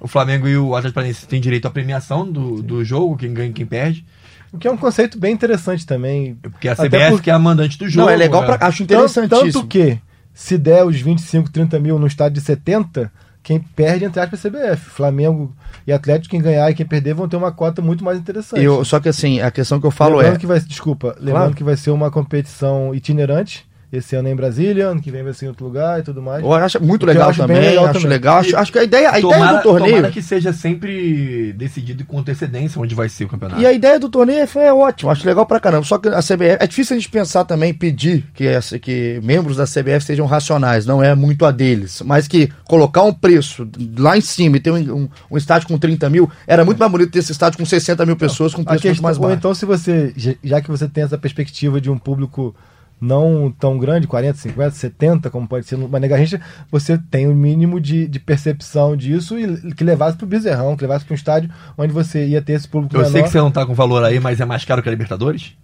O 0.00 0.06
Flamengo 0.06 0.46
e 0.46 0.56
o 0.56 0.76
Atlético 0.76 0.94
Paranaense 0.94 1.26
têm 1.26 1.40
direito 1.40 1.66
à 1.66 1.70
premiação 1.70 2.30
do, 2.30 2.62
do 2.62 2.84
jogo, 2.84 3.16
quem 3.16 3.34
ganha 3.34 3.50
e 3.50 3.52
quem 3.52 3.66
perde. 3.66 4.04
O 4.52 4.58
que 4.58 4.66
é 4.66 4.70
um 4.70 4.76
conceito 4.76 5.18
bem 5.18 5.34
interessante 5.34 5.86
também. 5.86 6.34
Porque 6.40 6.68
a 6.68 6.72
Até 6.72 6.84
CBF 6.88 7.08
porque- 7.10 7.24
que 7.24 7.30
é 7.30 7.34
a 7.34 7.38
mandante 7.38 7.78
do 7.78 7.88
jogo. 7.88 8.06
Não, 8.06 8.12
é 8.12 8.16
legal, 8.16 8.40
né? 8.42 8.46
pra, 8.56 8.66
acho 8.66 8.78
Tanto, 8.86 8.94
interessantíssimo. 8.94 9.52
tanto 9.52 9.66
que, 9.66 9.98
se 10.32 10.56
der 10.56 10.84
os 10.84 11.00
25, 11.00 11.50
30 11.50 11.78
mil 11.78 11.98
no 11.98 12.06
estádio 12.06 12.34
de 12.40 12.46
70, 12.46 13.12
quem 13.42 13.58
perde, 13.60 14.04
entre 14.04 14.20
aspas, 14.20 14.44
é 14.44 14.48
a 14.48 14.50
CBF. 14.76 14.90
Flamengo 14.90 15.54
e 15.86 15.92
Atlético, 15.92 16.30
quem 16.30 16.40
ganhar 16.40 16.70
e 16.70 16.74
quem 16.74 16.86
perder, 16.86 17.14
vão 17.14 17.28
ter 17.28 17.36
uma 17.36 17.52
cota 17.52 17.82
muito 17.82 18.02
mais 18.04 18.18
interessante. 18.18 18.62
Eu, 18.62 18.84
só 18.84 18.98
que 19.00 19.08
assim, 19.08 19.40
a 19.40 19.50
questão 19.50 19.78
que 19.80 19.86
eu 19.86 19.90
falo 19.90 20.16
lembrando 20.16 20.36
é. 20.36 20.38
que 20.38 20.46
vai, 20.46 20.60
desculpa, 20.60 21.08
lembrando 21.18 21.34
Claro. 21.34 21.54
que 21.54 21.64
vai 21.64 21.76
ser 21.76 21.90
uma 21.90 22.10
competição 22.10 22.94
itinerante. 22.94 23.67
Esse 23.90 24.14
ano 24.16 24.28
é 24.28 24.32
em 24.32 24.36
Brasília, 24.36 24.88
ano 24.88 25.00
que 25.00 25.10
vem 25.10 25.22
vai 25.22 25.32
ser 25.32 25.46
em 25.46 25.48
outro 25.48 25.64
lugar 25.64 25.98
e 25.98 26.02
tudo 26.02 26.20
mais. 26.20 26.42
Eu 26.44 26.52
acho 26.52 26.78
muito 26.82 26.96
O 27.04 27.06
que 27.06 27.10
eu 27.10 27.14
legal 27.14 27.30
acho 27.30 27.40
também, 27.40 27.56
legal 27.58 27.84
acho 27.86 27.92
também. 27.94 28.08
legal. 28.08 28.36
Acho, 28.38 28.56
acho 28.58 28.70
que 28.72 28.78
a 28.78 28.84
ideia, 28.84 29.10
a 29.10 29.18
ideia 29.18 29.32
Tomara, 29.34 29.56
do 29.56 29.62
torneio. 29.62 29.94
tomara 29.96 30.12
que 30.12 30.20
seja 30.20 30.52
sempre 30.52 31.54
decidido 31.54 32.04
com 32.04 32.18
antecedência 32.18 32.78
onde 32.80 32.94
vai 32.94 33.08
ser 33.08 33.24
o 33.24 33.28
campeonato. 33.28 33.62
E 33.62 33.66
a 33.66 33.72
ideia 33.72 33.98
do 33.98 34.10
torneio 34.10 34.46
foi 34.46 34.64
é 34.64 34.72
ótima, 34.74 35.12
acho 35.12 35.26
legal 35.26 35.46
pra 35.46 35.58
caramba. 35.58 35.84
Só 35.84 35.96
que 35.96 36.08
a 36.08 36.20
CBF. 36.20 36.58
É 36.60 36.66
difícil 36.66 36.96
a 36.96 36.98
gente 36.98 37.08
pensar 37.10 37.44
também, 37.44 37.72
pedir 37.72 38.26
que, 38.34 38.46
essa- 38.46 38.78
que 38.78 39.20
membros 39.22 39.56
da 39.56 39.64
CBF 39.66 40.04
sejam 40.04 40.26
racionais, 40.26 40.84
não 40.84 41.02
é 41.02 41.14
muito 41.14 41.46
a 41.46 41.50
deles. 41.50 42.02
Mas 42.04 42.28
que 42.28 42.50
colocar 42.66 43.02
um 43.04 43.12
preço 43.14 43.66
lá 43.98 44.18
em 44.18 44.20
cima 44.20 44.58
e 44.58 44.60
ter 44.60 44.70
um, 44.70 44.76
um- 44.76 45.08
um 45.30 45.36
estádio 45.38 45.66
com 45.66 45.78
30 45.78 46.10
mil, 46.10 46.30
era 46.46 46.62
muito 46.62 46.78
mais 46.78 46.92
bonito 46.92 47.10
ter 47.10 47.20
esse 47.20 47.32
estádio 47.32 47.58
com 47.58 47.64
60 47.64 48.04
mil 48.04 48.16
pessoas 48.16 48.52
com 48.54 48.62
preço 48.62 48.74
muito 48.74 48.82
questão, 48.82 49.02
mais 49.02 49.16
ou 49.16 49.22
baixo. 49.22 49.36
então, 49.38 49.54
se 49.54 49.64
você, 49.64 50.12
já 50.44 50.60
que 50.60 50.68
você 50.70 50.86
tem 50.86 51.04
essa 51.04 51.16
perspectiva 51.16 51.80
de 51.80 51.90
um 51.90 51.96
público 51.96 52.54
não 53.00 53.50
tão 53.58 53.78
grande, 53.78 54.06
40, 54.06 54.36
50, 54.38 54.70
70, 54.72 55.30
como 55.30 55.46
pode 55.46 55.66
ser 55.66 55.76
numa 55.76 56.00
negarrincha, 56.00 56.40
você 56.70 56.98
tem 56.98 57.26
o 57.28 57.34
mínimo 57.34 57.80
de, 57.80 58.06
de 58.08 58.18
percepção 58.18 58.96
disso 58.96 59.38
e 59.38 59.72
que 59.74 59.84
levasse 59.84 60.16
para 60.16 60.24
o 60.24 60.28
Bezerrão, 60.28 60.76
que 60.76 60.82
levasse 60.82 61.04
para 61.04 61.12
um 61.12 61.16
estádio 61.16 61.50
onde 61.76 61.92
você 61.92 62.26
ia 62.26 62.42
ter 62.42 62.54
esse 62.54 62.66
público 62.68 62.94
Eu 62.96 63.00
menor. 63.00 63.12
sei 63.12 63.22
que 63.22 63.28
você 63.30 63.38
não 63.38 63.50
tá 63.50 63.64
com 63.64 63.74
valor 63.74 64.02
aí, 64.04 64.18
mas 64.18 64.40
é 64.40 64.44
mais 64.44 64.64
caro 64.64 64.82
que 64.82 64.88
a 64.88 64.92
Libertadores? 64.92 65.54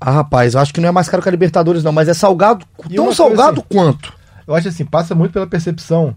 Ah, 0.00 0.12
rapaz, 0.12 0.54
eu 0.54 0.60
acho 0.60 0.72
que 0.72 0.80
não 0.80 0.88
é 0.88 0.92
mais 0.92 1.08
caro 1.08 1.22
que 1.22 1.28
a 1.28 1.32
Libertadores, 1.32 1.82
não, 1.82 1.90
mas 1.92 2.08
é 2.08 2.14
salgado, 2.14 2.64
E 2.88 2.94
tão 2.94 3.12
salgado 3.12 3.60
assim, 3.60 3.68
quanto. 3.76 4.12
Eu 4.46 4.54
acho 4.54 4.68
assim, 4.68 4.84
passa 4.84 5.14
muito 5.14 5.32
pela 5.32 5.46
percepção 5.46 6.14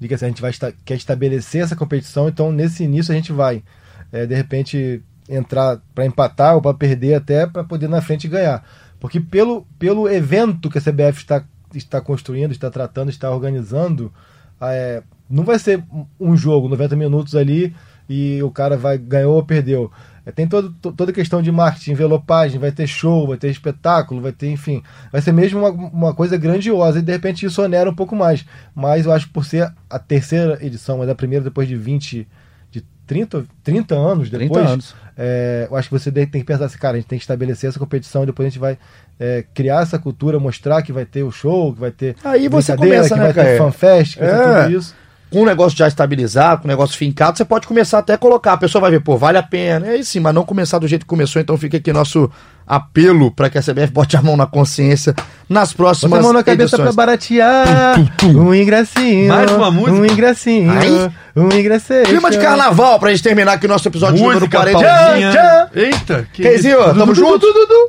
de 0.00 0.08
que 0.08 0.14
assim, 0.14 0.24
a 0.24 0.28
gente 0.28 0.40
vai 0.40 0.50
esta- 0.50 0.72
quer 0.84 0.94
estabelecer 0.94 1.62
essa 1.62 1.76
competição, 1.76 2.28
então 2.28 2.50
nesse 2.50 2.84
início 2.84 3.12
a 3.12 3.14
gente 3.14 3.32
vai, 3.32 3.62
é, 4.10 4.24
de 4.24 4.34
repente, 4.34 5.02
entrar 5.28 5.78
para 5.94 6.06
empatar 6.06 6.54
ou 6.54 6.62
para 6.62 6.72
perder 6.72 7.14
até 7.14 7.46
para 7.46 7.62
poder 7.62 7.86
na 7.88 8.00
frente 8.00 8.26
ganhar. 8.26 8.64
Porque 9.00 9.20
pelo, 9.20 9.66
pelo 9.78 10.08
evento 10.08 10.68
que 10.70 10.78
a 10.78 10.80
CBF 10.80 11.18
está, 11.18 11.44
está 11.74 12.00
construindo, 12.00 12.50
está 12.52 12.70
tratando, 12.70 13.10
está 13.10 13.30
organizando, 13.30 14.12
é, 14.60 15.02
não 15.30 15.44
vai 15.44 15.58
ser 15.58 15.82
um 16.18 16.36
jogo, 16.36 16.68
90 16.68 16.96
minutos 16.96 17.34
ali 17.36 17.74
e 18.08 18.42
o 18.42 18.50
cara 18.50 18.76
vai 18.76 18.98
ganhou 18.98 19.34
ou 19.36 19.42
perdeu. 19.44 19.90
É, 20.26 20.32
tem 20.32 20.46
todo, 20.48 20.70
to- 20.82 20.92
toda 20.92 21.10
a 21.10 21.14
questão 21.14 21.40
de 21.40 21.52
marketing, 21.52 21.92
envelopagem, 21.92 22.58
vai 22.58 22.72
ter 22.72 22.86
show, 22.86 23.26
vai 23.28 23.36
ter 23.36 23.50
espetáculo, 23.50 24.20
vai 24.20 24.32
ter, 24.32 24.50
enfim. 24.50 24.82
Vai 25.12 25.22
ser 25.22 25.32
mesmo 25.32 25.60
uma, 25.60 25.70
uma 25.70 26.14
coisa 26.14 26.36
grandiosa 26.36 26.98
e 26.98 27.02
de 27.02 27.12
repente 27.12 27.46
isso 27.46 27.62
onera 27.62 27.88
um 27.88 27.94
pouco 27.94 28.16
mais. 28.16 28.44
Mas 28.74 29.06
eu 29.06 29.12
acho 29.12 29.26
que 29.26 29.32
por 29.32 29.44
ser 29.44 29.72
a 29.88 29.98
terceira 29.98 30.58
edição, 30.64 30.98
mas 30.98 31.08
a 31.08 31.14
primeira 31.14 31.44
depois 31.44 31.68
de 31.68 31.76
20, 31.76 32.26
de 32.70 32.82
30, 33.06 33.44
30 33.64 33.94
anos 33.94 34.28
30 34.28 34.44
depois, 34.44 34.70
anos. 34.70 34.94
é, 35.16 35.66
eu 35.70 35.76
acho 35.76 35.88
que 35.88 35.98
você 35.98 36.12
tem 36.12 36.26
que 36.26 36.44
pensar 36.44 36.66
assim, 36.66 36.76
cara, 36.78 36.96
a 36.96 37.00
gente 37.00 37.08
tem 37.08 37.18
que 37.18 37.22
estabelecer 37.24 37.68
essa 37.70 37.78
competição 37.78 38.22
e 38.22 38.26
depois 38.26 38.46
a 38.46 38.50
gente 38.50 38.58
vai 38.58 38.78
é, 39.18 39.44
criar 39.54 39.82
essa 39.82 39.98
cultura, 39.98 40.38
mostrar 40.38 40.82
que 40.82 40.92
vai 40.92 41.06
ter 41.06 41.22
o 41.22 41.30
show, 41.30 41.72
que 41.72 41.80
vai 41.80 41.90
ter 41.90 42.14
Aí 42.22 42.48
você 42.48 42.76
começa, 42.76 43.14
que 43.14 43.20
né, 43.20 43.26
vai 43.26 43.32
ter 43.34 43.44
Caio? 43.44 43.58
fanfest, 43.58 44.14
que 44.18 44.20
vai 44.24 44.28
ter 44.28 44.36
É. 44.48 44.62
tudo 44.64 44.78
isso. 44.78 44.94
Com 45.30 45.42
o 45.42 45.44
negócio 45.44 45.76
já 45.76 45.86
estabilizado, 45.86 46.62
com 46.62 46.68
o 46.68 46.70
negócio 46.70 46.96
fincado, 46.96 47.36
você 47.36 47.44
pode 47.44 47.66
começar 47.66 47.98
até 47.98 48.14
a 48.14 48.18
colocar. 48.18 48.54
A 48.54 48.56
pessoa 48.56 48.80
vai 48.82 48.90
ver, 48.90 49.00
pô, 49.00 49.16
vale 49.16 49.38
a 49.38 49.42
pena. 49.42 49.88
É 49.88 49.96
isso 49.96 50.12
sim, 50.12 50.20
mas 50.20 50.34
não 50.34 50.44
começar 50.44 50.78
do 50.78 50.88
jeito 50.88 51.02
que 51.02 51.08
começou. 51.08 51.40
Então 51.40 51.56
fica 51.58 51.76
aqui 51.76 51.92
nosso 51.92 52.30
apelo 52.66 53.30
para 53.30 53.48
que 53.48 53.56
a 53.56 53.62
CBF 53.62 53.92
bote 53.92 54.16
a 54.16 54.22
mão 54.22 54.36
na 54.36 54.46
consciência 54.46 55.14
nas 55.48 55.70
Bota 55.70 55.76
próximas 55.76 56.18
a 56.18 56.22
mão 56.22 56.32
na 56.32 56.42
cabeça 56.42 56.76
pra 56.76 56.92
baratear. 56.92 57.96
Um 58.24 58.54
ingressinho. 58.54 59.28
Mais 59.28 59.50
uma 59.50 59.70
música? 59.70 59.92
Um 59.92 60.04
ingressinho. 60.04 60.70
Ai. 60.70 61.10
Um 61.34 61.48
ingressinho. 61.52 62.04
Clima 62.04 62.30
de 62.30 62.38
carnaval 62.38 62.98
pra 62.98 63.10
gente 63.10 63.22
terminar 63.22 63.52
aqui 63.52 63.66
o 63.66 63.68
nosso 63.68 63.88
episódio 63.88 64.18
número 64.18 64.40
Música, 64.40 64.58
40. 64.58 64.78
pauzinha. 64.80 65.32
Tchau, 65.32 65.70
Eita, 65.74 66.28
que 66.32 66.42
Keizinho, 66.42 66.80
isso. 66.80 66.94
tamo 66.94 67.14
junto? 67.14 67.46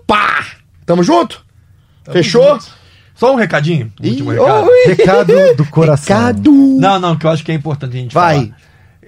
Pá! 0.08 0.46
Tamo 0.86 1.04
junto? 1.04 1.42
Fechou? 2.12 2.58
Só 3.20 3.34
um 3.34 3.36
recadinho, 3.36 3.92
um 4.02 4.08
último 4.08 4.32
Ih, 4.32 4.38
recado. 4.38 4.68
oi. 4.70 4.86
Recado 4.88 5.56
do 5.58 5.66
coração. 5.70 6.18
Recado. 6.18 6.52
Não, 6.52 7.00
não, 7.00 7.18
que 7.18 7.26
eu 7.26 7.30
acho 7.30 7.44
que 7.44 7.52
é 7.52 7.56
importante 7.56 7.98
a 7.98 8.00
gente 8.00 8.14
Vai. 8.14 8.46
falar. 8.46 8.58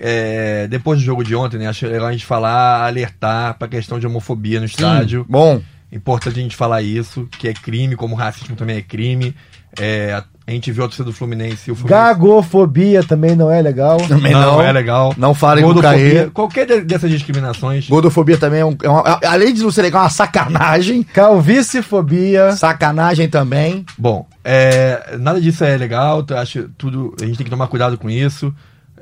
É, 0.03 0.68
depois 0.68 0.99
do 0.99 1.05
jogo 1.05 1.24
de 1.24 1.34
ontem, 1.36 1.57
né? 1.57 1.68
Acho 1.68 1.86
legal 1.88 2.07
a 2.07 2.12
gente 2.12 2.26
falar, 2.26 2.86
alertar 2.86 3.57
pra 3.57 3.68
questão 3.68 3.99
de 3.99 4.05
homofobia 4.05 4.59
no 4.59 4.66
estádio. 4.66 5.26
Bom, 5.30 5.62
Importante 5.91 6.39
a 6.39 6.41
gente 6.41 6.55
falar 6.55 6.82
isso, 6.82 7.28
que 7.38 7.49
é 7.49 7.53
crime, 7.53 7.97
como 7.97 8.16
racismo 8.16 8.55
também 8.55 8.78
é 8.78 8.82
crime. 8.82 9.36
É, 9.78 10.24
a, 10.48 10.52
gente 10.52 10.72
viu 10.72 10.84
a 10.84 10.88
torcida 10.88 11.06
do 11.06 11.14
Fluminense. 11.14 11.72
O 11.72 11.76
Fluminense 11.76 12.04
Gagofobia 12.04 13.04
também 13.04 13.36
não 13.36 13.52
é 13.52 13.62
legal. 13.62 13.98
também 14.08 14.34
não, 14.34 14.54
não. 14.54 14.62
é 14.62 14.72
legal. 14.72 15.14
Não 15.18 15.34
falem 15.34 15.64
com 15.64 15.72
o 15.72 15.74
Gordofobia, 15.74 16.14
Caê. 16.14 16.30
Qualquer 16.32 16.66
de- 16.66 16.82
dessas 16.82 17.10
discriminações. 17.10 17.88
Gordofobia 17.88 18.38
também 18.38 18.62
é, 18.62 18.66
um, 18.66 18.76
é 18.84 18.89
uma, 18.89 19.20
além 19.26 19.54
de 19.54 19.62
não 19.62 19.72
ser 19.72 19.84
legal, 19.84 20.02
é 20.02 20.04
uma 20.06 20.10
sacanagem. 20.10 21.04
Calvicifobia. 21.04 22.52
Sacanagem 22.54 23.30
também. 23.30 23.86
Bom, 23.98 24.28
é, 24.44 25.18
nada 25.20 25.39
disso 25.39 25.64
é 25.64 25.78
legal. 25.78 26.26
eu 26.28 26.38
Acho 26.38 26.70
tudo. 26.78 27.16
A 27.22 27.26
gente 27.26 27.38
tem 27.38 27.46
que 27.46 27.52
tomar 27.52 27.68
cuidado 27.68 27.98
com 27.98 28.10
isso. 28.10 28.54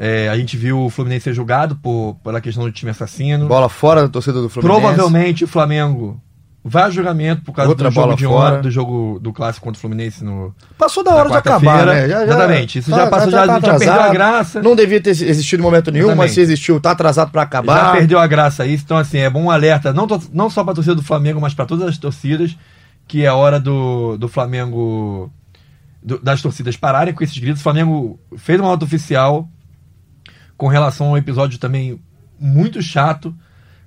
É, 0.02 0.30
a 0.30 0.38
gente 0.38 0.56
viu 0.56 0.86
o 0.86 0.90
Fluminense 0.90 1.26
ser 1.26 1.34
julgado 1.34 1.76
por, 1.76 2.16
pela 2.24 2.40
questão 2.40 2.64
do 2.64 2.72
time 2.72 2.92
assassino. 2.92 3.48
Bola 3.48 3.68
fora 3.68 4.04
da 4.04 4.08
torcida 4.08 4.42
do 4.42 4.48
Fluminense. 4.48 4.82
Provavelmente 4.82 5.44
o 5.44 5.48
Flamengo 5.48 6.22
vai 6.64 6.84
a 6.84 6.89
julgamento 6.89 7.41
por 7.43 7.53
causa 7.53 7.70
Outra 7.70 7.89
do 7.89 7.93
jogo 7.93 8.16
de 8.16 8.26
ontem, 8.28 8.62
do 8.62 8.72
jogo 8.72 9.20
do 9.22 9.32
clássico 9.32 9.64
contra 9.66 9.78
o 9.78 9.82
Fluminense 9.82 10.24
no. 10.24 10.53
Passou 10.78 11.03
da 11.03 11.16
hora 11.16 11.30
de 11.30 11.36
acabar, 11.38 11.86
né? 11.86 12.01
Já- 12.01 12.07
já- 12.07 12.24
Exatamente, 12.24 12.80
isso 12.80 12.89
já 12.91 13.07
passou, 13.07 13.32
já- 13.32 13.47
tá 13.47 13.60
já 13.60 13.78
perdeu 13.78 14.01
a 14.01 14.10
graça. 14.10 14.62
Não 14.62 14.76
devia 14.76 15.01
ter 15.01 15.12
existido 15.12 15.62
em 15.62 15.66
momento 15.66 15.89
nenhum, 15.91 16.05
Exatamente. 16.07 16.28
mas 16.28 16.32
se 16.34 16.41
existiu, 16.41 16.80
tá 16.82 16.91
atrasado 16.91 17.32
pra 17.32 17.41
Já 17.41 17.45
acabar. 17.47 17.93
perdeu 17.93 18.20
a 18.20 18.28
graça 18.28 18.66
isso, 18.66 18.84
então 18.84 18.97
assim, 18.97 19.20
é 19.20 19.30
bom 19.30 19.43
um 19.43 19.51
alerta, 19.51 19.93
não, 19.93 20.05
to- 20.05 20.30
não 20.34 20.49
só 20.49 20.64
pra 20.64 20.74
torcida 20.74 20.95
do 20.95 21.03
Flamengo, 21.03 21.39
mas 21.39 21.53
pra 21.53 21.66
todas 21.66 21.88
as 21.88 21.97
torcidas, 21.97 22.57
que 23.07 23.26
é 23.26 23.32
hora 23.32 23.60
do, 23.60 24.18
do 24.18 24.28
Flamengo, 24.28 25.32
do- 26.03 26.20
das 26.20 26.41
torcidas 26.41 26.76
pararem 26.76 27.14
com 27.14 27.24
esses 27.24 27.38
gritos. 27.38 27.62
O 27.62 27.64
Flamengo 27.64 28.20
fez 28.38 28.60
uma 28.60 28.70
nota 28.70 28.84
oficial 28.86 29.47
com 30.57 30.68
relação 30.68 31.07
ao 31.07 31.18
episódio 31.18 31.57
também 31.57 31.99
muito 32.39 32.82
chato 32.82 33.34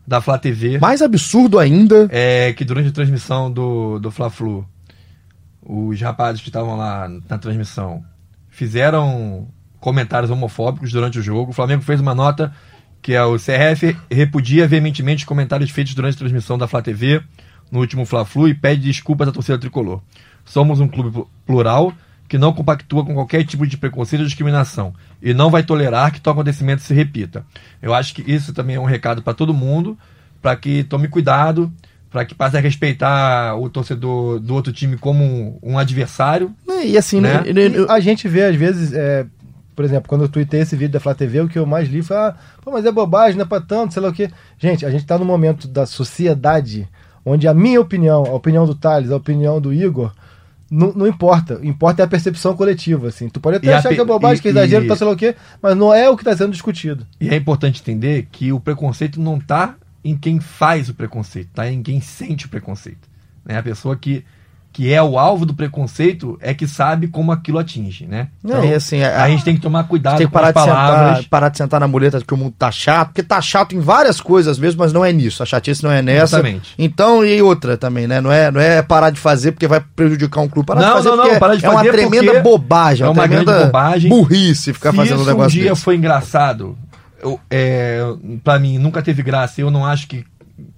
da 0.06 0.20
Flá 0.20 0.38
TV. 0.38 0.78
Mais 0.78 1.00
absurdo 1.02 1.58
ainda. 1.58 2.08
é 2.10 2.52
que 2.52 2.64
durante 2.64 2.88
a 2.88 2.92
transmissão 2.92 3.50
do, 3.50 3.98
do 3.98 4.10
Fla-Flu, 4.10 4.66
os 5.64 6.00
rapazes 6.00 6.40
que 6.42 6.48
estavam 6.48 6.76
lá 6.76 7.08
na 7.28 7.38
transmissão 7.38 8.02
fizeram 8.48 9.48
comentários 9.80 10.30
homofóbicos 10.30 10.92
durante 10.92 11.18
o 11.18 11.22
jogo. 11.22 11.50
O 11.50 11.54
Flamengo 11.54 11.82
fez 11.82 12.00
uma 12.00 12.14
nota 12.14 12.52
que 13.00 13.14
é 13.14 13.24
o 13.24 13.36
CRF 13.36 13.96
repudia 14.10 14.68
veementemente 14.68 15.24
os 15.24 15.28
comentários 15.28 15.70
feitos 15.70 15.92
durante 15.94 16.14
a 16.14 16.18
transmissão 16.18 16.56
da 16.56 16.68
Flá 16.68 16.80
TV 16.80 17.20
no 17.70 17.80
último 17.80 18.04
Fla-Flu 18.04 18.48
e 18.48 18.54
pede 18.54 18.82
desculpas 18.82 19.26
à 19.28 19.32
torcida 19.32 19.58
tricolor. 19.58 20.00
Somos 20.44 20.78
um 20.78 20.86
clube 20.86 21.10
plu- 21.10 21.28
plural 21.46 21.92
que 22.32 22.38
não 22.38 22.50
compactua 22.50 23.04
com 23.04 23.12
qualquer 23.12 23.44
tipo 23.44 23.66
de 23.66 23.76
preconceito 23.76 24.22
ou 24.22 24.26
discriminação 24.26 24.94
e 25.20 25.34
não 25.34 25.50
vai 25.50 25.62
tolerar 25.62 26.10
que 26.10 26.18
tal 26.18 26.32
acontecimento 26.32 26.80
se 26.80 26.94
repita. 26.94 27.44
Eu 27.82 27.92
acho 27.92 28.14
que 28.14 28.22
isso 28.26 28.54
também 28.54 28.76
é 28.76 28.80
um 28.80 28.86
recado 28.86 29.20
para 29.22 29.34
todo 29.34 29.52
mundo, 29.52 29.98
para 30.40 30.56
que 30.56 30.82
tome 30.82 31.08
cuidado, 31.08 31.70
para 32.10 32.24
que 32.24 32.34
passe 32.34 32.56
a 32.56 32.60
respeitar 32.60 33.54
o 33.60 33.68
torcedor 33.68 34.40
do 34.40 34.54
outro 34.54 34.72
time 34.72 34.96
como 34.96 35.22
um, 35.22 35.58
um 35.62 35.78
adversário. 35.78 36.54
E 36.86 36.96
assim, 36.96 37.20
Né? 37.20 37.42
né? 37.42 37.52
E 37.52 37.86
a 37.86 38.00
gente 38.00 38.26
vê, 38.26 38.44
às 38.44 38.56
vezes, 38.56 38.94
é, 38.94 39.26
Por 39.76 39.84
exemplo, 39.84 40.08
quando 40.08 40.22
eu 40.22 40.28
tuitei 40.30 40.60
esse 40.62 40.74
vídeo 40.74 40.92
da 40.94 41.00
Flá 41.00 41.14
TV, 41.14 41.42
o 41.42 41.48
que 41.48 41.58
eu 41.58 41.66
mais 41.66 41.86
li 41.86 42.00
foi, 42.00 42.16
ah, 42.16 42.34
pô, 42.62 42.70
mas 42.70 42.86
é 42.86 42.90
bobagem, 42.90 43.36
não 43.36 43.44
é 43.44 43.48
pra 43.48 43.60
tanto, 43.60 43.92
sei 43.92 44.00
lá 44.02 44.08
o 44.08 44.12
quê. 44.14 44.30
Gente, 44.58 44.86
a 44.86 44.90
gente 44.90 45.04
tá 45.04 45.18
num 45.18 45.26
momento 45.26 45.68
da 45.68 45.84
sociedade 45.84 46.88
onde 47.26 47.46
a 47.46 47.52
minha 47.52 47.78
opinião, 47.78 48.24
a 48.24 48.32
opinião 48.32 48.64
do 48.64 48.74
Thales, 48.74 49.10
a 49.10 49.16
opinião 49.16 49.60
do 49.60 49.70
Igor, 49.70 50.12
não, 50.72 50.92
não 50.94 51.06
importa. 51.06 51.60
Importa 51.62 52.02
é 52.02 52.04
a 52.04 52.08
percepção 52.08 52.56
coletiva, 52.56 53.08
assim. 53.08 53.28
Tu 53.28 53.38
pode 53.38 53.58
até 53.58 53.66
E 53.66 53.72
achar 53.72 53.90
pe- 53.90 53.94
que 53.96 54.00
é 54.00 54.04
bobagem, 54.04 54.40
que 54.40 54.48
é 54.48 54.50
e- 54.50 54.54
exagero, 54.54 54.84
e- 54.84 54.88
tá 54.88 54.96
sei 54.96 55.06
lá 55.06 55.12
o 55.12 55.16
quê, 55.16 55.36
mas 55.60 55.76
não 55.76 55.92
é 55.92 56.08
o 56.08 56.16
que 56.16 56.24
tá 56.24 56.34
sendo 56.36 56.50
discutido. 56.52 57.06
E 57.20 57.28
é 57.28 57.36
importante 57.36 57.80
entender 57.82 58.26
que 58.32 58.52
o 58.52 58.58
preconceito 58.58 59.20
não 59.20 59.38
tá 59.38 59.76
em 60.02 60.16
quem 60.16 60.40
faz 60.40 60.88
o 60.88 60.94
preconceito, 60.94 61.50
tá 61.54 61.70
em 61.70 61.82
quem 61.82 62.00
sente 62.00 62.46
o 62.46 62.48
preconceito. 62.48 63.06
Né? 63.44 63.58
A 63.58 63.62
pessoa 63.62 63.94
que, 63.96 64.24
que 64.72 64.90
é 64.90 65.02
o 65.02 65.18
alvo 65.18 65.44
do 65.44 65.52
preconceito 65.52 66.38
é 66.40 66.54
que 66.54 66.66
sabe 66.66 67.06
como 67.06 67.30
aquilo 67.30 67.58
atinge, 67.58 68.06
né? 68.06 68.28
Não, 68.42 68.64
e 68.64 68.72
assim, 68.72 69.02
a, 69.02 69.22
a- 69.24 69.28
gente 69.28 69.44
tem 69.44 69.54
que 69.54 69.60
tomar 69.60 69.84
cuidado 69.84 70.16
tem 70.16 70.26
que 70.26 70.32
com 70.32 70.38
parar 70.38 70.48
as 70.48 70.54
de, 70.54 70.60
palavras. 70.70 71.16
sentar, 71.16 71.28
parar 71.28 71.48
de 71.50 71.58
sentar 71.58 71.80
na 71.80 71.86
muleta 71.86 72.20
que 72.26 72.32
o 72.32 72.36
mundo 72.38 72.54
tá 72.58 72.70
chato, 72.70 73.08
porque 73.08 73.22
tá 73.22 73.38
chato 73.42 73.74
em 73.76 73.80
várias 73.80 74.18
coisas 74.18 74.58
mesmo, 74.58 74.80
mas 74.80 74.90
não 74.90 75.04
é 75.04 75.12
nisso. 75.12 75.42
A 75.42 75.46
chatice 75.46 75.82
não 75.84 75.90
é 75.92 76.00
nessa. 76.00 76.36
Exatamente. 76.38 76.72
Então, 76.78 77.22
e 77.22 77.42
outra 77.42 77.76
também, 77.76 78.06
né? 78.06 78.20
Não 78.20 78.32
é, 78.32 78.50
não 78.50 78.60
é 78.62 78.80
parar 78.80 79.10
de 79.10 79.20
fazer 79.20 79.52
porque 79.52 79.66
vai 79.68 79.80
prejudicar 79.80 80.40
um 80.40 80.48
clube. 80.48 80.66
Parar 80.66 80.80
Não, 80.80 80.88
de 80.88 80.94
fazer 80.94 81.08
não, 81.10 81.16
não, 81.16 81.38
parar 81.38 81.54
de 81.56 81.64
é 81.66 81.68
uma 81.68 81.78
fazer 81.80 81.90
tremenda 81.92 82.40
bobagem, 82.40 83.06
é 83.06 83.10
uma 83.10 83.26
grande 83.26 83.44
tremenda 83.44 83.66
bobagem. 83.66 84.08
burrice 84.08 84.72
ficar 84.72 84.90
Se 84.92 84.96
fazendo 84.96 85.18
um 85.18 85.20
isso 85.20 85.24
um 85.24 85.32
negócio 85.34 85.50
dia 85.60 85.70
desse. 85.70 85.82
foi 85.82 85.96
engraçado, 85.96 86.78
eu, 87.22 87.38
é, 87.50 88.00
pra 88.42 88.58
mim 88.58 88.78
nunca 88.78 89.02
teve 89.02 89.22
graça. 89.22 89.60
Eu 89.60 89.70
não 89.70 89.84
acho 89.84 90.08
que, 90.08 90.24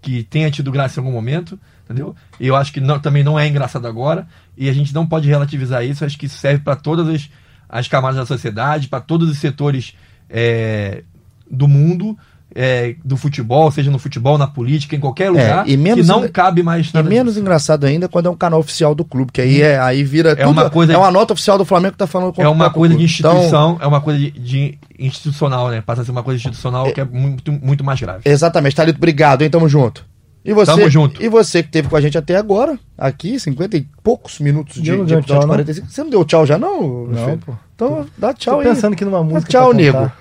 que 0.02 0.24
tenha 0.24 0.50
tido 0.50 0.72
graça 0.72 0.98
em 0.98 1.04
algum 1.04 1.12
momento, 1.14 1.56
entendeu? 1.84 2.14
E 2.40 2.46
eu 2.46 2.56
acho 2.56 2.72
que 2.72 2.80
não- 2.80 2.98
também 2.98 3.22
não 3.24 3.38
é 3.38 3.46
engraçado 3.46 3.86
agora. 3.86 4.26
E 4.56 4.68
a 4.68 4.72
gente 4.72 4.94
não 4.94 5.06
pode 5.06 5.28
relativizar 5.28 5.84
isso. 5.84 6.04
Acho 6.04 6.18
que 6.18 6.26
isso 6.26 6.38
serve 6.38 6.60
para 6.62 6.76
todas 6.76 7.08
as, 7.08 7.28
as 7.68 7.88
camadas 7.88 8.16
da 8.16 8.26
sociedade, 8.26 8.88
para 8.88 9.00
todos 9.00 9.28
os 9.30 9.38
setores 9.38 9.94
é, 10.30 11.02
do 11.50 11.68
mundo. 11.68 12.16
é, 12.56 12.94
do 13.04 13.16
futebol, 13.16 13.68
seja 13.72 13.90
no 13.90 13.98
futebol, 13.98 14.38
na 14.38 14.46
política, 14.46 14.94
em 14.94 15.00
qualquer 15.00 15.28
lugar, 15.28 15.66
É, 15.66 15.72
e 15.72 15.76
menos 15.76 16.02
que 16.02 16.06
não 16.06 16.28
cabe 16.28 16.62
mais 16.62 16.88
E 16.88 16.94
nada 16.94 17.08
menos 17.10 17.32
disso. 17.32 17.40
engraçado 17.40 17.82
ainda 17.84 18.06
quando 18.08 18.26
é 18.26 18.30
um 18.30 18.36
canal 18.36 18.60
oficial 18.60 18.94
do 18.94 19.04
clube, 19.04 19.32
que 19.32 19.40
aí, 19.40 19.60
é, 19.60 19.76
aí 19.80 20.04
vira. 20.04 20.34
É 20.38 20.46
uma 20.46 20.70
coisa- 20.70 20.92
é 20.92 20.96
uma 20.96 21.10
nota 21.10 21.32
oficial 21.32 21.58
do 21.58 21.64
Flamengo 21.64 21.92
que 21.94 21.98
tá 21.98 22.06
falando 22.06 22.28
É 22.28 22.32
contra 22.34 22.48
o 22.50 22.52
uma 22.52 22.70
coisa 22.70 22.94
de. 22.96 23.02
Então, 23.02 23.32
instituição, 23.32 23.76
é 23.80 23.86
uma 23.88 24.00
coisa 24.00 24.20
de, 24.20 24.30
de 24.30 24.78
institucional, 24.96 25.68
né? 25.68 25.80
Passa 25.80 26.02
a 26.02 26.04
ser 26.04 26.12
uma 26.12 26.22
coisa 26.22 26.36
institucional 26.38 26.92
que 26.92 27.00
é 27.00 27.04
muito, 27.04 27.50
muito 27.50 27.82
mais 27.82 28.00
grave. 28.00 28.20
Exatamente, 28.24 28.76
Thalito, 28.76 28.98
obrigado, 28.98 29.42
hein? 29.42 29.50
Tamo 29.50 29.68
junto. 29.68 30.06
E 30.44 30.52
você, 30.52 30.72
Tamo 30.72 30.90
junto. 30.90 31.22
E 31.22 31.28
você 31.28 31.62
que 31.62 31.68
esteve 31.68 31.88
com 31.88 31.96
a 31.96 32.00
gente 32.00 32.18
até 32.18 32.36
agora, 32.36 32.78
aqui, 32.98 33.40
50 33.40 33.76
e 33.78 33.86
poucos 34.02 34.38
minutos 34.40 34.82
de, 34.82 34.90
não 34.92 35.04
de 35.06 35.14
episódio 35.14 35.24
tchau, 35.26 35.40
não. 35.40 35.48
45. 35.48 35.86
Você 35.90 36.02
não 36.02 36.10
deu 36.10 36.24
tchau 36.24 36.44
já, 36.46 36.58
não? 36.58 37.06
Não, 37.06 37.24
filho? 37.24 37.38
pô. 37.46 37.52
Então 37.74 38.06
dá 38.18 38.34
tchau 38.34 38.54
Tô 38.56 38.60
aí. 38.60 38.66
pensando 38.68 38.92
aqui 38.92 39.04
numa 39.06 39.22
música. 39.24 39.50
tchau, 39.50 39.68
pra 39.70 39.76
nego. 39.78 40.12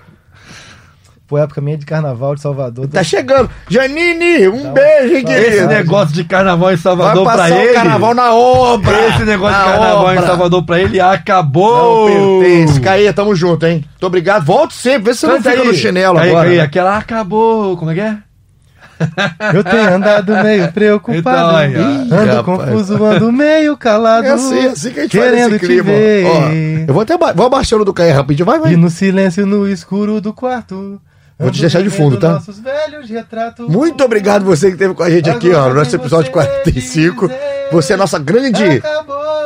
Pô, 1.28 1.38
época 1.38 1.61
minha 1.61 1.78
de 1.78 1.86
carnaval 1.86 2.36
de 2.36 2.41
Salvador. 2.41 2.88
Tá 2.88 3.03
chegando. 3.03 3.49
Janine, 3.69 4.47
um 4.49 4.61
Tá. 4.63 4.71
beijo, 4.71 5.15
hein, 5.15 5.26
querido? 5.26 5.55
Esse 5.55 5.65
negócio 5.67 6.13
de 6.13 6.24
carnaval 6.26 6.69
em 6.71 6.76
Vai 6.76 6.78
Salvador 6.78 7.24
pra 7.24 7.32
passar 7.38 7.49
ele. 7.61 7.71
o 7.71 7.74
carnaval 7.74 8.13
na 8.13 8.34
obra. 8.34 9.07
Esse 9.07 9.26
negócio 9.26 9.57
Na 9.57 9.63
de 9.63 9.69
carnaval 9.71 10.03
em 10.13 10.17
obra. 10.17 10.28
Salvador 10.28 10.63
pra 10.63 10.80
ele 10.82 10.97
Não 10.99 11.09
acabou. 11.09 12.07
pertence. 12.07 12.80
Caí, 12.82 13.11
tamo 13.13 13.36
junto, 13.36 13.65
hein? 13.65 13.84
Muito 13.89 14.05
obrigado. 14.05 14.45
Volte 14.45 14.74
sempre. 14.76 15.05
Vê 15.05 15.13
se 15.13 15.21
você 15.21 15.28
não 15.28 15.38
fica 15.41 15.49
aí. 15.61 15.67
no 15.67 15.74
chinelo 15.74 16.17
agora. 16.19 16.49
aí, 16.49 16.57
né? 16.57 16.63
aquela 16.63 16.97
acabou. 16.97 17.78
Como 17.78 17.91
é 17.91 17.93
que 17.93 18.01
é? 18.01 18.17
Eu 19.54 19.64
tenho 19.64 19.96
andado 19.96 20.36
meio 20.44 20.72
preocupado. 20.72 21.20
Então, 21.20 21.56
aí, 21.56 21.76
ó. 21.76 22.16
ando 22.16 22.36
rapaz. 22.36 22.44
confuso, 22.44 23.04
ando 23.04 23.32
meio 23.32 23.76
calado. 23.78 24.26
É 24.26 24.32
assim, 24.32 24.60
é 24.60 24.68
assim 24.68 24.91
que 24.91 25.00
a 25.00 25.04
gente 25.04 25.18
querendo 25.18 25.50
faz 25.50 25.62
clima. 25.62 25.84
ver. 25.84 26.26
Ó, 26.26 26.88
eu 26.88 26.94
vou 26.94 27.04
até 27.04 27.18
vou 27.18 27.46
abaixando 27.46 27.82
o 27.82 27.86
do 27.86 27.94
Caí 27.94 28.12
rapidinho. 28.12 28.46
Vai, 28.46 28.60
vai. 28.60 28.74
E 28.74 28.78
no 28.78 28.89
silêncio, 28.89 29.46
no 29.46 29.68
escuro 29.68 30.22
do 30.22 30.34
quarto. 30.34 31.02
Vou 31.39 31.52
te 31.52 31.60
deixar 31.60 31.82
de 31.82 31.89
fundo, 31.89 32.18
tá? 32.18 32.41
Muito 33.68 34.04
obrigado 34.04 34.46
você 34.46 34.68
que 34.68 34.74
esteve 34.74 34.94
com 34.94 35.04
a 35.04 35.10
gente 35.10 35.30
aqui, 35.30 35.52
ó, 35.52 35.68
no 35.68 35.76
nosso 35.76 35.96
episódio 35.96 36.32
45. 36.32 37.30
Você 37.72 37.94
é 37.94 37.98
nossa 37.98 38.20
grande, 38.20 38.82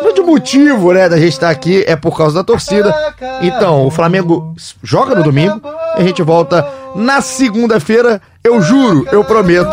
grande 0.01 0.21
motivo, 0.21 0.91
né, 0.91 1.07
da 1.07 1.17
gente 1.17 1.31
estar 1.33 1.49
aqui 1.49 1.85
é 1.87 1.95
por 1.95 2.15
causa 2.17 2.35
da 2.35 2.43
torcida. 2.43 2.93
Então, 3.41 3.85
o 3.85 3.89
Flamengo 3.89 4.53
joga 4.83 5.15
no 5.15 5.23
domingo 5.23 5.61
e 5.97 6.01
a 6.01 6.03
gente 6.03 6.21
volta 6.21 6.67
na 6.95 7.21
segunda-feira. 7.21 8.21
Eu 8.43 8.61
juro, 8.61 9.07
eu 9.11 9.23
prometo. 9.23 9.69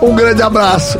Um 0.00 0.14
grande 0.14 0.42
abraço. 0.42 0.98